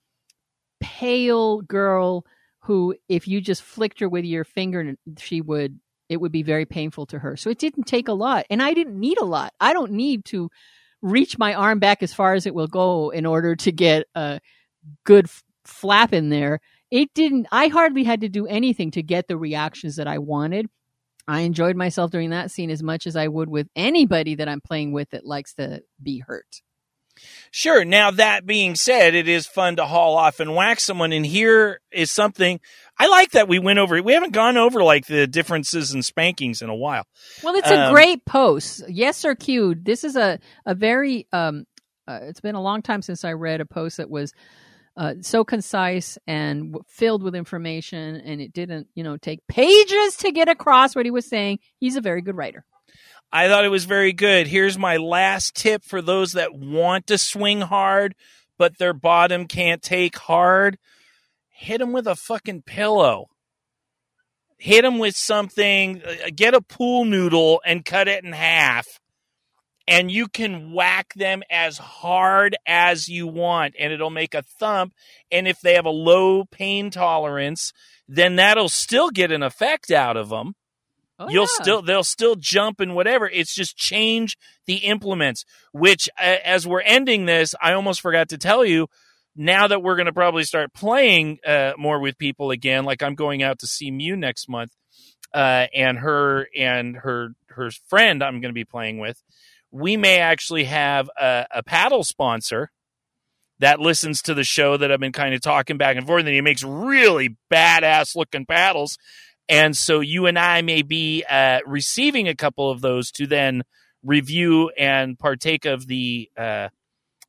pale 0.81 1.61
girl 1.63 2.25
who 2.61 2.95
if 3.09 3.27
you 3.27 3.41
just 3.41 3.63
flicked 3.63 4.01
her 4.01 4.09
with 4.09 4.25
your 4.25 4.45
finger 4.45 4.95
she 5.19 5.41
would 5.41 5.81
it 6.09 6.21
would 6.21 6.33
be 6.33 6.43
very 6.43 6.67
painful 6.67 7.07
to 7.07 7.19
her 7.19 7.37
so 7.37 7.51
it 7.51 7.59
didn't 7.59 7.85
take 7.85 8.09
a 8.09 8.13
lot 8.13 8.47
and 8.51 8.63
i 8.63 8.75
didn't 8.75 8.99
need 8.99 9.19
a 9.19 9.25
lot 9.25 9.53
i 9.61 9.73
don't 9.73 9.93
need 9.93 10.25
to 10.25 10.49
reach 11.03 11.39
my 11.39 11.55
arm 11.55 11.79
back 11.79 12.03
as 12.03 12.15
far 12.15 12.35
as 12.35 12.47
it 12.47 12.55
will 12.55 12.67
go 12.67 13.11
in 13.11 13.27
order 13.27 13.57
to 13.57 13.73
get 13.73 14.07
a 14.15 14.41
good 15.05 15.27
f- 15.27 15.43
flap 15.65 16.13
in 16.13 16.29
there. 16.29 16.61
It 16.91 17.13
didn't. 17.15 17.47
I 17.53 17.69
hardly 17.69 18.05
had 18.05 18.23
to 18.23 18.29
do 18.29 18.47
anything 18.47 18.91
to 18.93 19.03
get 19.03 19.29
the 19.29 19.37
reactions 19.37 19.97
that 19.97 20.09
I 20.09 20.19
wanted. 20.19 20.67
I 21.29 21.41
enjoyed 21.41 21.77
myself 21.77 22.11
during 22.11 22.31
that 22.31 22.51
scene 22.51 22.71
as 22.71 22.83
much 22.83 23.07
as 23.07 23.15
I 23.15 23.29
would 23.29 23.49
with 23.49 23.69
anybody 23.77 24.35
that 24.37 24.49
I'm 24.49 24.61
playing 24.61 24.93
with 24.93 25.11
that 25.11 25.27
likes 25.27 25.55
to 25.55 25.83
be 26.03 26.21
hurt. 26.27 26.63
Sure. 27.51 27.85
Now 27.85 28.13
that 28.13 28.47
being 28.47 28.77
said, 28.77 29.15
it 29.15 29.29
is 29.29 29.47
fun 29.47 29.77
to 29.77 29.85
haul 29.85 30.17
off 30.17 30.39
and 30.39 30.55
whack 30.55 30.79
someone. 30.79 31.13
And 31.13 31.27
here 31.27 31.81
is 31.91 32.13
something 32.13 32.61
I 32.97 33.09
like 33.09 33.33
that 33.33 33.49
we 33.49 33.59
went 33.59 33.81
over. 33.81 34.01
We 34.01 34.13
haven't 34.13 34.33
gone 34.33 34.57
over 34.57 34.85
like 34.85 35.07
the 35.07 35.27
differences 35.27 35.93
in 35.93 36.03
spankings 36.03 36.63
in 36.63 36.69
a 36.69 36.77
while. 36.77 37.05
Well, 37.43 37.57
it's 37.57 37.71
a 37.71 37.87
Um, 37.89 37.93
great 37.93 38.25
post. 38.25 38.85
Yes, 38.89 39.17
sir, 39.17 39.35
Q. 39.35 39.75
This 39.75 40.05
is 40.05 40.17
a 40.17 40.39
a 40.65 40.75
very 40.75 41.27
um. 41.33 41.65
Uh, 42.07 42.21
it's 42.23 42.41
been 42.41 42.55
a 42.55 42.63
long 42.63 42.81
time 42.83 43.03
since 43.03 43.25
I 43.25 43.33
read 43.33 43.61
a 43.61 43.67
post 43.67 43.99
that 43.99 44.09
was 44.09 44.33
uh, 44.99 45.15
so 45.23 45.45
concise 45.45 46.19
and 46.27 46.77
filled 46.89 47.23
with 47.23 47.37
information, 47.37 48.17
and 48.17 48.41
it 48.41 48.53
didn't, 48.53 48.89
you 48.95 49.05
know, 49.05 49.17
take 49.17 49.47
pages 49.47 50.17
to 50.17 50.33
get 50.33 50.49
across 50.49 50.97
what 50.97 51.07
he 51.07 51.13
was 51.13 51.25
saying. 51.25 51.61
He's 51.79 51.95
a 51.97 52.01
very 52.01 52.21
good 52.21 52.37
writer. 52.37 52.65
I 53.33 53.49
thought 53.49 53.65
it 53.65 53.71
was 53.71 53.85
very 53.85 54.13
good. 54.13 54.49
Here's 54.49 54.77
my 54.77 54.97
last 54.97 55.55
tip 55.55 55.85
for 55.85 56.03
those 56.03 56.33
that 56.33 56.53
want 56.53 57.07
to 57.07 57.17
swing 57.19 57.61
hard, 57.61 58.15
but 58.59 58.79
their 58.79 58.93
bottom 58.93 59.47
can't 59.47 59.81
take 59.83 60.17
hard. 60.19 60.79
Hit 61.51 61.79
them 61.79 61.93
with 61.93 62.07
a 62.07 62.17
fucking 62.17 62.63
pillow. 62.63 63.27
Hit 64.59 64.83
them 64.83 64.99
with 64.99 65.15
something. 65.15 66.03
uh, 66.03 66.31
Get 66.35 66.55
a 66.55 66.61
pool 66.61 67.05
noodle 67.05 67.61
and 67.65 67.85
cut 67.85 68.09
it 68.09 68.25
in 68.25 68.33
half. 68.33 68.87
And 69.89 70.11
you 70.11 70.29
can 70.29 70.73
whack 70.73 71.15
them 71.15 71.43
as 71.51 71.79
hard 71.79 72.57
as 72.67 73.09
you 73.09 73.27
want, 73.27 73.75
and 73.79 73.93
it'll 73.93 74.11
make 74.11 74.35
a 74.35 74.43
thump. 74.43 74.93
And 75.33 75.49
if 75.49 75.61
they 75.61 75.75
have 75.75 75.87
a 75.87 75.91
low 75.91 76.45
pain 76.45 76.91
tolerance, 76.91 77.73
then 78.07 78.37
that'll 78.37 78.69
still 78.69 79.11
get 79.11 79.33
an 79.33 79.43
effect 79.43 79.91
out 79.91 80.17
of 80.17 80.29
them 80.29 80.55
Oh, 81.21 81.29
you'll 81.29 81.43
yeah. 81.59 81.63
still 81.63 81.83
they'll 81.83 82.05
still 82.05 82.37
jump 82.37 82.79
and 82.79 82.95
whatever 82.95 83.29
it's 83.29 83.53
just 83.53 83.77
change 83.77 84.37
the 84.67 84.77
implements 84.77 85.45
which 85.73 86.09
uh, 86.17 86.37
as 86.45 86.65
we're 86.65 86.81
ending 86.81 87.27
this 87.27 87.57
i 87.61 87.73
almost 87.73 88.01
forgot 88.01 88.29
to 88.29 88.39
tell 88.39 88.65
you 88.65 88.87
now 89.35 89.67
that 89.67 89.83
we're 89.83 89.97
going 89.97 90.07
to 90.07 90.13
probably 90.13 90.45
start 90.45 90.73
playing 90.73 91.39
uh, 91.45 91.73
more 91.77 91.99
with 91.99 92.19
people 92.19 92.53
again 92.53 92.85
like 92.85 93.03
i'm 93.03 93.17
going 93.17 93.43
out 93.43 93.59
to 93.59 93.67
see 93.67 93.91
mew 93.91 94.15
next 94.17 94.49
month 94.49 94.71
uh, 95.35 95.67
and 95.75 95.99
her 95.99 96.47
and 96.57 96.97
her 96.97 97.31
her 97.49 97.71
friend 97.89 98.23
i'm 98.23 98.41
going 98.41 98.51
to 98.51 98.55
be 98.55 98.65
playing 98.65 98.99
with 98.99 99.21
we 99.71 99.97
may 99.97 100.19
actually 100.19 100.65
have 100.65 101.11
a, 101.21 101.47
a 101.51 101.63
paddle 101.63 102.05
sponsor 102.05 102.71
that 103.61 103.81
listens 103.81 104.23
to 104.23 104.35
the 104.35 104.45
show 104.45 104.77
that 104.77 104.91
i've 104.91 105.01
been 105.01 105.13
kind 105.13 105.35
of 105.35 105.41
talking 105.41 105.77
back 105.79 105.97
and 105.97 106.07
forth 106.07 106.25
and 106.25 106.35
he 106.35 106.41
makes 106.41 106.63
really 106.63 107.37
badass 107.53 108.17
looking 108.17 108.47
paddles 108.47 108.99
and 109.49 109.77
so 109.77 110.01
you 110.01 110.27
and 110.27 110.39
I 110.39 110.61
may 110.63 110.83
be 110.83 111.25
uh, 111.29 111.61
receiving 111.67 112.29
a 112.29 112.35
couple 112.35 112.71
of 112.71 112.81
those 112.81 113.11
to 113.13 113.27
then 113.27 113.63
review 114.05 114.71
and 114.77 115.19
partake 115.19 115.65
of 115.65 115.87
the 115.87 116.31
uh, 116.37 116.69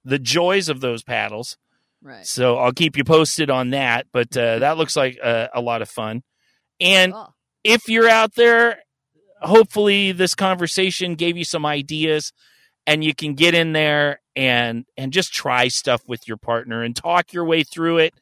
the 0.03 0.19
joys 0.19 0.69
of 0.69 0.81
those 0.81 1.03
paddles. 1.03 1.57
right. 2.01 2.25
So 2.25 2.57
I'll 2.57 2.73
keep 2.73 2.97
you 2.97 3.03
posted 3.03 3.49
on 3.49 3.69
that. 3.71 4.07
But 4.11 4.35
uh, 4.35 4.59
that 4.59 4.77
looks 4.77 4.95
like 4.95 5.17
a, 5.23 5.49
a 5.53 5.61
lot 5.61 5.81
of 5.81 5.89
fun. 5.89 6.23
And 6.81 7.13
if 7.63 7.87
you're 7.87 8.09
out 8.09 8.35
there, 8.35 8.79
hopefully 9.41 10.11
this 10.11 10.35
conversation 10.35 11.15
gave 11.15 11.37
you 11.37 11.45
some 11.45 11.65
ideas, 11.65 12.33
and 12.87 13.03
you 13.03 13.13
can 13.13 13.33
get 13.33 13.53
in 13.53 13.73
there 13.73 14.21
and 14.35 14.85
and 14.97 15.11
just 15.11 15.33
try 15.33 15.67
stuff 15.67 16.01
with 16.07 16.27
your 16.27 16.37
partner 16.37 16.83
and 16.83 16.95
talk 16.95 17.33
your 17.33 17.45
way 17.45 17.63
through 17.63 17.99
it, 17.99 18.13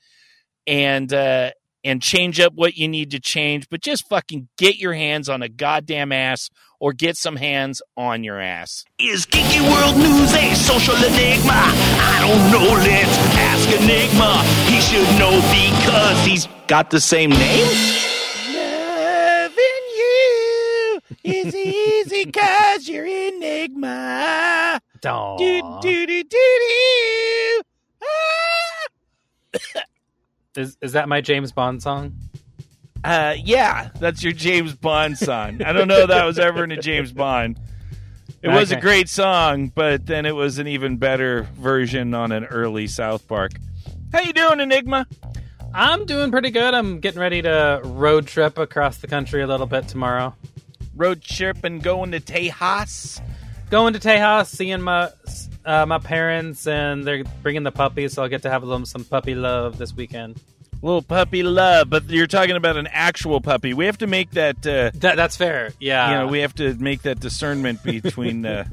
and 0.66 1.14
uh, 1.14 1.52
and 1.84 2.02
change 2.02 2.40
up 2.40 2.54
what 2.54 2.76
you 2.76 2.88
need 2.88 3.12
to 3.12 3.20
change. 3.20 3.70
But 3.70 3.82
just 3.82 4.08
fucking 4.10 4.50
get 4.58 4.78
your 4.78 4.94
hands 4.94 5.30
on 5.30 5.42
a 5.42 5.50
goddamn 5.50 6.12
ass, 6.12 6.50
or 6.80 6.94
get 6.94 7.18
some 7.18 7.38
hands 7.38 7.82
on 7.96 8.24
your 8.24 8.40
ass. 8.40 8.86
Is 9.00 9.26
Geeky 9.26 9.62
World 9.62 9.98
News 9.98 10.34
a 10.34 10.54
social 10.56 10.96
enigma? 10.96 11.52
I 11.54 12.20
don't 12.22 12.52
know, 12.52 12.74
let's 12.74 13.18
ask 13.38 13.70
Enigma. 13.70 14.44
He 14.70 14.82
should 14.82 15.20
know 15.20 15.36
because 15.52 16.26
he's 16.26 16.48
got 16.68 16.90
the 16.90 17.00
same 17.00 17.30
name? 17.30 17.97
You 21.24 21.34
is 21.34 21.56
easy 21.56 22.32
cause 22.32 22.88
you're 22.88 23.06
enigma. 23.06 24.80
Aw. 25.06 25.38
Do 25.38 25.80
do 25.82 26.06
do 26.06 26.24
do 26.24 26.24
do. 26.24 27.62
Ah! 28.04 29.82
Is 30.56 30.76
is 30.82 30.94
that 30.94 31.08
my 31.08 31.22
James 31.22 31.52
Bond 31.52 31.84
song? 31.84 32.16
Uh, 33.04 33.36
yeah, 33.38 33.90
that's 34.00 34.24
your 34.24 34.34
James 34.34 34.74
Bond 34.74 35.16
song. 35.18 35.62
I 35.62 35.72
don't 35.72 35.88
know 35.88 36.08
that 36.08 36.26
was 36.26 36.40
ever 36.40 36.64
in 36.64 36.72
a 36.72 36.82
James 36.82 37.12
Bond. 37.12 37.60
It 38.42 38.50
was 38.50 38.72
a 38.72 38.80
great 38.80 39.08
song, 39.08 39.72
but 39.74 40.08
then 40.08 40.26
it 40.26 40.36
was 40.36 40.58
an 40.58 40.68
even 40.68 40.98
better 40.98 41.44
version 41.54 42.14
on 42.14 42.32
an 42.32 42.46
early 42.46 42.88
South 42.88 43.28
Park. 43.28 43.52
How 44.12 44.22
you 44.22 44.34
doing, 44.34 44.60
Enigma? 44.60 45.06
I'm 45.74 46.06
doing 46.06 46.32
pretty 46.32 46.50
good. 46.50 46.74
I'm 46.74 47.00
getting 47.00 47.20
ready 47.20 47.42
to 47.42 47.82
road 47.84 48.26
trip 48.26 48.58
across 48.58 48.98
the 48.98 49.08
country 49.08 49.42
a 49.42 49.48
little 49.48 49.68
bit 49.68 49.88
tomorrow. 49.88 50.36
Road 50.98 51.22
trip 51.22 51.64
and 51.64 51.82
going 51.82 52.12
to 52.12 52.20
Tejas. 52.20 53.22
Going 53.70 53.94
to 53.94 54.00
Tejas, 54.00 54.48
seeing 54.48 54.82
my 54.82 55.10
uh, 55.66 55.86
my 55.86 56.00
parents, 56.00 56.66
and 56.68 57.04
they're 57.06 57.24
bringing 57.44 57.64
the 57.64 57.72
puppies, 57.72 58.14
so 58.14 58.24
I'll 58.24 58.30
get 58.30 58.42
to 58.44 58.50
have 58.50 58.66
them 58.66 58.86
some 58.86 59.04
puppy 59.04 59.36
love 59.36 59.78
this 59.78 59.94
weekend. 59.94 60.42
Little 60.82 61.02
puppy 61.02 61.44
love, 61.44 61.90
but 61.90 62.08
you're 62.10 62.28
talking 62.28 62.56
about 62.56 62.78
an 62.78 62.88
actual 62.92 63.42
puppy. 63.42 63.74
We 63.74 63.86
have 63.88 63.98
to 63.98 64.08
make 64.08 64.32
that. 64.32 64.58
Uh, 64.66 64.92
That 65.00 65.16
that's 65.16 65.36
fair. 65.36 65.72
Yeah. 65.80 66.10
you 66.12 66.16
know, 66.20 66.28
we 66.28 66.40
have 66.40 66.54
to 66.56 66.76
make 66.76 67.02
that 67.02 67.20
discernment 67.20 67.84
between 67.84 68.46
uh, 68.46 68.64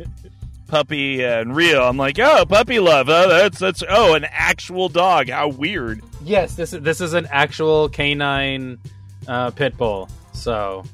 puppy 0.68 1.24
and 1.24 1.54
real. 1.56 1.82
I'm 1.82 1.96
like, 1.96 2.18
oh, 2.18 2.44
puppy 2.46 2.78
love. 2.78 3.08
Oh, 3.08 3.28
that's 3.28 3.58
that's. 3.58 3.82
Oh, 3.88 4.14
an 4.14 4.24
actual 4.30 4.88
dog. 4.88 5.28
How 5.30 5.48
weird. 5.48 6.02
yes, 6.22 6.54
this 6.54 6.72
is 6.72 6.82
this 6.82 7.00
is 7.00 7.14
an 7.14 7.26
actual 7.30 7.88
canine 7.88 8.78
uh, 9.26 9.50
pit 9.50 9.76
bull. 9.76 10.08
So 10.34 10.84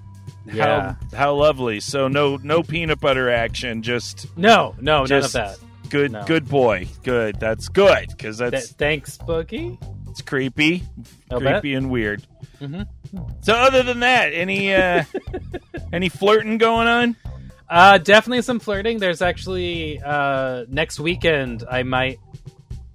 yeah. 0.47 0.95
How 1.13 1.17
how 1.17 1.35
lovely. 1.35 1.81
So 1.81 2.09
no 2.09 2.37
no 2.43 2.63
peanut 2.63 3.01
butter 3.01 3.31
action. 3.31 3.83
Just 3.83 4.27
No, 4.37 4.75
no, 4.81 5.07
Just- 5.07 5.35
none 5.35 5.45
of 5.51 5.61
that. 5.61 5.91
good 5.91 6.13
No. 6.13 6.25
good 6.25 6.49
boy. 6.49 6.87
Good. 7.03 7.39
That's 7.41 7.69
good 7.69 8.09
because 8.09 8.39
Th- 8.39 8.51
that's 8.51 8.73
thanks, 8.73 9.19
Boogie. 9.19 9.79
it's 10.09 10.23
creepy, 10.23 10.83
I'll 11.31 11.41
bet. 11.41 11.61
creepy 11.63 11.75
and 11.75 11.91
weird. 11.91 12.27
Mhm. 12.61 12.87
So 13.41 13.55
other 13.55 13.83
than 13.83 14.01
that, 14.01 14.33
any 14.35 14.75
uh, 14.75 15.05
any 15.93 16.09
flirting 16.09 16.59
going 16.59 16.87
on? 16.89 17.17
Uh, 17.69 17.99
definitely 17.99 18.43
some 18.43 18.59
flirting. 18.61 18.99
There's 18.99 19.23
actually 19.23 20.01
uh, 20.05 20.65
next 20.69 20.99
weekend 20.99 21.65
I 21.71 21.85
might, 21.85 22.19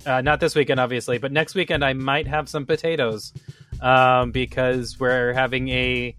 uh, 0.06 0.20
not 0.22 0.40
this 0.42 0.54
weekend 0.54 0.80
obviously, 0.82 1.18
but 1.18 1.32
next 1.32 1.56
weekend 1.56 1.84
I 1.84 1.94
might 1.94 2.28
have 2.28 2.50
some 2.50 2.66
potatoes 2.66 3.34
um, 3.82 4.32
because 4.32 5.00
we're 5.00 5.32
having 5.34 5.70
a 5.70 6.16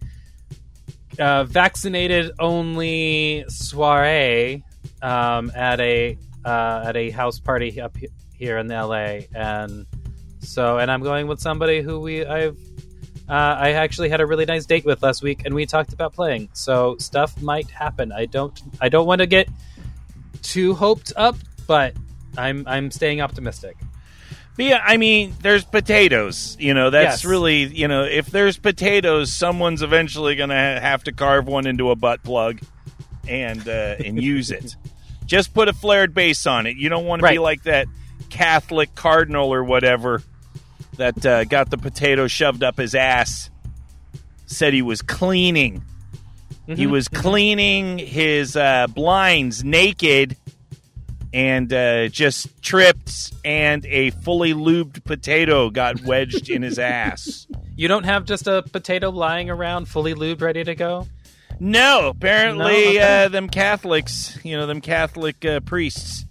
uh, 1.19 1.45
vaccinated 1.45 2.33
only 2.39 3.45
soiree 3.49 4.63
um, 5.03 5.51
at 5.55 5.81
a 5.81 6.19
uh, 6.45 6.85
at 6.87 6.97
a 6.97 7.11
house 7.11 7.39
party 7.41 7.81
up 7.81 7.97
here 8.35 8.59
in 8.59 8.69
LA, 8.69 9.21
and 9.35 9.87
so 10.41 10.79
and 10.79 10.91
I'm 10.91 11.03
going 11.03 11.27
with 11.27 11.41
somebody 11.41 11.83
who 11.83 12.01
we 12.01 12.25
I've 12.25 12.57
uh, 13.29 13.57
I 13.59 13.73
actually 13.73 14.09
had 14.09 14.21
a 14.21 14.27
really 14.27 14.45
nice 14.45 14.67
date 14.67 14.85
with 14.85 15.03
last 15.03 15.23
week, 15.23 15.43
and 15.45 15.55
we 15.55 15.67
talked 15.67 15.93
about 15.93 16.13
playing. 16.13 16.49
So 16.53 16.97
stuff 16.99 17.41
might 17.43 17.69
happen. 17.69 18.13
I 18.13 18.27
don't. 18.27 18.61
I 18.81 18.89
don't 18.89 19.07
want 19.07 19.21
to 19.21 19.27
get 19.27 19.49
too 20.43 20.75
hoped 20.75 21.13
up, 21.17 21.37
but 21.67 21.95
I'm 22.39 22.65
I'm 22.69 22.91
staying 22.91 23.21
optimistic. 23.21 23.77
Yeah, 24.59 24.83
I 24.85 24.97
mean, 24.97 25.35
there's 25.43 25.65
potatoes. 25.65 26.57
You 26.59 26.73
know, 26.75 26.91
that's 26.91 27.23
Yes. 27.23 27.25
really 27.25 27.65
you 27.65 27.89
know, 27.89 28.05
if 28.05 28.27
there's 28.27 28.57
potatoes, 28.57 29.33
someone's 29.33 29.83
eventually 29.83 30.35
going 30.35 30.49
to 30.51 30.55
ha- 30.57 30.81
have 30.81 31.05
to 31.05 31.13
carve 31.13 31.47
one 31.47 31.67
into 31.67 31.91
a 31.91 31.97
butt 31.97 32.23
plug 32.23 32.61
and 33.29 33.69
uh, 33.69 33.97
and 34.05 34.23
use 34.23 34.51
it. 34.51 34.77
Just 35.27 35.53
put 35.53 35.69
a 35.69 35.73
flared 35.73 36.15
base 36.15 36.47
on 36.47 36.67
it. 36.67 36.77
You 36.77 36.89
don't 36.89 37.05
want 37.05 37.21
to 37.23 37.29
be 37.29 37.39
like 37.39 37.65
that 37.65 37.87
Catholic 38.31 38.95
cardinal 38.95 39.53
or 39.53 39.65
whatever 39.65 40.23
that 40.97 41.27
uh, 41.27 41.45
got 41.45 41.69
the 41.71 41.77
potato 41.79 42.27
shoved 42.29 42.63
up 42.63 42.79
his 42.79 42.95
ass. 42.95 43.51
Said 44.47 44.73
he 44.73 44.83
was 44.83 45.03
cleaning. 45.03 45.83
He 46.67 46.87
Mhm. 46.87 46.91
was 46.91 47.09
cleaning 47.09 47.99
his 47.99 48.57
uh, 48.57 48.87
blinds 48.89 49.63
naked 49.65 50.37
and 51.33 51.73
uh, 51.73 52.09
just 52.09 52.63
tripped, 52.63 53.33
and 53.45 53.85
a 53.87 54.11
fully 54.11 54.55
lubed 54.55 55.05
potato 55.05 55.71
got 55.71 56.01
wedged 56.03 56.49
in 56.51 56.63
his 56.63 56.79
ass. 56.79 57.47
You 57.79 57.89
don't 57.89 58.05
have 58.05 58.25
just 58.25 58.47
a 58.47 58.63
potato 58.63 59.11
lying 59.11 59.51
around 59.51 59.87
fully 59.87 60.15
lubed, 60.15 60.41
ready 60.41 60.65
to 60.65 60.75
go. 60.75 61.07
No, 61.61 62.09
apparently, 62.09 62.65
No? 62.65 62.89
Okay. 62.89 63.25
uh, 63.25 63.29
them 63.29 63.51
Catholics, 63.51 64.39
you 64.43 64.57
know, 64.57 64.67
them 64.67 64.81
Catholic 64.81 65.45
uh, 65.45 65.61
priests 65.61 66.25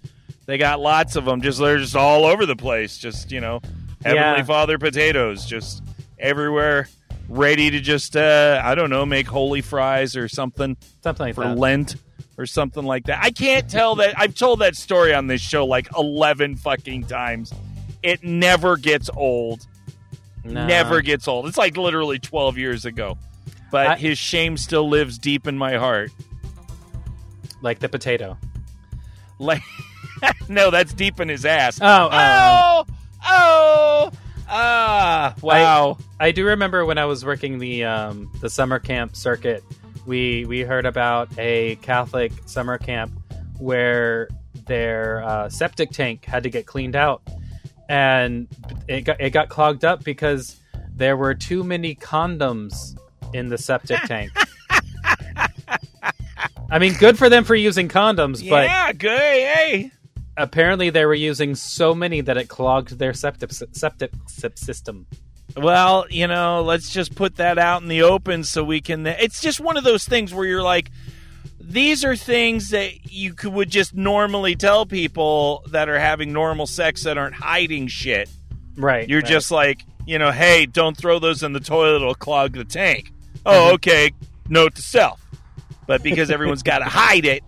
They 0.46 0.58
got 0.58 0.80
lots 0.80 1.14
of 1.14 1.24
them. 1.24 1.42
Just 1.42 1.60
they're 1.60 1.78
just 1.78 1.94
all 1.94 2.24
over 2.24 2.46
the 2.46 2.56
place. 2.56 2.98
Just 2.98 3.30
you 3.30 3.40
know, 3.40 3.60
Heavenly 4.02 4.38
Yeah. 4.38 4.42
Father 4.42 4.76
potatoes, 4.76 5.46
just 5.46 5.84
everywhere, 6.18 6.88
ready 7.28 7.70
to 7.70 7.78
just 7.80 8.16
uh, 8.16 8.60
I 8.64 8.74
don't 8.74 8.90
know, 8.90 9.06
make 9.06 9.28
holy 9.28 9.60
fries 9.60 10.16
or 10.16 10.26
something 10.28 10.76
Something 11.04 11.26
like 11.26 11.34
for 11.36 11.44
that. 11.44 11.58
Lent 11.58 11.94
or 12.38 12.46
something 12.46 12.84
like 12.84 13.06
that. 13.06 13.22
I 13.22 13.30
can't 13.30 13.68
tell 13.68 13.96
that. 13.96 14.18
I've 14.18 14.34
told 14.34 14.58
that 14.60 14.76
story 14.76 15.14
on 15.14 15.26
this 15.26 15.40
show 15.40 15.64
like 15.66 15.88
eleven 15.96 16.56
fucking 16.56 17.04
times. 17.04 17.52
It 18.02 18.22
never 18.22 18.76
gets 18.76 19.08
old. 19.16 19.66
No. 20.44 20.66
Never 20.66 21.00
gets 21.02 21.26
old. 21.26 21.46
It's 21.46 21.58
like 21.58 21.76
literally 21.76 22.18
twelve 22.18 22.56
years 22.58 22.84
ago, 22.84 23.18
but 23.72 23.86
I- 23.86 23.96
his 23.96 24.18
shame 24.18 24.56
still 24.56 24.88
lives 24.88 25.18
deep 25.18 25.46
in 25.46 25.56
my 25.58 25.76
heart. 25.76 26.10
like 27.62 27.78
the 27.80 27.88
potato. 27.88 28.36
Like, 29.38 29.62
no, 30.48 30.70
that's 30.70 30.92
deep 30.94 31.20
in 31.20 31.28
his 31.28 31.44
ass. 31.44 31.78
Oh, 31.82 32.04
um, 32.04 32.10
oh, 32.12 32.84
oh, 33.26 34.10
ah, 34.48 35.34
wow. 35.42 35.98
I 36.20 36.30
do 36.32 36.46
remember 36.46 36.84
when 36.86 36.96
I 36.98 37.04
was 37.06 37.24
working 37.24 37.58
the 37.58 37.84
um, 37.84 38.30
the 38.40 38.48
summer 38.48 38.78
camp 38.78 39.16
circuit, 39.16 39.64
we 40.06 40.44
we 40.46 40.60
heard 40.60 40.86
about 40.86 41.28
a 41.38 41.76
Catholic 41.76 42.32
summer 42.46 42.78
camp 42.78 43.12
where 43.58 44.28
their 44.66 45.22
uh, 45.22 45.48
septic 45.48 45.90
tank 45.90 46.24
had 46.24 46.42
to 46.44 46.50
get 46.50 46.66
cleaned 46.66 46.96
out, 46.96 47.22
and 47.88 48.48
it 48.88 49.02
got 49.02 49.20
it 49.20 49.30
got 49.30 49.48
clogged 49.48 49.84
up 49.84 50.04
because 50.04 50.56
there 50.94 51.16
were 51.16 51.34
too 51.34 51.62
many 51.62 51.94
condoms 51.94 52.98
in 53.34 53.48
the 53.48 53.58
septic 53.58 54.00
tank. 54.04 54.30
I 56.70 56.78
mean, 56.78 56.94
good 56.94 57.18
for 57.18 57.28
them 57.28 57.44
for 57.44 57.54
using 57.54 57.88
condoms, 57.88 58.48
but 58.48 58.64
yeah, 58.66 58.92
good. 58.92 59.18
Hey, 59.18 59.90
apparently 60.36 60.90
they 60.90 61.04
were 61.04 61.14
using 61.14 61.54
so 61.54 61.94
many 61.94 62.20
that 62.22 62.36
it 62.36 62.48
clogged 62.48 62.98
their 62.98 63.12
septic 63.12 63.52
septic 63.52 64.12
system. 64.56 65.06
Well, 65.56 66.06
you 66.10 66.26
know, 66.26 66.62
let's 66.62 66.90
just 66.90 67.14
put 67.14 67.36
that 67.36 67.58
out 67.58 67.80
in 67.80 67.88
the 67.88 68.02
open 68.02 68.44
so 68.44 68.62
we 68.62 68.80
can. 68.82 69.06
It's 69.06 69.40
just 69.40 69.58
one 69.58 69.76
of 69.76 69.84
those 69.84 70.04
things 70.04 70.34
where 70.34 70.46
you're 70.46 70.62
like, 70.62 70.90
these 71.58 72.04
are 72.04 72.14
things 72.14 72.70
that 72.70 73.10
you 73.10 73.32
could, 73.32 73.52
would 73.52 73.70
just 73.70 73.94
normally 73.94 74.54
tell 74.54 74.84
people 74.84 75.64
that 75.70 75.88
are 75.88 75.98
having 75.98 76.32
normal 76.32 76.66
sex 76.66 77.04
that 77.04 77.16
aren't 77.16 77.34
hiding 77.34 77.86
shit. 77.86 78.28
Right. 78.76 79.08
You're 79.08 79.20
right. 79.20 79.28
just 79.28 79.50
like, 79.50 79.82
you 80.06 80.18
know, 80.18 80.30
hey, 80.30 80.66
don't 80.66 80.96
throw 80.96 81.18
those 81.18 81.42
in 81.42 81.54
the 81.54 81.60
toilet; 81.60 81.96
it'll 81.96 82.14
clog 82.14 82.52
the 82.52 82.64
tank. 82.64 83.12
Oh, 83.46 83.52
mm-hmm. 83.52 83.74
okay. 83.74 84.10
Note 84.48 84.74
to 84.74 84.82
self. 84.82 85.20
But 85.86 86.02
because 86.02 86.30
everyone's 86.30 86.62
got 86.62 86.80
to 86.80 86.84
hide 86.88 87.24
it, 87.24 87.42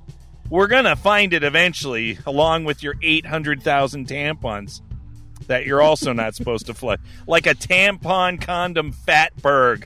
we're 0.49 0.67
gonna 0.67 0.97
find 0.97 1.35
it 1.35 1.45
eventually, 1.45 2.19
along 2.25 2.65
with 2.65 2.83
your 2.83 2.95
eight 3.03 3.27
hundred 3.27 3.63
thousand 3.63 4.09
tampons 4.09 4.81
that 5.49 5.67
you're 5.67 5.83
also 5.83 6.13
not 6.13 6.35
supposed 6.35 6.67
to 6.67 6.75
flush, 6.75 7.01
like 7.27 7.47
a 7.47 7.55
tampon 7.55 8.41
condom 8.41 8.93
fatberg. 8.93 9.85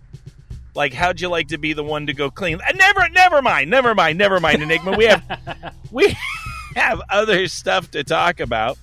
Like, 0.75 0.93
how'd 0.93 1.21
you 1.21 1.29
like 1.29 1.49
to 1.49 1.59
be 1.59 1.73
the 1.73 1.85
one 1.85 2.07
to 2.07 2.15
go 2.15 2.31
clean? 2.31 2.61
Uh, 2.67 2.73
never, 2.75 3.09
never 3.11 3.43
mind, 3.43 3.71
never 3.71 3.95
mind, 3.95 4.19
never 4.19 4.41
mind, 4.41 4.63
Enigma. 4.63 4.97
We 4.97 5.07
have 5.07 5.23
we 5.91 6.17
have 6.75 7.01
other 7.09 7.49
stuff 7.49 7.91
to 7.93 8.05
talk 8.05 8.41
about. 8.41 8.79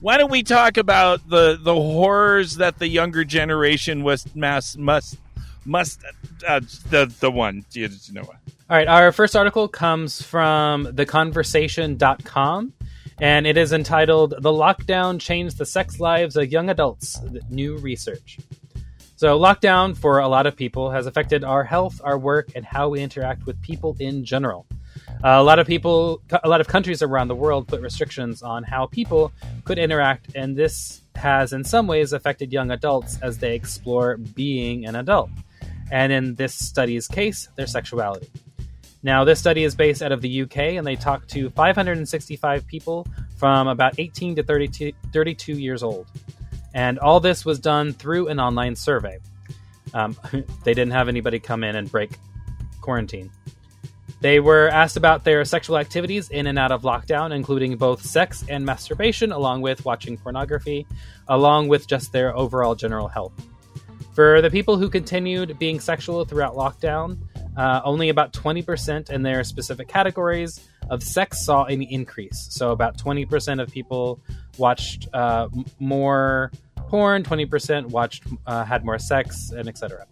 Why 0.00 0.16
don't 0.16 0.30
we 0.30 0.42
talk 0.42 0.76
about 0.76 1.28
the 1.28 1.58
the 1.60 1.74
horrors 1.74 2.56
that 2.56 2.78
the 2.78 2.88
younger 2.88 3.24
generation 3.24 4.02
was 4.02 4.24
must 4.34 4.78
must 4.78 5.18
must 5.64 6.00
uh, 6.46 6.60
the 6.88 7.12
the 7.20 7.30
one 7.30 7.64
you 7.72 7.88
know? 8.12 8.22
All 8.22 8.76
right, 8.76 8.88
our 8.88 9.12
first 9.12 9.36
article 9.36 9.68
comes 9.68 10.22
from 10.22 10.86
theconversation.com 10.86 12.72
and 13.20 13.46
it 13.46 13.56
is 13.58 13.72
entitled 13.72 14.34
The 14.38 14.50
Lockdown 14.50 15.20
Changed 15.20 15.58
the 15.58 15.66
Sex 15.66 16.00
Lives 16.00 16.36
of 16.36 16.50
Young 16.50 16.70
Adults 16.70 17.20
New 17.50 17.76
Research. 17.76 18.38
So, 19.16 19.38
lockdown 19.38 19.94
for 19.94 20.20
a 20.20 20.28
lot 20.28 20.46
of 20.46 20.56
people 20.56 20.90
has 20.90 21.06
affected 21.06 21.44
our 21.44 21.62
health, 21.62 22.00
our 22.02 22.18
work, 22.18 22.48
and 22.54 22.64
how 22.64 22.88
we 22.88 23.02
interact 23.02 23.44
with 23.44 23.60
people 23.60 23.94
in 24.00 24.24
general. 24.24 24.66
Uh, 25.22 25.36
a 25.36 25.42
lot 25.42 25.58
of 25.58 25.66
people, 25.66 26.22
a 26.42 26.48
lot 26.48 26.62
of 26.62 26.68
countries 26.68 27.02
around 27.02 27.28
the 27.28 27.34
world 27.34 27.68
put 27.68 27.82
restrictions 27.82 28.42
on 28.42 28.62
how 28.62 28.86
people 28.86 29.32
could 29.64 29.78
interact, 29.78 30.34
and 30.34 30.56
this 30.56 31.02
has 31.14 31.52
in 31.52 31.62
some 31.62 31.86
ways 31.86 32.14
affected 32.14 32.50
young 32.50 32.70
adults 32.70 33.18
as 33.20 33.36
they 33.36 33.54
explore 33.54 34.16
being 34.16 34.86
an 34.86 34.96
adult. 34.96 35.28
And 35.92 36.10
in 36.10 36.36
this 36.36 36.54
study's 36.54 37.06
case, 37.06 37.48
their 37.56 37.66
sexuality. 37.66 38.30
Now, 39.02 39.24
this 39.24 39.38
study 39.38 39.64
is 39.64 39.74
based 39.74 40.02
out 40.02 40.12
of 40.12 40.20
the 40.20 40.42
UK, 40.42 40.58
and 40.76 40.86
they 40.86 40.96
talked 40.96 41.30
to 41.30 41.48
565 41.50 42.66
people 42.66 43.06
from 43.36 43.68
about 43.68 43.98
18 43.98 44.36
to 44.36 44.42
32, 44.42 44.92
32 45.12 45.52
years 45.54 45.82
old. 45.82 46.06
And 46.74 46.98
all 46.98 47.18
this 47.18 47.44
was 47.44 47.58
done 47.58 47.92
through 47.92 48.28
an 48.28 48.38
online 48.38 48.76
survey. 48.76 49.18
Um, 49.94 50.16
they 50.64 50.74
didn't 50.74 50.92
have 50.92 51.08
anybody 51.08 51.38
come 51.38 51.64
in 51.64 51.76
and 51.76 51.90
break 51.90 52.10
quarantine. 52.80 53.30
They 54.20 54.38
were 54.38 54.68
asked 54.68 54.98
about 54.98 55.24
their 55.24 55.46
sexual 55.46 55.78
activities 55.78 56.28
in 56.28 56.46
and 56.46 56.58
out 56.58 56.72
of 56.72 56.82
lockdown, 56.82 57.34
including 57.34 57.76
both 57.76 58.04
sex 58.04 58.44
and 58.50 58.66
masturbation, 58.66 59.32
along 59.32 59.62
with 59.62 59.86
watching 59.86 60.18
pornography, 60.18 60.86
along 61.28 61.68
with 61.68 61.86
just 61.86 62.12
their 62.12 62.36
overall 62.36 62.74
general 62.74 63.08
health. 63.08 63.32
For 64.12 64.42
the 64.42 64.50
people 64.50 64.76
who 64.76 64.90
continued 64.90 65.58
being 65.58 65.80
sexual 65.80 66.26
throughout 66.26 66.54
lockdown, 66.54 67.16
uh, 67.60 67.82
only 67.84 68.08
about 68.08 68.32
20% 68.32 69.10
in 69.10 69.22
their 69.22 69.44
specific 69.44 69.86
categories 69.86 70.66
of 70.88 71.02
sex 71.02 71.44
saw 71.44 71.64
an 71.64 71.82
increase. 71.82 72.46
So, 72.48 72.70
about 72.70 72.96
20% 72.96 73.60
of 73.60 73.70
people 73.70 74.18
watched 74.56 75.08
uh, 75.12 75.48
more 75.78 76.52
porn, 76.88 77.22
20% 77.22 77.86
watched 77.90 78.24
uh, 78.46 78.64
had 78.64 78.82
more 78.82 78.98
sex, 78.98 79.50
and 79.50 79.68
etc. 79.68 80.06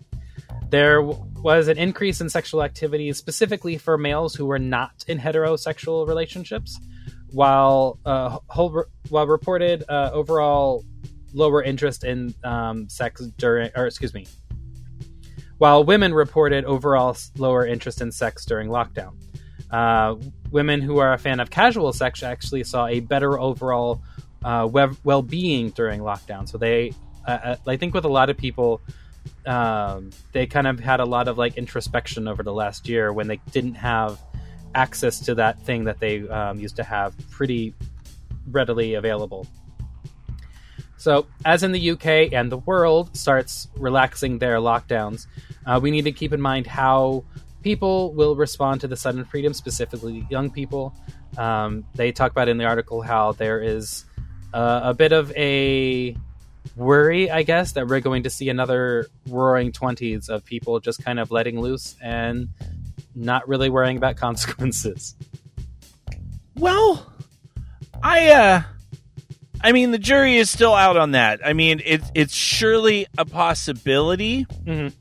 There 0.68 1.00
w- 1.00 1.18
was 1.42 1.68
an 1.68 1.78
increase 1.78 2.20
in 2.20 2.28
sexual 2.28 2.62
activity 2.62 3.10
specifically 3.14 3.78
for 3.78 3.96
males 3.96 4.34
who 4.34 4.44
were 4.44 4.58
not 4.58 5.06
in 5.08 5.18
heterosexual 5.18 6.06
relationships, 6.06 6.78
while 7.30 7.98
uh, 8.04 8.40
whole 8.48 8.70
re- 8.70 8.84
while 9.08 9.26
reported 9.26 9.84
uh, 9.88 10.10
overall 10.12 10.84
lower 11.32 11.62
interest 11.62 12.04
in 12.04 12.34
um, 12.44 12.90
sex 12.90 13.22
during, 13.38 13.70
or 13.74 13.86
excuse 13.86 14.12
me, 14.12 14.26
while 15.58 15.84
women 15.84 16.14
reported 16.14 16.64
overall 16.64 17.16
lower 17.36 17.66
interest 17.66 18.00
in 18.00 18.10
sex 18.10 18.44
during 18.44 18.68
lockdown. 18.68 19.14
Uh, 19.70 20.16
women 20.50 20.80
who 20.80 20.98
are 20.98 21.12
a 21.12 21.18
fan 21.18 21.40
of 21.40 21.50
casual 21.50 21.92
sex 21.92 22.22
actually 22.22 22.64
saw 22.64 22.86
a 22.86 23.00
better 23.00 23.38
overall 23.38 24.00
uh, 24.44 24.68
we- 24.70 24.96
well-being 25.04 25.70
during 25.70 26.00
lockdown. 26.00 26.48
So 26.48 26.58
they, 26.58 26.92
uh, 27.26 27.30
uh, 27.30 27.56
I 27.66 27.76
think, 27.76 27.92
with 27.92 28.04
a 28.04 28.08
lot 28.08 28.30
of 28.30 28.36
people, 28.36 28.80
um, 29.46 30.10
they 30.32 30.46
kind 30.46 30.66
of 30.66 30.80
had 30.80 31.00
a 31.00 31.04
lot 31.04 31.28
of 31.28 31.36
like 31.36 31.58
introspection 31.58 32.28
over 32.28 32.42
the 32.42 32.52
last 32.52 32.88
year 32.88 33.12
when 33.12 33.26
they 33.26 33.40
didn't 33.50 33.74
have 33.74 34.18
access 34.74 35.20
to 35.20 35.34
that 35.34 35.60
thing 35.62 35.84
that 35.84 35.98
they 35.98 36.26
um, 36.28 36.58
used 36.60 36.76
to 36.76 36.84
have 36.84 37.14
pretty 37.30 37.74
readily 38.50 38.94
available. 38.94 39.46
So, 40.98 41.26
as 41.44 41.62
in 41.62 41.72
the 41.72 41.90
UK 41.90 42.32
and 42.32 42.50
the 42.50 42.58
world 42.58 43.16
starts 43.16 43.68
relaxing 43.76 44.38
their 44.38 44.56
lockdowns, 44.56 45.26
uh, 45.64 45.78
we 45.80 45.90
need 45.90 46.04
to 46.04 46.12
keep 46.12 46.32
in 46.32 46.40
mind 46.40 46.66
how 46.66 47.24
people 47.62 48.12
will 48.14 48.34
respond 48.34 48.80
to 48.80 48.88
the 48.88 48.96
sudden 48.96 49.24
freedom, 49.24 49.54
specifically 49.54 50.26
young 50.28 50.50
people. 50.50 50.94
Um, 51.36 51.84
they 51.94 52.10
talk 52.10 52.32
about 52.32 52.48
in 52.48 52.58
the 52.58 52.64
article 52.64 53.00
how 53.00 53.32
there 53.32 53.62
is 53.62 54.04
uh, 54.52 54.80
a 54.82 54.94
bit 54.94 55.12
of 55.12 55.32
a 55.36 56.16
worry, 56.74 57.30
I 57.30 57.42
guess, 57.44 57.72
that 57.72 57.86
we're 57.86 58.00
going 58.00 58.24
to 58.24 58.30
see 58.30 58.48
another 58.48 59.06
roaring 59.28 59.70
20s 59.70 60.28
of 60.28 60.44
people 60.44 60.80
just 60.80 61.04
kind 61.04 61.20
of 61.20 61.30
letting 61.30 61.60
loose 61.60 61.96
and 62.02 62.48
not 63.14 63.48
really 63.48 63.70
worrying 63.70 63.96
about 63.96 64.16
consequences. 64.26 65.14
Well, 66.56 67.12
I 68.02 68.30
uh 68.30 68.62
I 69.60 69.72
mean 69.72 69.90
the 69.90 69.98
jury 69.98 70.36
is 70.36 70.50
still 70.50 70.74
out 70.74 70.96
on 70.96 71.12
that. 71.12 71.40
I 71.44 71.52
mean 71.52 71.80
it 71.84 72.02
it's 72.14 72.34
surely 72.34 73.06
a 73.16 73.24
possibility, 73.24 74.46
Mhm. 74.66 74.92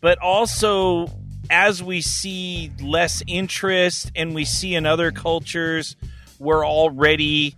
but 0.00 0.18
also 0.18 1.08
as 1.50 1.82
we 1.82 2.00
see 2.00 2.72
less 2.80 3.22
interest 3.26 4.10
and 4.16 4.34
we 4.34 4.44
see 4.44 4.74
in 4.74 4.84
other 4.86 5.12
cultures 5.12 5.94
we're 6.40 6.66
already 6.66 7.54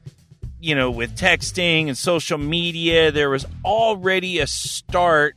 you 0.60 0.74
know 0.74 0.90
with 0.90 1.16
texting 1.16 1.88
and 1.88 1.96
social 1.96 2.36
media 2.38 3.10
there 3.10 3.30
was 3.30 3.46
already 3.64 4.40
a 4.40 4.46
start 4.46 5.36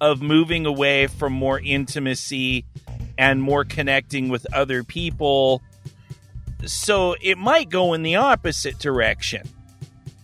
of 0.00 0.20
moving 0.20 0.66
away 0.66 1.06
from 1.06 1.32
more 1.32 1.60
intimacy 1.60 2.64
and 3.16 3.40
more 3.40 3.64
connecting 3.64 4.28
with 4.28 4.44
other 4.52 4.82
people 4.82 5.62
so 6.64 7.14
it 7.22 7.38
might 7.38 7.68
go 7.70 7.92
in 7.94 8.02
the 8.02 8.16
opposite 8.16 8.78
direction 8.80 9.48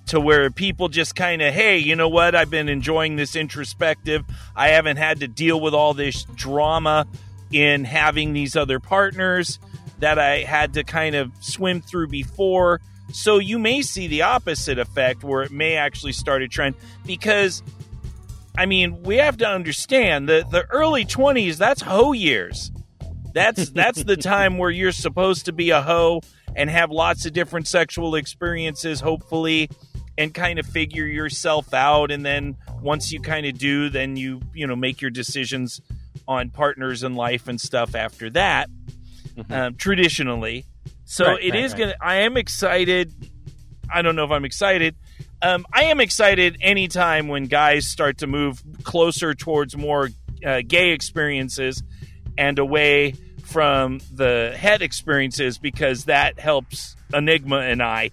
to 0.09 0.21
where 0.21 0.51
people 0.51 0.89
just 0.89 1.15
kind 1.15 1.43
of 1.43 1.55
hey 1.55 1.79
you 1.79 1.97
know 1.97 2.09
what? 2.09 2.35
I've 2.35 2.51
been 2.51 2.69
enjoying 2.69 3.17
this 3.17 3.37
introspective. 3.37 4.25
I 4.55 4.69
haven't 4.69 4.97
had 4.97 5.21
to 5.21 5.29
deal 5.29 5.61
with 5.61 5.75
all 5.75 5.95
this 5.95 6.25
drama 6.35 7.07
in 7.51 7.85
having 7.85 8.33
these 8.33 8.57
other 8.57 8.79
partners 8.79 9.59
that 10.01 10.19
i 10.19 10.39
had 10.41 10.75
to 10.75 10.85
kind 10.85 11.15
of 11.15 11.33
swim 11.41 11.81
through 11.81 12.09
before. 12.09 12.81
So 13.13 13.39
you 13.39 13.59
may 13.59 13.83
see 13.83 14.07
the 14.07 14.23
opposite 14.23 14.79
effect 14.79 15.25
where 15.25 15.43
it 15.43 15.51
may 15.51 15.77
actually 15.77 16.13
start 16.13 16.43
a 16.43 16.49
trend 16.49 16.75
because 17.07 17.63
I 18.57 18.67
mean, 18.67 19.03
we 19.05 19.17
have 19.17 19.37
to 19.39 19.47
understand 19.47 20.29
that 20.29 20.51
the 20.51 20.67
early 20.71 21.05
20s 21.05 21.57
that's 21.57 21.83
hoe 21.83 22.13
years. 22.13 22.71
That's 23.33 23.71
that's 23.83 24.05
the 24.05 24.17
time 24.17 24.59
where 24.59 24.71
you're 24.71 24.93
supposed 24.93 25.47
to 25.47 25.53
be 25.53 25.71
a 25.71 25.81
hoe 25.81 26.23
and 26.57 26.69
have 26.69 26.91
lots 26.91 27.25
of 27.25 27.33
different 27.33 27.69
sexual 27.69 28.15
experiences 28.15 29.01
hopefully 29.01 29.71
and 30.19 30.35
kind 30.35 30.59
of 30.59 30.67
figure 30.67 31.07
yourself 31.07 31.73
out 31.73 32.11
and 32.11 32.27
then 32.27 32.57
once 32.83 33.11
you 33.13 33.21
kind 33.21 33.47
of 33.47 33.57
do 33.57 33.89
then 33.89 34.17
you 34.17 34.41
you 34.53 34.67
know 34.67 34.77
make 34.77 35.01
your 35.01 35.11
decisions 35.11 35.81
on 36.27 36.51
partners 36.51 37.03
in 37.03 37.15
life 37.15 37.49
and 37.49 37.59
stuff 37.61 37.95
after 37.95 38.29
that 38.29 38.69
um, 39.51 39.77
traditionally. 39.77 40.65
So 41.05 41.25
Right, 41.25 41.43
it 41.43 41.51
right, 41.53 41.65
is 41.65 41.73
right. 41.73 41.79
gonna 41.79 41.95
i 42.03 42.17
am 42.17 42.37
excited. 42.37 43.13
I 43.93 44.03
don't 44.03 44.17
know 44.17 44.25
if 44.25 44.31
i'm 44.31 44.45
excited. 44.45 44.97
Um, 45.41 45.65
i 45.73 45.85
am 45.85 46.01
excited 46.01 46.59
anytime 46.61 47.29
when 47.29 47.45
guys 47.45 47.87
start 47.87 48.19
to 48.19 48.27
move 48.27 48.63
closer 48.83 49.35
towards 49.35 49.77
more 49.77 50.11
uh, 50.45 50.63
gay 50.67 50.91
experiences 50.91 51.83
and 52.37 52.59
away 52.59 53.15
from 53.45 54.01
the 54.13 54.55
head 54.57 54.83
experiences 54.83 55.59
because 55.59 56.05
that 56.05 56.39
helps 56.39 56.97
enigma 57.15 57.59
and 57.61 57.83
i 57.83 58.11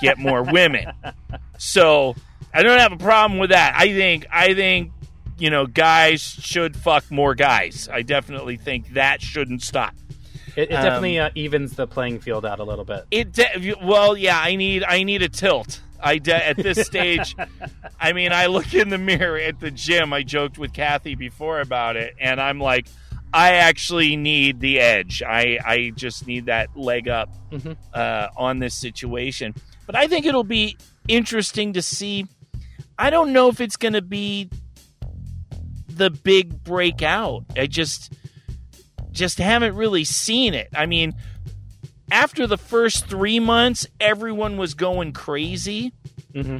get 0.00 0.18
more 0.18 0.42
women 0.42 0.86
so 1.58 2.14
I 2.54 2.62
don't 2.62 2.78
have 2.78 2.92
a 2.92 2.96
problem 2.96 3.38
with 3.38 3.50
that. 3.50 3.74
I 3.76 3.92
think 3.92 4.26
I 4.32 4.54
think 4.54 4.92
you 5.38 5.50
know 5.50 5.66
guys 5.66 6.20
should 6.22 6.76
fuck 6.76 7.10
more 7.10 7.34
guys. 7.34 7.88
I 7.92 8.02
definitely 8.02 8.56
think 8.56 8.94
that 8.94 9.20
shouldn't 9.20 9.62
stop. 9.62 9.94
It, 10.56 10.70
it 10.70 10.74
Um, 10.74 10.82
definitely 10.82 11.18
uh, 11.20 11.30
evens 11.34 11.74
the 11.76 11.86
playing 11.86 12.20
field 12.20 12.44
out 12.46 12.58
a 12.58 12.64
little 12.64 12.84
bit. 12.84 13.04
It 13.10 13.32
de- 13.32 13.74
well, 13.82 14.16
yeah. 14.16 14.40
I 14.40 14.56
need 14.56 14.82
I 14.82 15.02
need 15.02 15.22
a 15.22 15.28
tilt. 15.28 15.80
I 16.00 16.18
de- 16.18 16.46
at 16.48 16.56
this 16.56 16.86
stage, 16.86 17.36
I 18.00 18.12
mean, 18.12 18.32
I 18.32 18.46
look 18.46 18.72
in 18.74 18.88
the 18.88 18.98
mirror 18.98 19.36
at 19.38 19.60
the 19.60 19.70
gym. 19.70 20.12
I 20.12 20.22
joked 20.22 20.56
with 20.58 20.72
Kathy 20.72 21.14
before 21.16 21.60
about 21.60 21.96
it, 21.96 22.14
and 22.20 22.40
I'm 22.40 22.58
like, 22.60 22.86
I 23.32 23.54
actually 23.54 24.16
need 24.16 24.58
the 24.60 24.80
edge. 24.80 25.22
I 25.22 25.58
I 25.64 25.92
just 25.94 26.26
need 26.26 26.46
that 26.46 26.76
leg 26.76 27.08
up 27.08 27.28
Mhm. 27.52 27.76
uh, 27.92 28.28
on 28.36 28.58
this 28.58 28.74
situation. 28.74 29.54
But 29.88 29.96
I 29.96 30.06
think 30.06 30.26
it'll 30.26 30.44
be 30.44 30.76
interesting 31.08 31.72
to 31.72 31.80
see. 31.80 32.26
I 32.98 33.08
don't 33.08 33.32
know 33.32 33.48
if 33.48 33.58
it's 33.58 33.78
going 33.78 33.94
to 33.94 34.02
be 34.02 34.50
the 35.88 36.10
big 36.10 36.62
breakout. 36.62 37.46
I 37.56 37.66
just 37.66 38.12
just 39.12 39.38
haven't 39.38 39.74
really 39.74 40.04
seen 40.04 40.52
it. 40.52 40.68
I 40.76 40.84
mean, 40.84 41.14
after 42.12 42.46
the 42.46 42.58
first 42.58 43.06
three 43.06 43.40
months, 43.40 43.86
everyone 43.98 44.58
was 44.58 44.74
going 44.74 45.12
crazy 45.14 45.94
hmm 46.34 46.58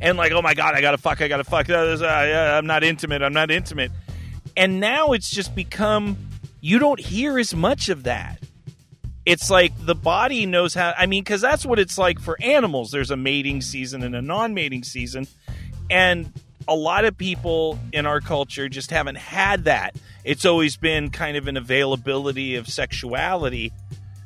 and 0.00 0.18
like, 0.18 0.32
oh 0.32 0.42
my 0.42 0.54
god, 0.54 0.74
I 0.74 0.80
gotta 0.80 0.98
fuck, 0.98 1.20
I 1.22 1.28
gotta 1.28 1.44
fuck. 1.44 1.70
Uh, 1.70 1.74
I'm 2.04 2.66
not 2.66 2.82
intimate. 2.82 3.22
I'm 3.22 3.32
not 3.32 3.52
intimate. 3.52 3.92
And 4.56 4.80
now 4.80 5.12
it's 5.12 5.30
just 5.30 5.54
become 5.54 6.16
you 6.60 6.80
don't 6.80 6.98
hear 6.98 7.38
as 7.38 7.54
much 7.54 7.88
of 7.88 8.02
that. 8.02 8.42
It's 9.28 9.50
like 9.50 9.74
the 9.84 9.94
body 9.94 10.46
knows 10.46 10.72
how. 10.72 10.94
I 10.96 11.04
mean, 11.04 11.22
because 11.22 11.42
that's 11.42 11.66
what 11.66 11.78
it's 11.78 11.98
like 11.98 12.18
for 12.18 12.38
animals. 12.40 12.90
There's 12.90 13.10
a 13.10 13.16
mating 13.16 13.60
season 13.60 14.02
and 14.02 14.16
a 14.16 14.22
non-mating 14.22 14.84
season, 14.84 15.26
and 15.90 16.32
a 16.66 16.74
lot 16.74 17.04
of 17.04 17.18
people 17.18 17.78
in 17.92 18.06
our 18.06 18.22
culture 18.22 18.70
just 18.70 18.90
haven't 18.90 19.18
had 19.18 19.64
that. 19.64 19.96
It's 20.24 20.46
always 20.46 20.78
been 20.78 21.10
kind 21.10 21.36
of 21.36 21.46
an 21.46 21.58
availability 21.58 22.54
of 22.54 22.68
sexuality, 22.68 23.70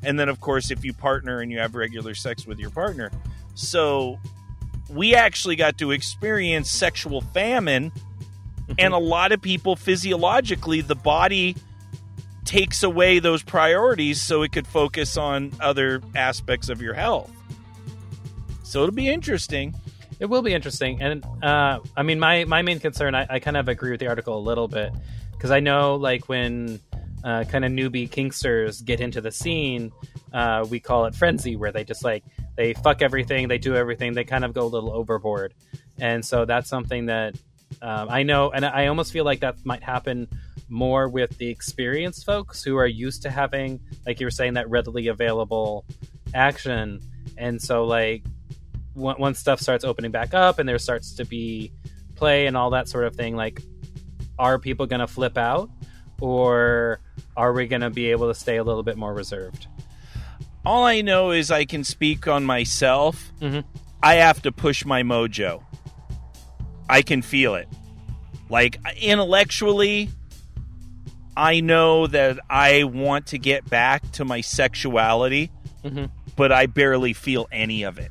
and 0.04 0.20
then 0.20 0.28
of 0.28 0.40
course, 0.40 0.70
if 0.70 0.84
you 0.84 0.92
partner 0.92 1.40
and 1.40 1.50
you 1.50 1.58
have 1.58 1.74
regular 1.74 2.14
sex 2.14 2.46
with 2.46 2.60
your 2.60 2.70
partner, 2.70 3.10
so 3.56 4.20
we 4.88 5.16
actually 5.16 5.56
got 5.56 5.78
to 5.78 5.90
experience 5.90 6.70
sexual 6.70 7.22
famine 7.22 7.90
mm-hmm. 7.90 8.72
and 8.78 8.94
a 8.94 8.98
lot 8.98 9.32
of 9.32 9.42
people 9.42 9.74
physiologically 9.74 10.80
the 10.80 10.94
body 10.94 11.56
takes 12.44 12.82
away 12.82 13.18
those 13.18 13.42
priorities 13.42 14.20
so 14.22 14.42
it 14.42 14.52
could 14.52 14.66
focus 14.66 15.16
on 15.16 15.52
other 15.60 16.02
aspects 16.14 16.68
of 16.68 16.82
your 16.82 16.94
health. 16.94 17.30
So 18.62 18.82
it'll 18.82 18.94
be 18.94 19.08
interesting. 19.08 19.74
It 20.18 20.26
will 20.26 20.42
be 20.42 20.54
interesting, 20.54 21.02
and 21.02 21.24
uh, 21.42 21.80
I 21.96 22.02
mean, 22.04 22.20
my 22.20 22.44
my 22.44 22.62
main 22.62 22.78
concern, 22.78 23.14
I, 23.14 23.26
I 23.28 23.38
kind 23.40 23.56
of 23.56 23.68
agree 23.68 23.90
with 23.90 23.98
the 23.98 24.06
article 24.06 24.38
a 24.38 24.40
little 24.40 24.68
bit. 24.68 24.92
Because 25.32 25.50
I 25.50 25.58
know, 25.58 25.96
like, 25.96 26.28
when 26.28 26.78
uh, 27.24 27.42
kind 27.44 27.64
of 27.64 27.72
newbie 27.72 28.08
kinksters 28.08 28.84
get 28.84 29.00
into 29.00 29.20
the 29.20 29.32
scene, 29.32 29.90
uh, 30.32 30.64
we 30.70 30.78
call 30.78 31.06
it 31.06 31.16
frenzy, 31.16 31.56
where 31.56 31.72
they 31.72 31.82
just 31.82 32.04
like 32.04 32.22
they 32.56 32.72
fuck 32.72 33.02
everything, 33.02 33.48
they 33.48 33.58
do 33.58 33.74
everything, 33.74 34.12
they 34.12 34.22
kind 34.22 34.44
of 34.44 34.54
go 34.54 34.62
a 34.62 34.70
little 34.70 34.92
overboard, 34.92 35.54
and 35.98 36.24
so 36.24 36.44
that's 36.44 36.68
something 36.68 37.06
that 37.06 37.34
um, 37.80 38.08
I 38.08 38.22
know, 38.22 38.50
and 38.52 38.64
I 38.64 38.86
almost 38.86 39.12
feel 39.12 39.24
like 39.24 39.40
that 39.40 39.56
might 39.64 39.82
happen 39.82 40.28
more 40.72 41.08
with 41.08 41.36
the 41.38 41.48
experienced 41.48 42.24
folks 42.26 42.62
who 42.64 42.76
are 42.76 42.86
used 42.86 43.22
to 43.22 43.30
having, 43.30 43.78
like 44.06 44.18
you 44.18 44.26
were 44.26 44.30
saying, 44.30 44.54
that 44.54 44.68
readily 44.70 45.06
available 45.08 45.84
action, 46.34 47.00
and 47.36 47.60
so 47.62 47.84
like 47.84 48.24
on- 48.96 49.16
once 49.20 49.38
stuff 49.38 49.60
starts 49.60 49.84
opening 49.84 50.10
back 50.10 50.34
up 50.34 50.58
and 50.58 50.68
there 50.68 50.78
starts 50.78 51.14
to 51.14 51.24
be 51.24 51.70
play 52.16 52.46
and 52.46 52.56
all 52.56 52.70
that 52.70 52.88
sort 52.88 53.04
of 53.04 53.14
thing, 53.16 53.36
like, 53.36 53.60
are 54.38 54.58
people 54.58 54.86
going 54.86 55.00
to 55.00 55.06
flip 55.06 55.36
out 55.38 55.70
or 56.20 57.00
are 57.36 57.52
we 57.52 57.66
going 57.66 57.82
to 57.82 57.90
be 57.90 58.10
able 58.10 58.28
to 58.28 58.34
stay 58.34 58.56
a 58.56 58.64
little 58.64 58.82
bit 58.82 58.96
more 58.96 59.12
reserved? 59.14 59.66
all 60.64 60.84
i 60.84 61.00
know 61.00 61.32
is 61.32 61.50
i 61.50 61.64
can 61.64 61.82
speak 61.82 62.28
on 62.28 62.44
myself 62.44 63.32
Mhm. 63.40 63.64
i 64.00 64.14
have 64.14 64.40
to 64.42 64.52
push 64.52 64.84
my 64.84 65.02
mojo 65.02 65.60
i 66.88 67.02
can 67.02 67.20
feel 67.20 67.56
it 67.56 67.66
like 68.48 68.78
intellectually 69.00 70.08
i 71.36 71.60
know 71.60 72.06
that 72.06 72.38
i 72.50 72.84
want 72.84 73.26
to 73.26 73.38
get 73.38 73.68
back 73.68 74.10
to 74.12 74.24
my 74.24 74.40
sexuality 74.40 75.50
Mhm. 75.84 76.10
but 76.36 76.52
i 76.52 76.66
barely 76.66 77.12
feel 77.12 77.48
any 77.52 77.82
of 77.82 77.98
it 77.98 78.10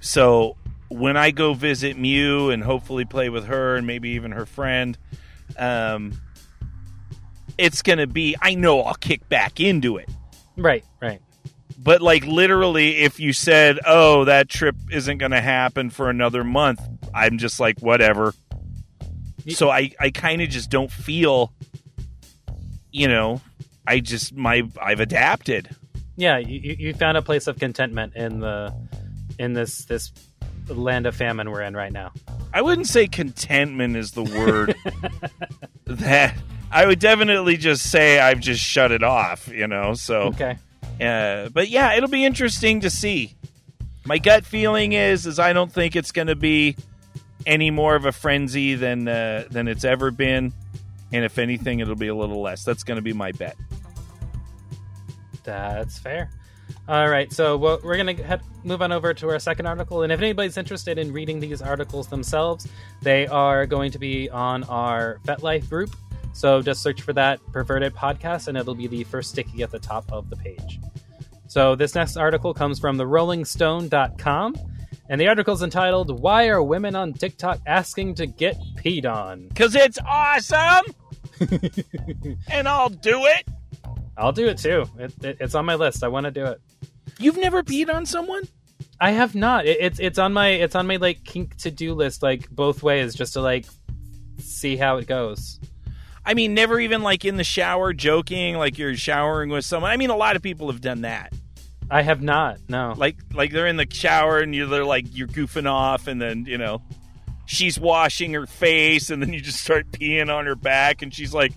so 0.00 0.56
when 0.88 1.16
i 1.16 1.30
go 1.30 1.54
visit 1.54 1.96
mew 1.98 2.50
and 2.50 2.62
hopefully 2.64 3.04
play 3.04 3.28
with 3.28 3.46
her 3.46 3.76
and 3.76 3.86
maybe 3.86 4.10
even 4.10 4.32
her 4.32 4.46
friend 4.46 4.96
um 5.58 6.12
it's 7.58 7.82
gonna 7.82 8.06
be 8.06 8.36
i 8.40 8.54
know 8.54 8.80
i'll 8.82 8.94
kick 8.94 9.28
back 9.28 9.60
into 9.60 9.96
it 9.96 10.08
Right, 10.56 10.84
right. 11.00 11.20
but 11.78 12.02
like 12.02 12.26
literally 12.26 12.98
if 12.98 13.18
you 13.20 13.32
said 13.32 13.78
oh 13.86 14.24
that 14.24 14.48
trip 14.48 14.76
isn't 14.90 15.18
going 15.18 15.30
to 15.32 15.40
happen 15.40 15.90
for 15.90 16.10
another 16.10 16.44
month 16.44 16.80
i'm 17.14 17.38
just 17.38 17.60
like 17.60 17.78
whatever 17.80 18.34
so 19.48 19.70
i 19.70 19.90
i 20.00 20.10
kind 20.10 20.42
of 20.42 20.48
just 20.48 20.70
don't 20.70 20.90
feel 20.90 21.52
you 22.92 23.08
know 23.08 23.40
i 23.86 23.98
just 24.00 24.34
my 24.34 24.62
i've 24.82 25.00
adapted 25.00 25.68
Yeah, 26.16 26.38
you, 26.38 26.76
you 26.78 26.94
found 26.94 27.16
a 27.16 27.22
place 27.22 27.46
of 27.46 27.58
contentment 27.58 28.14
in 28.16 28.40
the 28.40 28.74
in 29.38 29.52
this 29.54 29.84
this 29.86 30.12
land 30.68 31.06
of 31.06 31.16
famine 31.16 31.50
we're 31.50 31.62
in 31.62 31.74
right 31.74 31.92
now. 31.92 32.12
i 32.52 32.60
wouldn't 32.62 32.86
say 32.86 33.06
contentment 33.06 33.96
is 33.96 34.12
the 34.12 34.22
word 34.22 34.74
that 35.86 36.34
i 36.70 36.86
would 36.86 36.98
definitely 36.98 37.56
just 37.56 37.90
say 37.90 38.20
i've 38.20 38.40
just 38.40 38.60
shut 38.62 38.92
it 38.92 39.02
off 39.02 39.48
you 39.48 39.66
know 39.66 39.94
so 39.94 40.22
Okay. 40.28 40.56
Uh, 41.00 41.48
but 41.48 41.70
yeah, 41.70 41.94
it'll 41.94 42.10
be 42.10 42.26
interesting 42.26 42.80
to 42.80 42.90
see. 42.90 43.34
My 44.04 44.18
gut 44.18 44.44
feeling 44.44 44.92
is 44.92 45.24
is 45.24 45.38
I 45.38 45.54
don't 45.54 45.72
think 45.72 45.96
it's 45.96 46.12
going 46.12 46.26
to 46.26 46.36
be 46.36 46.76
any 47.46 47.70
more 47.70 47.94
of 47.94 48.06
a 48.06 48.12
frenzy 48.12 48.74
than 48.74 49.08
uh, 49.08 49.44
than 49.50 49.68
it's 49.68 49.84
ever 49.84 50.10
been, 50.10 50.52
and 51.12 51.24
if 51.24 51.38
anything, 51.38 51.80
it'll 51.80 51.94
be 51.94 52.08
a 52.08 52.14
little 52.14 52.40
less. 52.40 52.64
That's 52.64 52.82
going 52.82 52.96
to 52.96 53.02
be 53.02 53.12
my 53.12 53.32
bet. 53.32 53.56
That's 55.44 55.98
fair. 55.98 56.30
All 56.88 57.08
right, 57.08 57.32
so 57.32 57.56
well, 57.56 57.80
we're 57.82 57.96
gonna 57.96 58.14
head, 58.14 58.42
move 58.64 58.82
on 58.82 58.92
over 58.92 59.12
to 59.14 59.28
our 59.28 59.38
second 59.38 59.66
article, 59.66 60.02
and 60.02 60.12
if 60.12 60.20
anybody's 60.20 60.56
interested 60.56 60.98
in 60.98 61.12
reading 61.12 61.40
these 61.40 61.62
articles 61.62 62.08
themselves, 62.08 62.66
they 63.02 63.26
are 63.26 63.66
going 63.66 63.90
to 63.92 63.98
be 63.98 64.28
on 64.30 64.64
our 64.64 65.18
FetLife 65.24 65.68
group. 65.68 65.94
So 66.32 66.62
just 66.62 66.82
search 66.82 67.02
for 67.02 67.12
that 67.14 67.40
perverted 67.52 67.94
podcast, 67.94 68.48
and 68.48 68.56
it'll 68.56 68.74
be 68.74 68.86
the 68.86 69.04
first 69.04 69.30
sticky 69.30 69.62
at 69.62 69.70
the 69.70 69.78
top 69.78 70.10
of 70.12 70.30
the 70.30 70.36
page. 70.36 70.80
So 71.48 71.74
this 71.74 71.94
next 71.94 72.16
article 72.16 72.54
comes 72.54 72.78
from 72.78 72.96
the 72.96 73.04
RollingStone.com, 73.04 74.56
and 75.10 75.20
the 75.20 75.28
article's 75.28 75.62
entitled 75.62 76.22
"Why 76.22 76.48
Are 76.48 76.62
Women 76.62 76.96
on 76.96 77.12
TikTok 77.12 77.60
Asking 77.66 78.14
to 78.14 78.26
Get 78.26 78.56
Peed 78.76 79.04
On?" 79.04 79.50
Cause 79.54 79.74
it's 79.74 79.98
awesome, 80.06 80.86
and 82.48 82.66
I'll 82.66 82.88
do 82.88 83.26
it. 83.26 83.46
I'll 84.16 84.32
do 84.32 84.46
it 84.46 84.58
too. 84.58 84.86
It, 84.98 85.24
it, 85.24 85.36
it's 85.40 85.54
on 85.54 85.66
my 85.66 85.74
list. 85.74 86.04
I 86.04 86.08
want 86.08 86.24
to 86.24 86.30
do 86.30 86.46
it. 86.46 86.60
You've 87.18 87.36
never 87.36 87.62
peed 87.62 87.92
on 87.92 88.06
someone? 88.06 88.44
I 89.00 89.10
have 89.10 89.34
not. 89.34 89.66
It, 89.66 89.78
it's 89.80 89.98
it's 89.98 90.18
on 90.18 90.32
my 90.32 90.48
it's 90.48 90.76
on 90.76 90.86
my 90.86 90.96
like 90.96 91.24
kink 91.24 91.56
to 91.58 91.70
do 91.70 91.92
list, 91.92 92.22
like 92.22 92.48
both 92.48 92.82
ways, 92.82 93.14
just 93.14 93.32
to 93.32 93.40
like 93.40 93.66
see 94.38 94.76
how 94.76 94.98
it 94.98 95.06
goes. 95.06 95.58
I 96.24 96.34
mean, 96.34 96.54
never 96.54 96.78
even 96.78 97.02
like 97.02 97.24
in 97.24 97.36
the 97.36 97.44
shower 97.44 97.92
joking, 97.92 98.56
like 98.56 98.78
you're 98.78 98.94
showering 98.94 99.50
with 99.50 99.64
someone. 99.64 99.90
I 99.90 99.96
mean, 99.96 100.10
a 100.10 100.16
lot 100.16 100.36
of 100.36 100.42
people 100.42 100.70
have 100.70 100.80
done 100.80 101.00
that. 101.00 101.32
I 101.90 102.02
have 102.02 102.22
not. 102.22 102.58
No. 102.68 102.94
Like 102.96 103.16
like 103.34 103.50
they're 103.52 103.66
in 103.66 103.76
the 103.76 103.86
shower 103.90 104.38
and 104.38 104.54
you're 104.54 104.66
they're 104.66 104.84
like 104.84 105.06
you're 105.16 105.28
goofing 105.28 105.68
off 105.68 106.06
and 106.06 106.22
then, 106.22 106.44
you 106.46 106.58
know, 106.58 106.82
she's 107.46 107.78
washing 107.78 108.32
her 108.34 108.46
face 108.46 109.10
and 109.10 109.20
then 109.20 109.32
you 109.32 109.40
just 109.40 109.60
start 109.60 109.90
peeing 109.90 110.32
on 110.32 110.46
her 110.46 110.54
back 110.54 111.02
and 111.02 111.12
she's 111.12 111.34
like, 111.34 111.52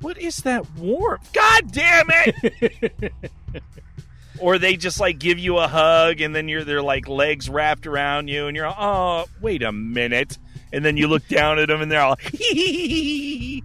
"What 0.00 0.16
is 0.18 0.38
that 0.38 0.68
warmth? 0.76 1.32
God 1.32 1.70
damn 1.70 2.06
it!" 2.10 3.12
or 4.40 4.58
they 4.58 4.76
just 4.76 5.00
like 5.00 5.18
give 5.18 5.38
you 5.38 5.58
a 5.58 5.68
hug 5.68 6.20
and 6.20 6.34
then 6.34 6.48
you're 6.48 6.64
they're 6.64 6.82
like 6.82 7.06
legs 7.08 7.50
wrapped 7.50 7.86
around 7.86 8.28
you 8.28 8.46
and 8.46 8.56
you're 8.56 8.66
oh 8.66 9.26
wait 9.40 9.62
a 9.62 9.72
minute 9.72 10.38
and 10.72 10.84
then 10.84 10.96
you 10.96 11.08
look 11.08 11.26
down 11.28 11.58
at 11.58 11.68
them 11.68 11.82
and 11.82 11.90
they're 11.90 12.00
all 12.00 12.16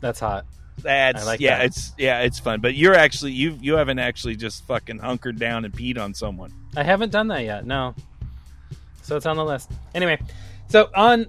That's 0.00 0.20
hot. 0.20 0.46
That's 0.82 1.22
I 1.22 1.26
like 1.26 1.40
yeah 1.40 1.58
that. 1.58 1.66
it's 1.66 1.92
yeah 1.98 2.20
it's 2.20 2.38
fun 2.38 2.60
but 2.60 2.74
you're 2.74 2.94
actually 2.94 3.32
you 3.32 3.58
you 3.60 3.74
haven't 3.74 3.98
actually 3.98 4.36
just 4.36 4.64
fucking 4.66 4.98
hunkered 4.98 5.38
down 5.38 5.64
and 5.64 5.72
peed 5.74 5.98
on 5.98 6.14
someone 6.14 6.52
I 6.76 6.82
haven't 6.84 7.10
done 7.12 7.28
that 7.28 7.44
yet. 7.44 7.66
No. 7.66 7.94
So 9.02 9.16
it's 9.16 9.26
on 9.26 9.36
the 9.36 9.44
list. 9.44 9.70
Anyway, 9.94 10.18
so 10.68 10.90
on 10.94 11.26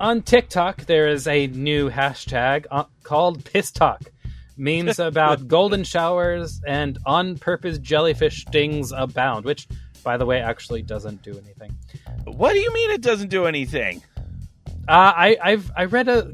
on 0.00 0.22
TikTok 0.22 0.84
there 0.86 1.08
is 1.08 1.26
a 1.26 1.48
new 1.48 1.90
hashtag 1.90 2.66
uh, 2.70 2.84
called 3.02 3.44
PissTok. 3.44 4.06
Memes 4.56 4.98
about 5.12 5.46
golden 5.48 5.84
showers 5.84 6.60
and 6.66 6.98
on 7.06 7.36
purpose 7.38 7.78
jellyfish 7.78 8.42
stings 8.42 8.92
abound, 8.92 9.44
which 9.44 9.66
by 10.04 10.16
the 10.16 10.24
way 10.26 10.40
actually 10.40 10.82
doesn't 10.82 11.22
do 11.22 11.32
anything. 11.32 11.76
what 12.24 12.52
do 12.52 12.60
you 12.60 12.72
mean 12.72 12.90
it 12.90 13.00
doesn't 13.02 13.28
do 13.28 13.46
anything 13.46 14.00
Uh, 14.88 15.12
I 15.26 15.36
I've 15.42 15.70
I 15.76 15.84
read 15.86 16.08
a 16.08 16.32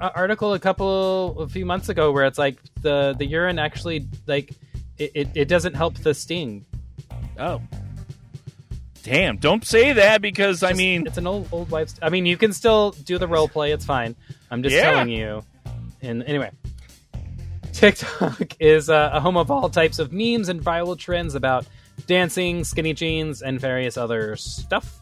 article 0.00 0.54
a 0.54 0.58
couple 0.58 1.40
a 1.40 1.48
few 1.48 1.64
months 1.64 1.88
ago 1.88 2.10
where 2.12 2.24
it's 2.24 2.38
like 2.38 2.58
the 2.80 3.14
the 3.16 3.24
urine 3.24 3.58
actually 3.58 4.06
like 4.26 4.50
it, 4.98 5.10
it, 5.14 5.28
it 5.34 5.48
doesn't 5.48 5.74
help 5.74 5.94
the 5.98 6.12
sting. 6.14 6.64
oh 7.38 7.60
damn 9.02 9.36
don't 9.36 9.64
say 9.64 9.92
that 9.94 10.20
because 10.22 10.62
i 10.62 10.72
mean 10.72 11.06
it's 11.06 11.18
an 11.18 11.26
old 11.26 11.48
old 11.52 11.70
wives. 11.70 11.94
I 12.00 12.08
mean, 12.08 12.24
you 12.26 12.36
can 12.36 12.52
still 12.52 12.92
do 12.92 13.18
the 13.18 13.26
role 13.28 13.48
play. 13.48 13.72
It's 13.72 13.84
fine. 13.84 14.14
I'm 14.50 14.62
just 14.62 14.74
Yeah. 14.76 14.90
telling 14.92 15.08
you. 15.08 15.42
And 16.02 16.22
anyway, 16.24 16.50
TikTok 17.72 18.56
is 18.60 18.88
uh, 18.90 19.10
a 19.12 19.20
home 19.20 19.36
of 19.36 19.50
all 19.50 19.68
types 19.70 19.98
of 19.98 20.12
memes 20.12 20.48
and 20.48 20.60
viral 20.62 20.96
trends 20.98 21.34
about 21.34 21.66
dancing, 22.06 22.64
skinny 22.64 22.92
jeans, 22.94 23.42
and 23.42 23.60
various 23.60 23.96
other 23.96 24.36
stuff. 24.36 25.00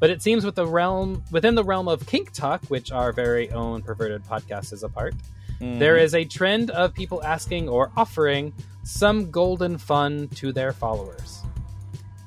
But 0.00 0.10
it 0.10 0.22
seems 0.22 0.44
with 0.44 0.54
the 0.54 0.66
realm 0.66 1.24
within 1.30 1.54
the 1.54 1.64
realm 1.64 1.88
of 1.88 2.02
KinkTok, 2.06 2.70
which 2.70 2.92
our 2.92 3.12
very 3.12 3.50
own 3.50 3.82
perverted 3.82 4.24
podcast 4.24 4.72
is 4.72 4.82
a 4.82 4.88
part, 4.88 5.14
mm-hmm. 5.60 5.78
there 5.78 5.96
is 5.96 6.14
a 6.14 6.24
trend 6.24 6.70
of 6.70 6.94
people 6.94 7.22
asking 7.24 7.68
or 7.68 7.90
offering 7.96 8.52
some 8.84 9.30
golden 9.30 9.76
fun 9.76 10.28
to 10.28 10.52
their 10.52 10.72
followers. 10.72 11.42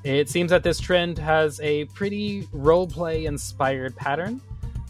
It 0.04 0.28
seems 0.28 0.50
that 0.50 0.62
this 0.62 0.80
trend 0.80 1.18
has 1.18 1.60
a 1.60 1.84
pretty 1.86 2.42
roleplay 2.46 3.24
inspired 3.24 3.96
pattern. 3.96 4.40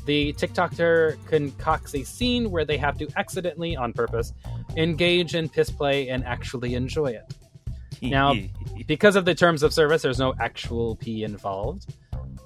The 0.07 0.33
TikToker 0.33 1.17
concocts 1.27 1.95
a 1.95 2.03
scene 2.03 2.51
where 2.51 2.65
they 2.65 2.77
have 2.79 2.99
to 2.99 3.09
accidentally, 3.17 3.77
on 3.77 3.93
purpose, 3.93 4.33
engage 4.77 5.35
in 5.35 5.49
piss 5.49 5.71
play 5.71 6.09
and 6.09 6.25
actually 6.25 6.75
enjoy 6.75 7.09
it. 7.13 7.35
Now, 8.03 8.35
because 8.89 9.15
of 9.15 9.25
the 9.25 9.35
terms 9.35 9.63
of 9.63 9.73
service, 9.73 10.03
there's 10.03 10.19
no 10.19 10.35
actual 10.41 10.97
pee 10.97 11.23
involved. 11.23 11.95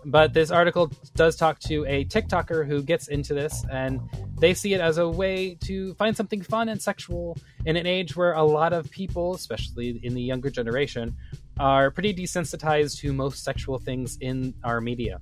But 0.09 0.35
this 0.35 0.53
article 0.53 0.93
does 1.17 1.35
talk 1.35 1.59
to 1.61 1.85
a 1.87 2.05
TikToker 2.05 2.65
who 2.65 2.81
gets 2.81 3.09
into 3.09 3.35
this, 3.35 3.65
and 3.73 4.01
they 4.39 4.55
see 4.55 4.73
it 4.73 4.81
as 4.81 4.99
a 4.99 5.09
way 5.09 5.57
to 5.65 5.95
find 5.95 6.17
something 6.17 6.43
fun 6.43 6.69
and 6.69 6.81
sexual 6.81 7.37
in 7.65 7.75
an 7.75 7.87
age 7.87 8.15
where 8.15 8.33
a 8.33 8.45
lot 8.45 8.73
of 8.73 8.89
people, 8.89 9.35
especially 9.35 10.01
in 10.05 10.15
the 10.15 10.23
younger 10.23 10.49
generation, 10.49 11.17
are 11.59 11.91
pretty 11.91 12.15
desensitized 12.15 13.01
to 13.01 13.13
most 13.13 13.43
sexual 13.43 13.81
things 13.81 14.17
in 14.21 14.55
our 14.63 14.81
media. 14.81 15.21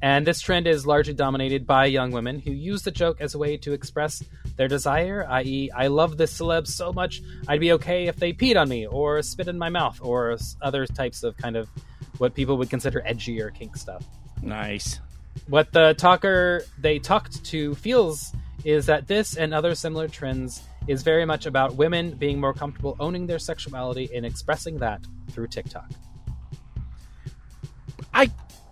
And 0.00 0.26
this 0.26 0.40
trend 0.40 0.66
is 0.66 0.86
largely 0.86 1.12
dominated 1.12 1.66
by 1.66 1.86
young 1.86 2.10
women 2.10 2.38
who 2.38 2.52
use 2.52 2.82
the 2.82 2.90
joke 2.90 3.20
as 3.20 3.34
a 3.34 3.38
way 3.38 3.58
to 3.58 3.74
express 3.74 4.22
their 4.56 4.68
desire, 4.68 5.26
i.e., 5.28 5.70
I 5.76 5.88
love 5.88 6.16
this 6.16 6.38
celeb 6.38 6.66
so 6.66 6.90
much, 6.90 7.20
I'd 7.48 7.60
be 7.60 7.72
okay 7.72 8.06
if 8.06 8.16
they 8.16 8.32
peed 8.32 8.56
on 8.58 8.70
me, 8.70 8.86
or 8.86 9.20
spit 9.20 9.48
in 9.48 9.58
my 9.58 9.68
mouth, 9.68 9.98
or 10.02 10.38
other 10.62 10.86
types 10.86 11.22
of 11.22 11.36
kind 11.36 11.56
of 11.56 11.68
what 12.18 12.34
people 12.34 12.56
would 12.58 12.70
consider 12.70 13.02
edgy 13.04 13.40
or 13.40 13.50
kink 13.50 13.76
stuff. 13.76 14.04
nice 14.42 15.00
What 15.48 15.72
the 15.72 15.94
talker 15.94 16.64
they 16.78 16.98
talked 16.98 17.44
to 17.46 17.74
feels 17.76 18.32
is 18.64 18.86
that 18.86 19.08
this 19.08 19.36
and 19.36 19.52
other 19.52 19.74
similar 19.74 20.08
trends 20.08 20.62
is 20.86 21.02
very 21.02 21.24
much 21.24 21.46
about 21.46 21.76
women 21.76 22.12
being 22.12 22.40
more 22.40 22.52
comfortable 22.52 22.96
owning 23.00 23.26
their 23.26 23.38
sexuality 23.38 24.10
and 24.14 24.26
expressing 24.26 24.78
that 24.78 25.00
through 25.30 25.48
TikTok. 25.48 25.90
I 28.12 28.30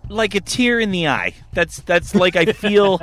like 0.09 0.35
a 0.35 0.41
tear 0.41 0.79
in 0.79 0.91
the 0.91 1.07
eye. 1.07 1.33
That's 1.53 1.81
that's 1.81 2.13
like 2.13 2.35
I 2.35 2.45
feel 2.45 3.01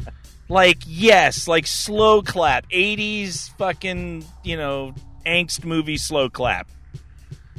like 0.48 0.78
yes, 0.86 1.48
like 1.48 1.66
slow 1.66 2.22
clap, 2.22 2.66
eighties 2.70 3.48
fucking 3.58 4.24
you 4.44 4.56
know 4.56 4.94
angst 5.26 5.64
movie 5.64 5.96
slow 5.96 6.28
clap, 6.28 6.68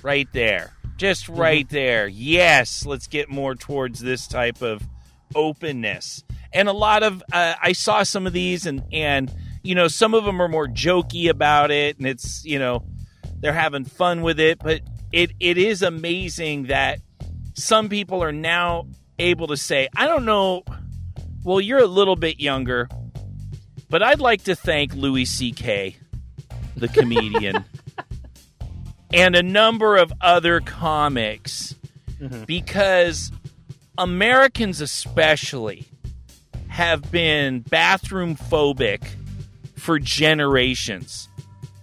right 0.01 0.27
there, 0.33 0.73
just 1.01 1.27
right 1.29 1.67
there. 1.69 2.07
Yes, 2.07 2.85
let's 2.85 3.07
get 3.07 3.27
more 3.27 3.55
towards 3.55 4.01
this 4.01 4.27
type 4.27 4.61
of 4.61 4.87
openness. 5.33 6.23
And 6.53 6.69
a 6.69 6.73
lot 6.73 7.01
of 7.01 7.23
uh, 7.33 7.55
I 7.59 7.71
saw 7.71 8.03
some 8.03 8.27
of 8.27 8.33
these, 8.33 8.67
and 8.67 8.83
and 8.93 9.33
you 9.63 9.73
know 9.73 9.87
some 9.87 10.13
of 10.13 10.25
them 10.25 10.39
are 10.39 10.47
more 10.47 10.67
jokey 10.67 11.27
about 11.27 11.71
it, 11.71 11.97
and 11.97 12.05
it's 12.05 12.45
you 12.45 12.59
know 12.59 12.85
they're 13.39 13.51
having 13.51 13.83
fun 13.83 14.21
with 14.21 14.39
it, 14.39 14.59
but 14.59 14.81
it 15.11 15.31
it 15.39 15.57
is 15.57 15.81
amazing 15.81 16.67
that 16.67 16.99
some 17.55 17.89
people 17.89 18.23
are 18.23 18.31
now 18.31 18.85
able 19.17 19.47
to 19.47 19.57
say, 19.57 19.89
I 19.95 20.05
don't 20.05 20.25
know, 20.25 20.61
well, 21.43 21.59
you're 21.59 21.79
a 21.79 21.87
little 21.87 22.15
bit 22.15 22.39
younger, 22.39 22.87
but 23.89 24.03
I'd 24.03 24.19
like 24.19 24.43
to 24.43 24.55
thank 24.55 24.93
Louis 24.93 25.25
C.K., 25.25 25.95
the 26.77 26.87
comedian, 26.89 27.65
and 29.13 29.35
a 29.35 29.43
number 29.43 29.97
of 29.97 30.13
other 30.21 30.61
comics 30.61 31.75
mm-hmm. 32.19 32.43
because 32.45 33.31
Americans, 33.97 34.81
especially, 34.81 35.87
have 36.67 37.11
been 37.11 37.59
bathroom 37.59 38.35
phobic 38.35 39.01
for 39.75 39.99
generations. 39.99 41.27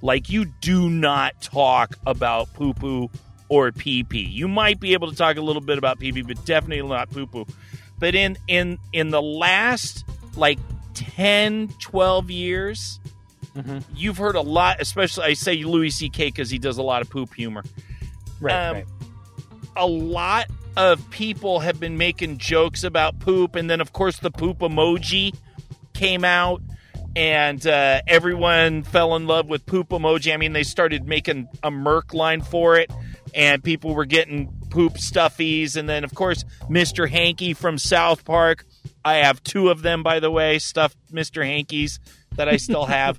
Like, 0.01 0.31
you 0.31 0.47
do 0.61 0.89
not 0.89 1.41
talk 1.43 1.97
about 2.07 2.53
poo 2.55 2.73
poo 2.73 3.11
or 3.49 3.73
pee 3.73 4.05
pee. 4.05 4.21
You 4.21 4.49
might 4.49 4.81
be 4.81 4.93
able 4.93 5.11
to 5.11 5.17
talk 5.17 5.37
a 5.37 5.43
little 5.43 5.63
bit 5.63 5.79
about 5.79 5.99
pee 5.99 6.13
pee, 6.13 6.23
but 6.23 6.43
definitely 6.45 6.87
not 6.89 7.11
poo 7.11 7.27
poo. 7.27 7.47
But 7.99 8.15
in, 8.15 8.39
in, 8.47 8.79
in 8.93 9.11
the 9.11 9.23
last 9.23 10.05
like 10.37 10.59
10, 10.95 11.69
12 11.81 12.31
years, 12.31 13.01
you've 13.95 14.19
heard 14.19 14.37
a 14.37 14.41
lot, 14.41 14.81
especially 14.81 15.25
I 15.25 15.35
say 15.35 15.63
Louis 15.65 15.91
C.K. 15.91 16.27
because 16.27 16.51
he 16.51 16.59
does 16.59 16.79
a 16.79 16.83
lot 16.83 17.03
of 17.03 17.11
poop 17.11 17.35
humor. 17.35 17.63
Right, 18.41 18.69
Um, 18.69 18.75
right. 18.77 18.87
a 19.77 19.87
lot 19.87 20.47
of 20.77 21.09
people 21.11 21.61
have 21.61 21.81
been 21.81 21.97
making 21.99 22.39
jokes 22.39 22.85
about 22.85 23.19
poop, 23.19 23.57
and 23.57 23.69
then 23.69 23.81
of 23.81 23.93
course 23.93 24.19
the 24.19 24.31
poop 24.31 24.59
emoji 24.59 25.35
came 25.95 26.25
out, 26.25 26.63
and 27.17 27.67
uh, 27.67 28.01
everyone 28.07 28.85
fell 28.85 29.17
in 29.17 29.27
love 29.27 29.49
with 29.49 29.67
poop 29.67 29.89
emoji. 29.89 30.33
I 30.33 30.37
mean, 30.37 30.53
they 30.53 30.63
started 30.63 31.07
making 31.09 31.49
a 31.63 31.71
Merc 31.71 32.15
line 32.15 32.43
for 32.43 32.77
it, 32.77 32.93
and 33.35 33.63
people 33.65 33.95
were 33.95 34.05
getting 34.05 34.53
poop 34.71 34.95
stuffies, 34.95 35.77
and 35.77 35.89
then 35.89 36.05
of 36.05 36.15
course 36.15 36.45
Mr. 36.71 37.09
Hanky 37.09 37.55
from 37.55 37.79
South 37.79 38.25
Park. 38.25 38.65
I 39.09 39.25
have 39.25 39.43
two 39.43 39.69
of 39.71 39.83
them, 39.83 40.03
by 40.03 40.21
the 40.21 40.31
way, 40.31 40.59
stuffed 40.59 40.97
Mr. 41.13 41.45
Hankies 41.45 41.99
that 42.37 42.49
I 42.49 42.57
still 42.57 42.85
have. 42.99 43.19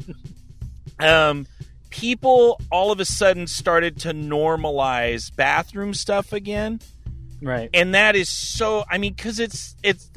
um, 1.00 1.48
people 1.90 2.60
all 2.72 2.92
of 2.92 3.00
a 3.00 3.06
sudden 3.06 3.48
started 3.48 4.00
to 4.02 4.10
normalize 4.14 5.36
bathroom 5.36 5.94
stuff 5.94 6.32
again 6.34 6.80
Right. 7.42 7.70
and 7.74 7.96
that 7.96 8.16
is 8.18 8.30
so 8.30 8.84
i 8.92 8.98
mean 9.00 9.14
because 9.14 9.40
it's 9.40 9.76
it's 9.82 10.12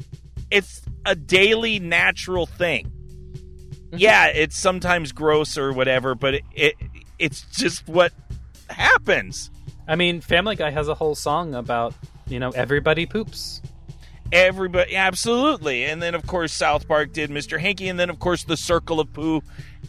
it's 0.51 0.81
a 1.05 1.15
daily 1.15 1.79
natural 1.79 2.45
thing 2.45 2.91
yeah 3.91 4.27
it's 4.27 4.55
sometimes 4.57 5.11
gross 5.13 5.57
or 5.57 5.71
whatever 5.73 6.13
but 6.15 6.35
it, 6.35 6.43
it 6.53 6.75
it's 7.17 7.41
just 7.57 7.87
what 7.87 8.11
happens 8.69 9.49
I 9.87 9.97
mean, 9.97 10.21
Family 10.21 10.55
Guy 10.55 10.69
has 10.71 10.87
a 10.87 10.93
whole 10.93 11.13
song 11.13 11.53
about, 11.55 11.93
you 12.29 12.39
know, 12.39 12.51
everybody 12.51 13.05
poops. 13.05 13.61
Everybody 14.33 14.95
absolutely. 14.95 15.85
And 15.85 16.01
then 16.01 16.15
of 16.15 16.25
course 16.27 16.51
south 16.51 16.87
park 16.87 17.13
did 17.13 17.29
mr 17.29 17.59
hanky 17.59 17.87
and 17.87 17.99
then 17.99 18.09
of 18.09 18.19
course 18.19 18.43
the 18.43 18.57
circle 18.57 18.99
of 18.99 19.13
poo 19.13 19.41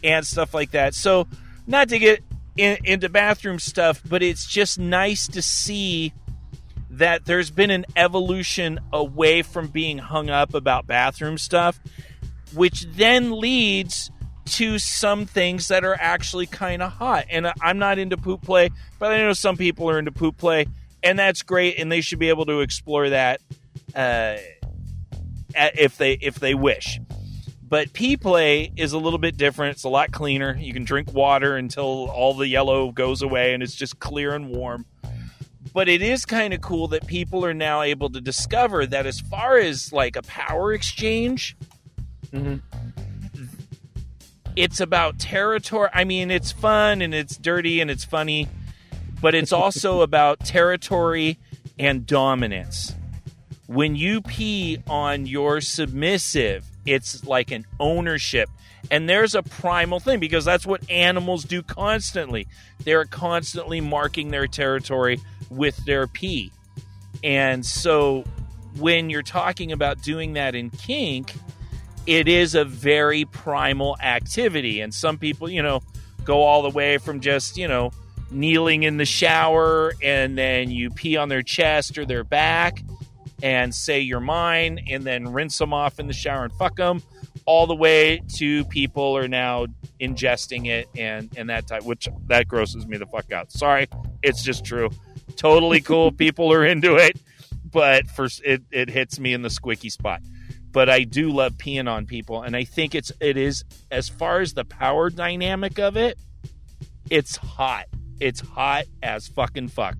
and 0.03 0.25
stuff 0.25 0.53
like 0.53 0.71
that. 0.71 0.93
So 0.93 1.27
not 1.67 1.89
to 1.89 1.99
get 1.99 2.23
in, 2.55 2.77
into 2.85 3.09
bathroom 3.09 3.59
stuff 3.59 4.01
but 4.07 4.21
it's 4.21 4.47
just 4.47 4.79
nice 4.79 5.27
to 5.29 5.41
see 5.41 6.13
that 6.91 7.25
there's 7.25 7.49
been 7.49 7.71
an 7.71 7.85
evolution 7.97 8.79
away 8.93 9.41
from 9.41 9.67
being 9.67 9.97
hung 9.97 10.29
up 10.29 10.53
about 10.53 10.87
bathroom 10.87 11.37
stuff 11.37 11.79
which 12.53 12.85
then 12.95 13.31
leads 13.31 14.11
to 14.45 14.77
some 14.77 15.25
things 15.25 15.69
that 15.69 15.83
are 15.83 15.97
actually 15.99 16.45
kind 16.45 16.83
of 16.83 16.91
hot. 16.91 17.25
And 17.31 17.51
I'm 17.61 17.79
not 17.79 17.97
into 17.97 18.15
poop 18.15 18.43
play, 18.43 18.69
but 18.99 19.11
I 19.11 19.17
know 19.17 19.33
some 19.33 19.57
people 19.57 19.89
are 19.89 19.97
into 19.97 20.11
poop 20.11 20.37
play, 20.37 20.67
and 21.01 21.17
that's 21.17 21.41
great, 21.41 21.79
and 21.79 21.91
they 21.91 22.01
should 22.01 22.19
be 22.19 22.29
able 22.29 22.45
to 22.45 22.61
explore 22.61 23.09
that 23.09 23.41
uh, 23.95 24.37
if 25.55 25.97
they 25.97 26.13
if 26.13 26.35
they 26.35 26.53
wish. 26.53 26.99
But 27.67 27.93
pee 27.93 28.15
play 28.15 28.71
is 28.77 28.93
a 28.93 28.97
little 28.99 29.17
bit 29.19 29.37
different. 29.37 29.71
It's 29.75 29.83
a 29.85 29.89
lot 29.89 30.11
cleaner. 30.11 30.55
You 30.55 30.71
can 30.73 30.83
drink 30.83 31.11
water 31.13 31.57
until 31.57 32.09
all 32.09 32.33
the 32.35 32.47
yellow 32.47 32.91
goes 32.91 33.21
away 33.23 33.53
and 33.55 33.63
it's 33.63 33.73
just 33.75 33.99
clear 33.99 34.35
and 34.35 34.49
warm. 34.49 34.85
But 35.73 35.89
it 35.89 36.01
is 36.03 36.25
kind 36.25 36.53
of 36.53 36.61
cool 36.61 36.87
that 36.89 37.07
people 37.07 37.43
are 37.43 37.55
now 37.55 37.81
able 37.81 38.09
to 38.11 38.21
discover 38.21 38.85
that 38.85 39.05
as 39.07 39.19
far 39.19 39.57
as 39.57 39.91
like 39.91 40.15
a 40.15 40.21
power 40.21 40.73
exchange, 40.73 41.57
Mhm. 42.31 42.61
it's 44.55 44.79
about 44.79 45.19
territory. 45.19 45.89
I 45.93 46.03
mean, 46.03 46.31
it's 46.31 46.51
fun 46.51 47.01
and 47.01 47.13
it's 47.13 47.35
dirty 47.35 47.81
and 47.81 47.89
it's 47.91 48.05
funny, 48.05 48.47
but 49.21 49.35
it's 49.35 49.51
also 49.51 50.01
about 50.07 50.39
territory 50.41 51.39
and 51.79 52.05
dominance. 52.05 52.93
When 53.67 53.95
you 53.95 54.21
pee 54.21 54.79
on 54.87 55.25
your 55.25 55.61
submissive, 55.61 56.65
it's 56.85 57.25
like 57.25 57.51
an 57.51 57.65
ownership. 57.79 58.49
And 58.91 59.09
there's 59.09 59.33
a 59.33 59.41
primal 59.41 59.99
thing 59.99 60.19
because 60.19 60.45
that's 60.45 60.65
what 60.65 60.87
animals 60.89 61.43
do 61.43 61.63
constantly. 61.63 62.47
They're 62.83 63.05
constantly 63.05 63.81
marking 63.81 64.29
their 64.29 64.47
territory 64.47 65.19
with 65.49 65.83
their 65.85 66.05
pee. 66.05 66.51
And 67.23 67.65
so 67.65 68.23
when 68.77 69.09
you're 69.09 69.23
talking 69.23 69.71
about 69.71 70.03
doing 70.03 70.33
that 70.33 70.53
in 70.53 70.69
kink, 70.69 71.33
it 72.05 72.27
is 72.27 72.53
a 72.53 72.63
very 72.63 73.25
primal 73.25 73.97
activity. 73.99 74.81
And 74.81 74.93
some 74.93 75.17
people, 75.17 75.49
you 75.49 75.63
know, 75.63 75.81
go 76.23 76.43
all 76.43 76.61
the 76.61 76.69
way 76.69 76.99
from 76.99 77.19
just, 77.19 77.57
you 77.57 77.67
know, 77.67 77.91
kneeling 78.29 78.83
in 78.83 78.97
the 78.97 79.05
shower 79.05 79.93
and 80.03 80.37
then 80.37 80.69
you 80.69 80.89
pee 80.89 81.17
on 81.17 81.29
their 81.29 81.43
chest 81.43 81.97
or 81.97 82.05
their 82.05 82.23
back 82.23 82.83
and 83.45 83.75
say 83.75 83.99
you're 83.99 84.19
mine 84.19 84.79
and 84.89 85.03
then 85.03 85.31
rinse 85.31 85.55
them 85.59 85.71
off 85.71 85.99
in 85.99 86.07
the 86.07 86.13
shower 86.13 86.43
and 86.43 86.53
fuck 86.53 86.75
them 86.77 87.03
all 87.45 87.67
the 87.67 87.75
way 87.75 88.19
to 88.37 88.65
people 88.65 89.15
are 89.15 89.27
now 89.27 89.67
ingesting 90.01 90.65
it 90.65 90.89
and 90.97 91.29
and 91.37 91.49
that 91.51 91.67
type 91.67 91.83
which 91.83 92.07
that 92.25 92.47
grosses 92.47 92.87
me 92.87 92.97
the 92.97 93.05
fuck 93.05 93.31
out. 93.31 93.51
Sorry 93.51 93.87
it's 94.23 94.43
just 94.43 94.65
true. 94.65 94.89
Totally 95.35 95.79
cool. 95.79 96.11
People 96.25 96.51
are 96.51 96.65
into 96.65 96.95
it 96.95 97.19
but 97.71 98.07
for 98.07 98.27
it, 98.43 98.63
it 98.71 98.89
hits 98.89 99.19
me 99.19 99.33
in 99.33 99.43
the 99.43 99.49
squicky 99.49 99.91
spot. 99.91 100.21
But 100.71 100.89
i 100.89 101.03
do 101.03 101.29
love 101.29 101.53
peeing 101.53 101.87
on 101.89 102.05
people 102.05 102.41
and 102.41 102.55
i 102.55 102.63
think 102.63 102.95
it's 102.95 103.11
it 103.21 103.37
is 103.37 103.63
as 103.91 104.09
far 104.09 104.41
as 104.41 104.53
the 104.53 104.65
power 104.65 105.09
dynamic 105.09 105.79
of 105.79 105.95
it 105.95 106.17
it's 107.09 107.35
hot. 107.35 107.85
It's 108.19 108.39
hot 108.39 108.85
as 109.03 109.27
fucking 109.27 109.67
fuck. 109.69 109.95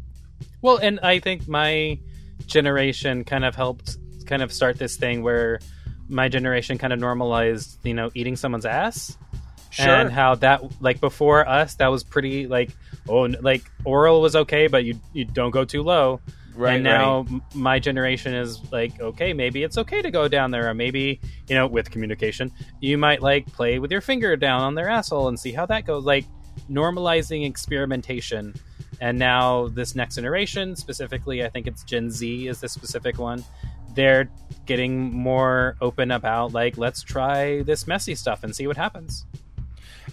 Well, 0.62 0.78
and 0.78 1.00
I 1.02 1.20
think 1.20 1.48
my 1.48 2.00
generation 2.48 3.24
kind 3.24 3.46
of 3.46 3.56
helped 3.56 3.98
kind 4.26 4.42
of 4.42 4.52
start 4.52 4.78
this 4.78 4.96
thing 4.96 5.24
where 5.24 5.60
my 6.08 6.30
generation 6.30 6.78
kind 6.78 6.94
of 6.94 7.00
normalized, 7.00 7.80
you 7.84 7.94
know, 7.94 8.12
eating 8.14 8.36
someone's 8.36 8.66
ass. 8.66 9.18
Sure. 9.72 9.94
And 9.94 10.12
how 10.12 10.36
that 10.36 10.82
like 10.82 11.02
before 11.02 11.48
us 11.48 11.76
that 11.76 11.88
was 11.88 12.02
pretty 12.02 12.48
like 12.48 12.70
oh 13.10 13.24
like 13.42 13.70
oral 13.84 14.22
was 14.22 14.34
okay 14.34 14.68
but 14.68 14.86
you 14.86 14.98
you 15.12 15.26
don't 15.26 15.52
go 15.52 15.66
too 15.66 15.84
low. 15.84 16.22
right 16.56 16.76
and 16.76 16.84
now 16.86 17.26
m 17.30 17.42
my 17.54 17.78
generation 17.78 18.34
is 18.34 18.62
like 18.72 18.98
okay 19.02 19.34
maybe 19.34 19.64
it's 19.64 19.78
okay 19.78 20.02
to 20.02 20.10
go 20.10 20.30
down 20.30 20.52
there 20.52 20.70
or 20.70 20.74
maybe 20.74 21.20
you 21.50 21.56
know 21.56 21.68
with 21.68 21.92
communication 21.92 22.50
you 22.80 22.98
might 22.98 23.22
like 23.22 23.46
play 23.48 23.78
with 23.78 23.92
your 23.92 24.00
finger 24.00 24.38
down 24.38 24.62
on 24.62 24.76
their 24.76 24.88
asshole 24.88 25.28
and 25.28 25.38
see 25.38 25.52
how 25.52 25.66
that 25.66 25.86
goes 25.86 26.06
like 26.06 26.24
normalizing 26.70 27.46
experimentation 27.46 28.54
and 29.02 29.18
now 29.20 29.68
this 29.70 29.96
next 29.96 30.16
generation 30.16 30.76
specifically 30.76 31.44
i 31.44 31.50
think 31.50 31.68
it's 31.68 31.84
gen 31.84 32.10
z 32.10 32.48
is 32.48 32.60
the 32.62 32.70
specific 32.70 33.18
one 33.20 33.44
they're 33.94 34.30
getting 34.66 35.12
more 35.14 35.76
open 35.82 36.12
about 36.12 36.54
like 36.54 36.78
let's 36.78 37.02
try 37.04 37.62
this 37.64 37.88
messy 37.88 38.16
stuff 38.16 38.44
and 38.44 38.56
see 38.56 38.68
what 38.68 38.78
happens 38.78 39.26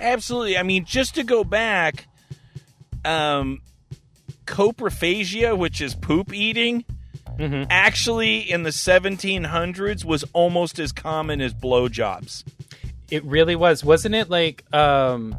Absolutely. 0.01 0.57
I 0.57 0.63
mean, 0.63 0.85
just 0.87 1.15
to 1.17 1.23
go 1.23 1.45
back, 1.45 2.07
um, 3.05 3.61
coprophagia, 4.47 5.57
which 5.57 5.81
is 5.81 5.95
poop 5.95 6.33
eating, 6.33 6.85
Mhm. 7.39 7.67
actually 7.71 8.39
in 8.51 8.63
the 8.63 8.73
1700s 8.73 10.05
was 10.05 10.25
almost 10.33 10.79
as 10.79 10.93
common 10.93 11.41
as 11.41 11.55
blowjobs. 11.55 12.45
it 13.11 13.23
really 13.25 13.55
was 13.55 13.85
wasn't 13.85 14.15
it 14.15 14.31
like 14.31 14.65
um 14.75 15.35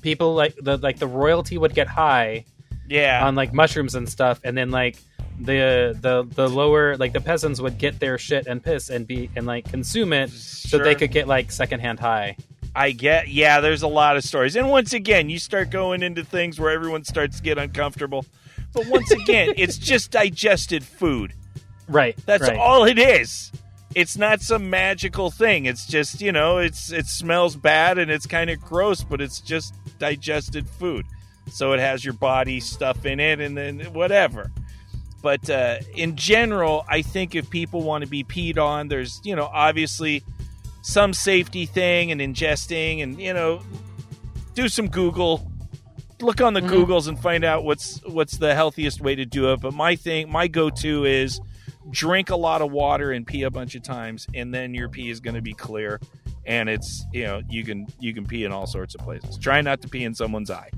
people 0.00 0.34
like 0.34 0.54
the 0.62 0.78
like 0.78 0.98
the 0.98 1.06
royalty 1.06 1.58
would 1.58 1.74
get 1.74 1.86
high 1.86 2.44
Yeah. 2.88 3.26
on 3.26 3.34
like 3.34 3.52
mushrooms 3.52 3.94
and 3.94 4.08
stuff 4.08 4.40
and 4.44 4.56
then 4.56 4.70
like 4.70 4.96
the 5.40 5.96
the 6.00 6.26
the 6.34 6.48
lower 6.48 6.96
like 6.96 7.12
the 7.12 7.20
peasants 7.20 7.60
would 7.60 7.78
get 7.78 7.98
their 7.98 8.18
shit 8.18 8.46
and 8.46 8.62
piss 8.62 8.88
and 8.88 9.06
be 9.06 9.30
and 9.34 9.46
like 9.46 9.64
consume 9.68 10.12
it 10.12 10.30
so 10.30 10.78
they 10.78 10.94
could 10.94 11.10
get 11.10 11.26
like 11.26 11.50
secondhand 11.50 11.98
high 11.98 12.36
I 12.76 12.90
get, 12.90 13.28
yeah, 13.28 13.60
there's 13.60 13.82
a 13.82 13.88
lot 13.88 14.16
of 14.16 14.24
stories. 14.24 14.56
And 14.56 14.68
once 14.68 14.92
again, 14.92 15.30
you 15.30 15.38
start 15.38 15.70
going 15.70 16.02
into 16.02 16.24
things 16.24 16.58
where 16.58 16.70
everyone 16.70 17.04
starts 17.04 17.36
to 17.36 17.42
get 17.42 17.56
uncomfortable. 17.56 18.26
But 18.72 18.86
once 18.88 19.12
again, 19.12 19.54
it's 19.56 19.78
just 19.78 20.10
digested 20.10 20.82
food. 20.82 21.34
right 21.88 22.16
That's 22.26 22.42
right. 22.42 22.58
all 22.58 22.84
it 22.84 22.98
is. 22.98 23.52
It's 23.94 24.16
not 24.16 24.40
some 24.40 24.70
magical 24.70 25.30
thing. 25.30 25.66
It's 25.66 25.86
just, 25.86 26.20
you 26.20 26.32
know, 26.32 26.58
it's 26.58 26.90
it 26.90 27.06
smells 27.06 27.54
bad 27.54 27.96
and 27.96 28.10
it's 28.10 28.26
kind 28.26 28.50
of 28.50 28.60
gross, 28.60 29.04
but 29.04 29.20
it's 29.20 29.40
just 29.40 29.72
digested 30.00 30.68
food. 30.68 31.06
So 31.50 31.72
it 31.72 31.80
has 31.80 32.04
your 32.04 32.14
body 32.14 32.60
stuff 32.60 33.04
in 33.06 33.20
it 33.20 33.40
and 33.40 33.56
then 33.56 33.80
whatever. 33.92 34.50
But 35.22 35.48
uh, 35.48 35.78
in 35.94 36.16
general, 36.16 36.84
I 36.88 37.02
think 37.02 37.34
if 37.34 37.48
people 37.48 37.82
want 37.82 38.04
to 38.04 38.10
be 38.10 38.24
peed 38.24 38.58
on, 38.58 38.88
there's, 38.88 39.20
you 39.24 39.34
know, 39.34 39.48
obviously 39.52 40.22
some 40.82 41.14
safety 41.14 41.64
thing 41.64 42.12
and 42.12 42.20
ingesting 42.20 43.02
and, 43.02 43.18
you 43.18 43.32
know, 43.32 43.62
do 44.54 44.68
some 44.68 44.88
Google. 44.88 45.50
Look 46.20 46.40
on 46.40 46.54
the 46.54 46.60
Googles 46.60 47.08
and 47.08 47.18
find 47.18 47.44
out 47.44 47.64
what's 47.64 48.00
what's 48.06 48.38
the 48.38 48.54
healthiest 48.54 49.00
way 49.00 49.14
to 49.14 49.26
do 49.26 49.52
it. 49.52 49.60
But 49.60 49.74
my 49.74 49.96
thing, 49.96 50.30
my 50.30 50.46
go-to 50.46 51.04
is 51.04 51.40
drink 51.90 52.30
a 52.30 52.36
lot 52.36 52.62
of 52.62 52.70
water 52.70 53.12
and 53.12 53.26
pee 53.26 53.42
a 53.42 53.50
bunch 53.50 53.74
of 53.74 53.82
times 53.82 54.26
and 54.34 54.52
then 54.54 54.74
your 54.74 54.88
pee 54.88 55.10
is 55.10 55.20
going 55.20 55.34
to 55.34 55.42
be 55.42 55.52
clear 55.52 56.00
and 56.46 56.68
it's 56.68 57.04
you 57.12 57.24
know 57.24 57.42
you 57.48 57.64
can 57.64 57.86
you 58.00 58.14
can 58.14 58.26
pee 58.26 58.44
in 58.44 58.52
all 58.52 58.66
sorts 58.66 58.94
of 58.94 59.00
places 59.02 59.36
try 59.38 59.60
not 59.60 59.82
to 59.82 59.88
pee 59.88 60.04
in 60.04 60.14
someone's 60.14 60.50
eye 60.50 60.70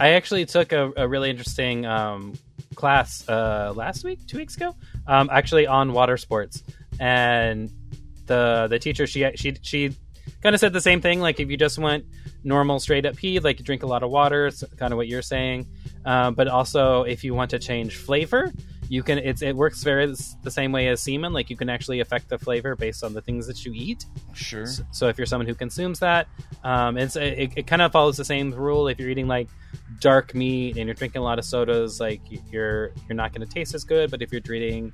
I 0.00 0.12
actually 0.12 0.46
took 0.46 0.72
a, 0.72 0.90
a 0.96 1.06
really 1.06 1.28
interesting 1.28 1.84
um, 1.84 2.32
class 2.74 3.28
uh, 3.28 3.74
last 3.76 4.02
week, 4.02 4.26
two 4.26 4.38
weeks 4.38 4.56
ago, 4.56 4.74
um, 5.06 5.28
actually 5.30 5.66
on 5.66 5.92
water 5.92 6.16
sports, 6.16 6.62
and 6.98 7.70
the 8.24 8.66
the 8.70 8.78
teacher 8.78 9.06
she 9.06 9.30
she 9.36 9.56
she 9.60 9.94
kind 10.42 10.54
of 10.54 10.60
said 10.60 10.72
the 10.72 10.80
same 10.80 11.02
thing. 11.02 11.20
Like 11.20 11.38
if 11.38 11.50
you 11.50 11.58
just 11.58 11.78
went 11.78 12.06
normal 12.44 12.80
straight 12.80 13.04
up 13.04 13.16
pee, 13.16 13.38
like 13.40 13.58
you 13.58 13.64
drink 13.64 13.82
a 13.82 13.86
lot 13.86 14.02
of 14.02 14.10
water, 14.10 14.46
it's 14.46 14.64
kind 14.78 14.92
of 14.92 14.96
what 14.96 15.06
you're 15.06 15.20
saying. 15.20 15.66
Um, 16.06 16.34
but 16.34 16.48
also 16.48 17.02
if 17.02 17.22
you 17.22 17.34
want 17.34 17.50
to 17.50 17.58
change 17.58 17.96
flavor, 17.96 18.50
you 18.90 19.04
can. 19.04 19.18
It's 19.18 19.40
it 19.40 19.54
works 19.54 19.84
very 19.84 20.12
the 20.42 20.50
same 20.50 20.72
way 20.72 20.88
as 20.88 21.00
semen. 21.00 21.32
Like 21.32 21.48
you 21.48 21.56
can 21.56 21.70
actually 21.70 22.00
affect 22.00 22.28
the 22.28 22.38
flavor 22.38 22.74
based 22.74 23.04
on 23.04 23.14
the 23.14 23.22
things 23.22 23.46
that 23.46 23.64
you 23.64 23.72
eat. 23.72 24.04
sure 24.34 24.66
So 24.90 25.06
if 25.06 25.16
you're 25.16 25.26
someone 25.26 25.46
who 25.46 25.54
consumes 25.54 26.00
that, 26.00 26.26
um, 26.64 26.98
it's 26.98 27.14
it, 27.14 27.52
it 27.56 27.66
kind 27.68 27.82
of 27.82 27.92
follows 27.92 28.16
the 28.16 28.24
same 28.24 28.52
rule. 28.52 28.88
If 28.88 28.98
you're 28.98 29.08
eating 29.08 29.28
like 29.28 29.48
dark 30.00 30.34
meat 30.34 30.76
and 30.76 30.86
you're 30.86 30.94
drinking 30.94 31.20
a 31.20 31.24
lot 31.24 31.38
of 31.38 31.44
sodas, 31.44 32.00
like 32.00 32.20
you're 32.50 32.88
you're 33.08 33.14
not 33.16 33.32
going 33.32 33.46
to 33.46 33.54
taste 33.54 33.76
as 33.76 33.84
good. 33.84 34.10
But 34.10 34.22
if 34.22 34.32
you're 34.32 34.42
eating 34.52 34.92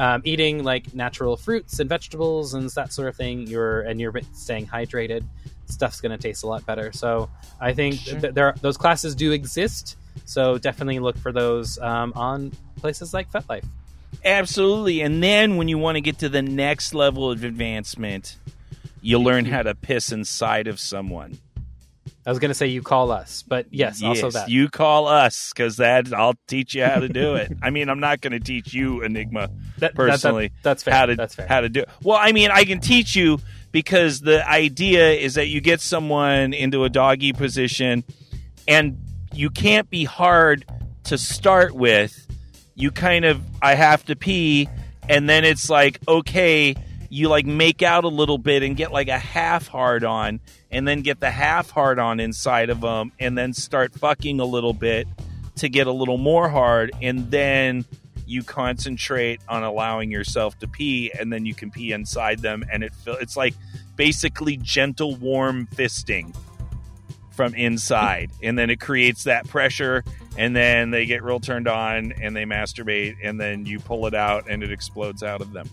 um, 0.00 0.22
eating 0.24 0.64
like 0.64 0.92
natural 0.92 1.36
fruits 1.36 1.78
and 1.78 1.88
vegetables 1.88 2.54
and 2.54 2.68
that 2.70 2.92
sort 2.92 3.06
of 3.08 3.14
thing, 3.14 3.46
you're 3.46 3.82
and 3.82 4.00
you're 4.00 4.12
staying 4.32 4.66
hydrated, 4.66 5.22
stuff's 5.66 6.00
going 6.00 6.10
to 6.10 6.18
taste 6.18 6.42
a 6.42 6.48
lot 6.48 6.66
better. 6.66 6.90
So 6.90 7.30
I 7.60 7.72
think 7.74 7.94
Sure. 8.00 8.18
th- 8.20 8.34
there 8.34 8.54
those 8.60 8.76
classes 8.76 9.14
do 9.14 9.30
exist. 9.30 9.96
So 10.24 10.58
definitely 10.58 10.98
look 10.98 11.16
for 11.18 11.32
those 11.32 11.78
um, 11.78 12.12
on 12.16 12.52
places 12.76 13.12
like 13.14 13.30
FetLife. 13.30 13.64
absolutely 14.24 15.00
and 15.02 15.22
then 15.22 15.56
when 15.56 15.68
you 15.68 15.78
want 15.78 15.96
to 15.96 16.00
get 16.00 16.18
to 16.20 16.28
the 16.28 16.42
next 16.42 16.94
level 16.94 17.30
of 17.30 17.44
advancement 17.44 18.36
you 19.02 19.18
learn 19.18 19.44
how 19.44 19.62
to 19.62 19.74
piss 19.74 20.10
inside 20.12 20.66
of 20.66 20.80
someone 20.80 21.38
I 22.24 22.30
was 22.30 22.40
going 22.40 22.48
to 22.50 22.54
say 22.56 22.66
you 22.66 22.82
call 22.82 23.12
us, 23.12 23.44
but 23.46 23.66
yes, 23.70 24.02
also 24.02 24.32
that. 24.32 24.48
you 24.48 24.68
call 24.68 25.06
us 25.06 25.52
because 25.54 25.76
that 25.76 26.12
i'll 26.12 26.34
teach 26.48 26.74
you 26.74 26.84
how 26.84 26.98
to 26.98 27.08
do 27.08 27.36
it 27.36 27.52
i 27.62 27.70
mean 27.70 27.88
i'm 27.88 28.00
not 28.00 28.20
going 28.20 28.32
to 28.32 28.40
teach 28.40 28.74
you 28.74 29.02
enigma 29.02 29.42
That- 29.48 29.50
that- 29.50 29.80
that- 29.80 29.94
personally 29.94 30.50
that's 30.62 30.82
fair. 30.82 30.94
how 30.94 31.06
to 31.06 31.14
that's 31.14 31.34
fair. 31.36 31.46
how 31.46 31.60
to 31.60 31.68
do 31.68 31.80
it. 31.80 31.88
Well, 32.02 32.18
I 32.20 32.32
mean, 32.32 32.50
I 32.50 32.64
can 32.64 32.80
teach 32.80 33.14
you 33.14 33.38
because 33.72 34.20
the 34.20 34.48
idea 34.48 35.10
is 35.12 35.34
that 35.34 35.48
you 35.48 35.60
get 35.60 35.80
someone 35.80 36.52
into 36.54 36.84
a 36.84 36.88
doggy 36.88 37.32
position 37.34 38.02
and 38.66 38.98
you 39.36 39.50
can't 39.50 39.88
be 39.90 40.04
hard 40.04 40.64
to 41.04 41.18
start 41.18 41.74
with. 41.74 42.26
You 42.74 42.90
kind 42.90 43.24
of 43.24 43.40
I 43.62 43.74
have 43.74 44.04
to 44.06 44.16
pee 44.16 44.68
and 45.08 45.28
then 45.28 45.44
it's 45.44 45.70
like, 45.70 46.00
okay, 46.08 46.74
you 47.10 47.28
like 47.28 47.46
make 47.46 47.82
out 47.82 48.04
a 48.04 48.08
little 48.08 48.38
bit 48.38 48.62
and 48.62 48.76
get 48.76 48.92
like 48.92 49.08
a 49.08 49.18
half 49.18 49.68
hard 49.68 50.04
on, 50.04 50.40
and 50.70 50.86
then 50.86 51.02
get 51.02 51.20
the 51.20 51.30
half 51.30 51.70
hard 51.70 51.98
on 51.98 52.18
inside 52.18 52.70
of 52.70 52.80
them, 52.80 53.12
and 53.20 53.38
then 53.38 53.52
start 53.52 53.94
fucking 53.94 54.40
a 54.40 54.44
little 54.44 54.72
bit 54.72 55.06
to 55.56 55.68
get 55.68 55.86
a 55.86 55.92
little 55.92 56.18
more 56.18 56.48
hard, 56.48 56.90
and 57.00 57.30
then 57.30 57.84
you 58.26 58.42
concentrate 58.42 59.40
on 59.48 59.62
allowing 59.62 60.10
yourself 60.10 60.58
to 60.58 60.66
pee, 60.66 61.12
and 61.16 61.32
then 61.32 61.46
you 61.46 61.54
can 61.54 61.70
pee 61.70 61.92
inside 61.92 62.40
them, 62.40 62.64
and 62.72 62.82
it 62.82 62.92
it's 63.06 63.36
like 63.36 63.54
basically 63.94 64.56
gentle 64.56 65.14
warm 65.14 65.68
fisting 65.76 66.34
from 67.36 67.54
inside, 67.54 68.30
and 68.42 68.58
then 68.58 68.70
it 68.70 68.80
creates 68.80 69.24
that 69.24 69.46
pressure, 69.46 70.02
and 70.38 70.56
then 70.56 70.90
they 70.90 71.06
get 71.06 71.22
real 71.22 71.38
turned 71.38 71.68
on, 71.68 72.12
and 72.20 72.34
they 72.34 72.44
masturbate, 72.44 73.16
and 73.22 73.38
then 73.40 73.66
you 73.66 73.78
pull 73.78 74.06
it 74.06 74.14
out, 74.14 74.48
and 74.48 74.62
it 74.62 74.72
explodes 74.72 75.22
out 75.22 75.40
of 75.40 75.52
them. 75.52 75.68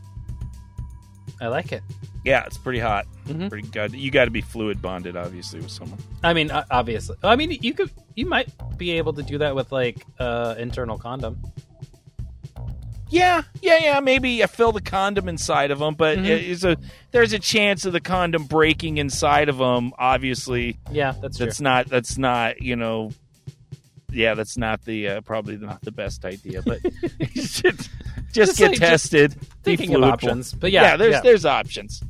I 1.42 1.48
like 1.48 1.72
it. 1.72 1.82
Yeah, 2.24 2.46
it's 2.46 2.58
pretty 2.58 2.80
hot. 2.80 3.06
Mhm. 3.28 3.50
Pretty 3.50 3.68
good. 3.68 3.94
You 3.94 4.12
got 4.12 4.26
to 4.26 4.32
be 4.32 4.42
fluid 4.42 4.82
bonded, 4.82 5.18
obviously, 5.18 5.60
with 5.60 5.72
someone. 5.72 6.00
I 6.24 6.34
mean, 6.34 6.52
obviously. 6.52 7.18
I 7.24 7.36
mean, 7.36 7.52
you 7.62 7.74
could, 7.74 7.90
you 8.16 8.26
might 8.26 8.50
be 8.78 8.92
able 8.92 9.14
to 9.14 9.24
do 9.24 9.38
that 9.40 9.56
with 9.56 9.72
like 9.72 10.06
uh 10.20 10.56
internal 10.58 10.98
condom. 10.98 11.42
Yeah, 13.14 13.44
yeah, 13.62 13.78
yeah. 13.80 14.00
Maybe 14.00 14.44
I 14.44 14.48
fill 14.48 14.72
the 14.72 14.82
condom 14.82 15.30
inside 15.30 15.70
of 15.70 15.78
them, 15.78 15.94
but 15.94 16.18
Mhm. 16.18 16.26
is 16.44 16.64
a 16.64 16.78
there's 17.12 17.32
a 17.32 17.38
chance 17.38 17.86
of 17.86 17.94
the 17.94 18.02
condom 18.02 18.46
breaking 18.46 18.98
inside 18.98 19.50
of 19.50 19.60
them. 19.60 19.94
Obviously, 20.00 20.80
Yeah, 20.92 21.14
that's 21.22 21.38
true. 21.38 21.52
not 21.60 21.90
that's 21.90 22.18
not 22.18 22.64
you 22.64 22.76
know. 22.76 23.12
Yeah, 24.12 24.34
that's 24.34 24.58
not 24.58 24.84
the 24.86 25.10
uh, 25.10 25.22
probably 25.22 25.58
not 25.58 25.82
the 25.82 25.92
best 25.92 26.26
idea, 26.26 26.64
but 26.64 26.80
just, 27.34 27.64
just 28.32 28.58
get 28.58 28.72
like, 28.72 28.80
tested. 28.80 29.36
be 29.64 29.76
Thinking 29.78 29.96
of 29.96 30.04
options, 30.04 30.52
but 30.54 30.72
yeah, 30.72 30.98
there's 30.98 31.14
yeah. 31.14 31.22
there's 31.22 31.46
options. 31.46 32.02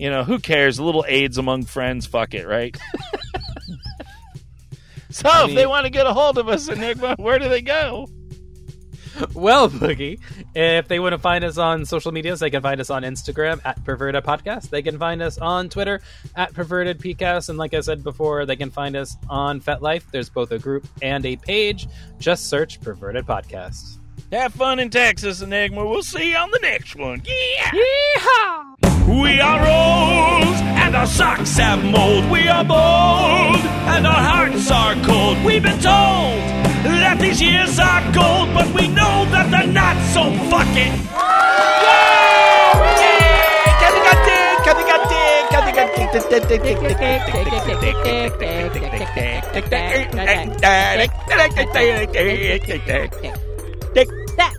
You 0.00 0.10
know, 0.10 0.24
who 0.24 0.40
cares? 0.40 0.78
A 0.78 0.82
little 0.84 1.04
AIDS 1.06 1.38
among 1.38 1.66
friends, 1.66 2.06
fuck 2.06 2.34
it, 2.34 2.48
right? 2.48 2.76
so 5.10 5.28
I 5.28 5.48
if 5.48 5.54
they 5.54 5.66
want 5.66 5.86
to 5.86 5.90
get 5.90 6.06
a 6.06 6.12
hold 6.12 6.38
of 6.38 6.48
us, 6.48 6.68
Enigma, 6.68 7.14
where 7.18 7.38
do 7.38 7.48
they 7.48 7.62
go? 7.62 8.08
Well, 9.34 9.68
Boogie, 9.70 10.20
if 10.54 10.88
they 10.88 10.98
want 10.98 11.12
to 11.12 11.18
find 11.18 11.44
us 11.44 11.56
on 11.56 11.84
social 11.84 12.12
medias, 12.12 12.40
they 12.40 12.50
can 12.50 12.62
find 12.62 12.80
us 12.80 12.90
on 12.90 13.02
Instagram 13.02 13.60
at 13.64 13.82
Perverted 13.84 14.24
Podcast. 14.24 14.70
They 14.70 14.82
can 14.82 14.98
find 14.98 15.22
us 15.22 15.38
on 15.38 15.68
Twitter 15.68 16.00
at 16.36 16.52
Perverted 16.52 16.98
PCast. 16.98 17.48
And 17.48 17.56
like 17.58 17.72
I 17.74 17.80
said 17.80 18.02
before, 18.02 18.44
they 18.44 18.56
can 18.56 18.70
find 18.70 18.96
us 18.96 19.16
on 19.28 19.60
FetLife. 19.60 20.02
There's 20.10 20.28
both 20.28 20.52
a 20.52 20.58
group 20.58 20.86
and 21.00 21.24
a 21.26 21.36
page. 21.36 21.88
Just 22.18 22.48
search 22.48 22.80
Perverted 22.80 23.26
Podcast. 23.26 23.98
Have 24.32 24.52
fun 24.54 24.78
in 24.78 24.90
Texas, 24.90 25.40
Enigma. 25.40 25.86
We'll 25.86 26.02
see 26.02 26.30
you 26.30 26.36
on 26.36 26.50
the 26.50 26.60
next 26.60 26.96
one. 26.96 27.22
Yeah! 27.24 28.74
We 29.08 29.40
are 29.40 29.60
old, 29.60 30.54
and 30.54 30.94
our 30.94 31.06
socks 31.06 31.56
have 31.56 31.82
mold. 31.84 32.30
We 32.30 32.46
are 32.46 32.62
bold, 32.64 33.60
and 33.90 34.06
our 34.06 34.12
hearts 34.12 34.70
are 34.70 34.94
cold. 35.04 35.42
We've 35.44 35.62
been 35.62 35.80
told 35.80 36.69
that 36.84 37.18
these 37.20 37.40
years 37.40 37.78
are 37.78 38.00
gold, 38.12 38.52
but 38.54 38.66
we 38.74 38.88
know 38.88 39.24
that 39.30 39.50
they're 39.50 39.66
not, 39.66 39.96
so 40.12 40.30
fuck 40.50 40.66
it. 40.76 41.10
That. 54.36 54.54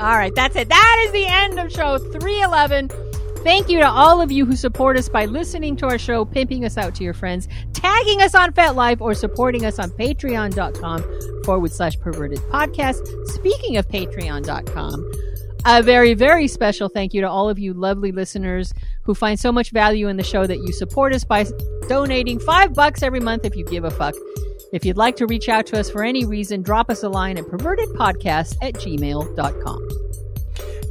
All 0.00 0.16
right, 0.16 0.34
that's 0.34 0.56
it. 0.56 0.68
That 0.68 1.04
is 1.06 1.12
the 1.12 1.26
end 1.26 1.58
of 1.58 1.72
show 1.72 1.98
311. 1.98 3.03
Thank 3.44 3.68
you 3.68 3.78
to 3.78 3.86
all 3.86 4.22
of 4.22 4.32
you 4.32 4.46
who 4.46 4.56
support 4.56 4.96
us 4.96 5.06
by 5.06 5.26
listening 5.26 5.76
to 5.76 5.86
our 5.86 5.98
show, 5.98 6.24
pimping 6.24 6.64
us 6.64 6.78
out 6.78 6.94
to 6.94 7.04
your 7.04 7.12
friends, 7.12 7.46
tagging 7.74 8.22
us 8.22 8.34
on 8.34 8.54
FetLife, 8.54 9.02
or 9.02 9.12
supporting 9.12 9.66
us 9.66 9.78
on 9.78 9.90
patreon.com 9.90 11.42
forward 11.44 11.70
slash 11.70 12.00
perverted 12.00 12.38
podcast. 12.50 13.06
Speaking 13.28 13.76
of 13.76 13.86
patreon.com, 13.88 15.12
a 15.66 15.82
very, 15.82 16.14
very 16.14 16.48
special 16.48 16.88
thank 16.88 17.12
you 17.12 17.20
to 17.20 17.28
all 17.28 17.50
of 17.50 17.58
you 17.58 17.74
lovely 17.74 18.12
listeners 18.12 18.72
who 19.02 19.14
find 19.14 19.38
so 19.38 19.52
much 19.52 19.72
value 19.72 20.08
in 20.08 20.16
the 20.16 20.24
show 20.24 20.46
that 20.46 20.58
you 20.58 20.72
support 20.72 21.14
us 21.14 21.24
by 21.24 21.44
donating 21.86 22.40
five 22.40 22.72
bucks 22.72 23.02
every 23.02 23.20
month 23.20 23.44
if 23.44 23.54
you 23.56 23.64
give 23.66 23.84
a 23.84 23.90
fuck. 23.90 24.14
If 24.72 24.86
you'd 24.86 24.96
like 24.96 25.16
to 25.16 25.26
reach 25.26 25.50
out 25.50 25.66
to 25.66 25.78
us 25.78 25.90
for 25.90 26.02
any 26.02 26.24
reason, 26.24 26.62
drop 26.62 26.88
us 26.88 27.02
a 27.02 27.10
line 27.10 27.36
at 27.36 27.44
pervertedpodcast 27.44 28.56
at 28.62 28.74
gmail.com. 28.74 30.03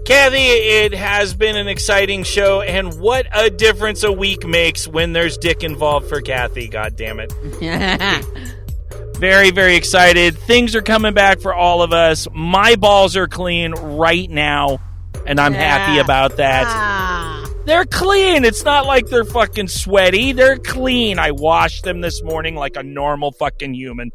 Kathy, 0.05 0.37
it 0.37 0.93
has 0.93 1.33
been 1.33 1.55
an 1.55 1.67
exciting 1.69 2.23
show, 2.23 2.61
and 2.61 2.99
what 2.99 3.25
a 3.33 3.49
difference 3.49 4.03
a 4.03 4.11
week 4.11 4.45
makes 4.45 4.85
when 4.87 5.13
there's 5.13 5.37
dick 5.37 5.63
involved 5.63 6.09
for 6.09 6.19
Kathy, 6.19 6.67
god 6.67 6.95
damn 6.97 7.19
it. 7.21 7.31
Very, 9.17 9.51
very 9.51 9.75
excited. 9.75 10.37
Things 10.37 10.75
are 10.75 10.81
coming 10.81 11.13
back 11.13 11.39
for 11.39 11.53
all 11.53 11.81
of 11.81 11.93
us. 11.93 12.27
My 12.33 12.75
balls 12.75 13.15
are 13.15 13.27
clean 13.27 13.71
right 13.71 14.29
now, 14.29 14.79
and 15.25 15.39
I'm 15.39 15.53
happy 15.53 15.99
about 15.99 16.37
that. 16.37 16.65
Ah. 16.67 17.49
They're 17.65 17.85
clean. 17.85 18.43
It's 18.43 18.65
not 18.65 18.85
like 18.85 19.07
they're 19.07 19.23
fucking 19.23 19.69
sweaty. 19.69 20.33
They're 20.33 20.57
clean. 20.57 21.19
I 21.19 21.31
washed 21.31 21.85
them 21.85 22.01
this 22.01 22.21
morning 22.21 22.55
like 22.55 22.75
a 22.75 22.83
normal 22.83 23.31
fucking 23.31 23.73
human. 23.73 24.11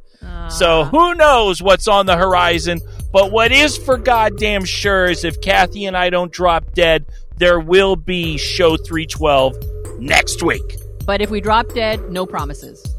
So 0.51 0.84
who 0.84 1.14
knows 1.14 1.62
what's 1.62 1.89
on 1.89 2.05
the 2.05 2.16
horizon? 2.16 2.80
But 3.18 3.32
what 3.32 3.50
is 3.50 3.76
for 3.76 3.98
goddamn 3.98 4.64
sure 4.64 5.06
is 5.06 5.24
if 5.24 5.40
Kathy 5.40 5.86
and 5.86 5.96
I 5.96 6.08
don't 6.08 6.30
drop 6.30 6.72
dead, 6.72 7.04
there 7.36 7.58
will 7.58 7.96
be 7.96 8.36
show 8.38 8.76
312 8.76 9.98
next 9.98 10.40
week. 10.40 10.76
But 11.04 11.20
if 11.20 11.28
we 11.28 11.40
drop 11.40 11.74
dead, 11.74 12.12
no 12.12 12.26
promises. 12.26 12.94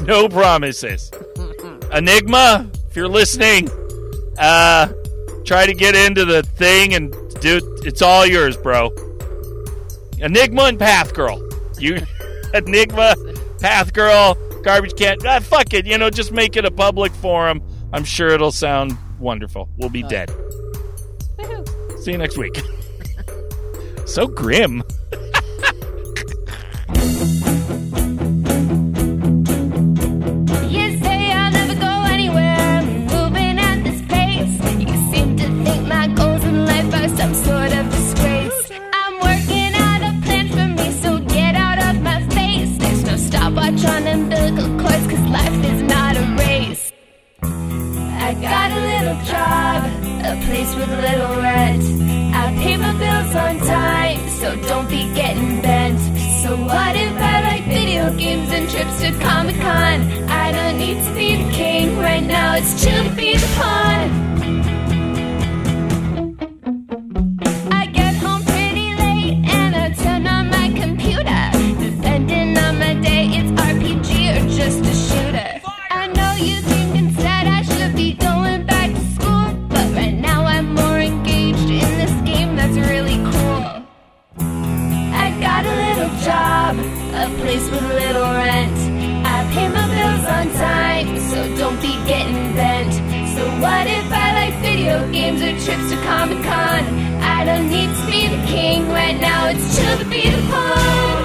No 0.00 0.28
promises. 0.28 1.12
Enigma, 1.92 2.68
if 2.90 2.96
you're 2.96 3.06
listening, 3.06 3.68
uh 4.40 4.88
try 5.44 5.66
to 5.66 5.72
get 5.72 5.94
into 5.94 6.24
the 6.24 6.42
thing 6.42 6.94
and 6.94 7.12
do 7.40 7.60
it's 7.84 8.02
all 8.02 8.26
yours, 8.26 8.56
bro. 8.56 8.90
Enigma 10.18 10.64
and 10.64 10.80
Path 10.80 11.14
Girl. 11.14 11.40
You 11.78 12.00
Enigma, 12.54 13.14
Path 13.60 13.92
Girl, 13.92 14.36
Garbage 14.64 14.96
Can. 14.96 15.18
Ah, 15.24 15.38
fuck 15.38 15.74
it, 15.74 15.86
you 15.86 15.96
know, 15.96 16.10
just 16.10 16.32
make 16.32 16.56
it 16.56 16.64
a 16.64 16.72
public 16.72 17.12
forum. 17.12 17.62
I'm 17.92 18.02
sure 18.02 18.30
it'll 18.30 18.50
sound 18.50 18.98
wonderful. 19.18 19.68
We'll 19.76 19.90
be 19.90 20.02
dead. 20.02 20.30
See 22.00 22.12
you 22.12 22.18
next 22.18 22.38
week. 22.38 22.60
so 24.06 24.26
grim. 24.26 24.82
job, 49.24 49.84
a 50.24 50.34
place 50.46 50.74
with 50.74 50.90
little 50.90 51.36
rent. 51.42 51.84
I 52.34 52.54
pay 52.62 52.76
my 52.76 52.92
bills 52.92 53.34
on 53.34 53.58
time, 53.66 54.28
so 54.40 54.56
don't 54.68 54.88
be 54.88 55.12
getting 55.14 55.60
bent. 55.62 56.00
So 56.42 56.56
what 56.56 56.96
if 56.96 57.12
I 57.12 57.42
like 57.42 57.64
video 57.64 58.12
games 58.16 58.50
and 58.50 58.68
trips 58.68 59.00
to 59.00 59.12
Comic 59.18 59.56
Con? 59.56 59.98
I 60.28 60.52
don't 60.52 60.78
need 60.78 61.02
to 61.04 61.14
be 61.14 61.42
the 61.42 61.50
king 61.52 61.98
right 61.98 62.24
now, 62.24 62.56
it's 62.56 62.82
chill 62.82 63.04
to 63.04 63.14
be 63.14 63.36
the 63.36 63.50
pawn. 63.56 64.67
Place 87.36 87.70
with 87.70 87.82
little 87.82 88.22
rent. 88.22 88.78
I 89.26 89.36
pay 89.52 89.68
my 89.68 89.86
bills 89.94 90.24
on 90.36 90.46
time, 90.54 91.18
so 91.30 91.38
don't 91.56 91.80
be 91.80 91.94
getting 92.06 92.54
bent. 92.54 92.92
So 93.36 93.44
what 93.62 93.86
if 93.86 94.06
I 94.10 94.32
like 94.40 94.54
video 94.62 95.10
games 95.12 95.40
or 95.42 95.52
trips 95.64 95.90
to 95.90 95.96
Comic 96.02 96.42
Con? 96.42 96.82
I 97.20 97.44
don't 97.44 97.68
need 97.68 97.90
to 97.94 98.06
be 98.06 98.28
the 98.28 98.42
king 98.46 98.88
right 98.88 99.18
now, 99.20 99.48
it's 99.48 99.76
chill 99.76 99.98
to 99.98 100.04
be 100.04 100.22
the 100.30 100.42
pawn. 100.50 101.22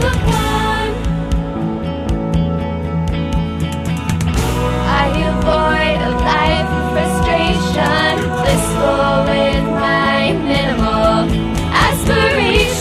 The 0.00 0.12
pawn. 0.26 0.88
I 5.02 5.06
avoid 5.32 5.98
a 6.08 6.12
life 6.30 6.70
of 6.78 6.84
frustration, 6.94 8.14
blissful 8.38 9.18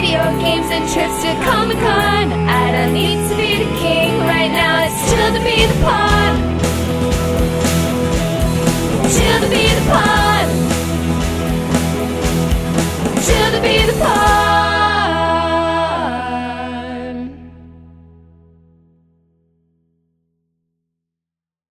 video 0.00 0.22
games 0.38 0.70
and 0.70 0.88
trips 0.88 1.22
to 1.22 1.34
Comic 1.42 1.76
Con? 1.78 2.30
I 2.30 2.70
don't 2.70 2.94
need 2.94 3.18
to 3.28 3.36
be 3.36 3.64
the 3.64 3.70
king 3.78 4.16
right 4.20 4.48
now. 4.48 4.84
It's 4.84 4.98
chill 5.10 5.32
to 5.34 5.42
be 5.42 5.66
the 5.66 5.74
pawn. 5.82 6.34
Chill 9.14 9.40
to 9.42 9.48
be 9.50 9.64
the 9.78 9.84
pawn. 9.90 10.46
Chill 13.26 13.50
to 13.50 13.60
be 13.60 13.92
the 13.92 13.98
pawn. 13.98 14.47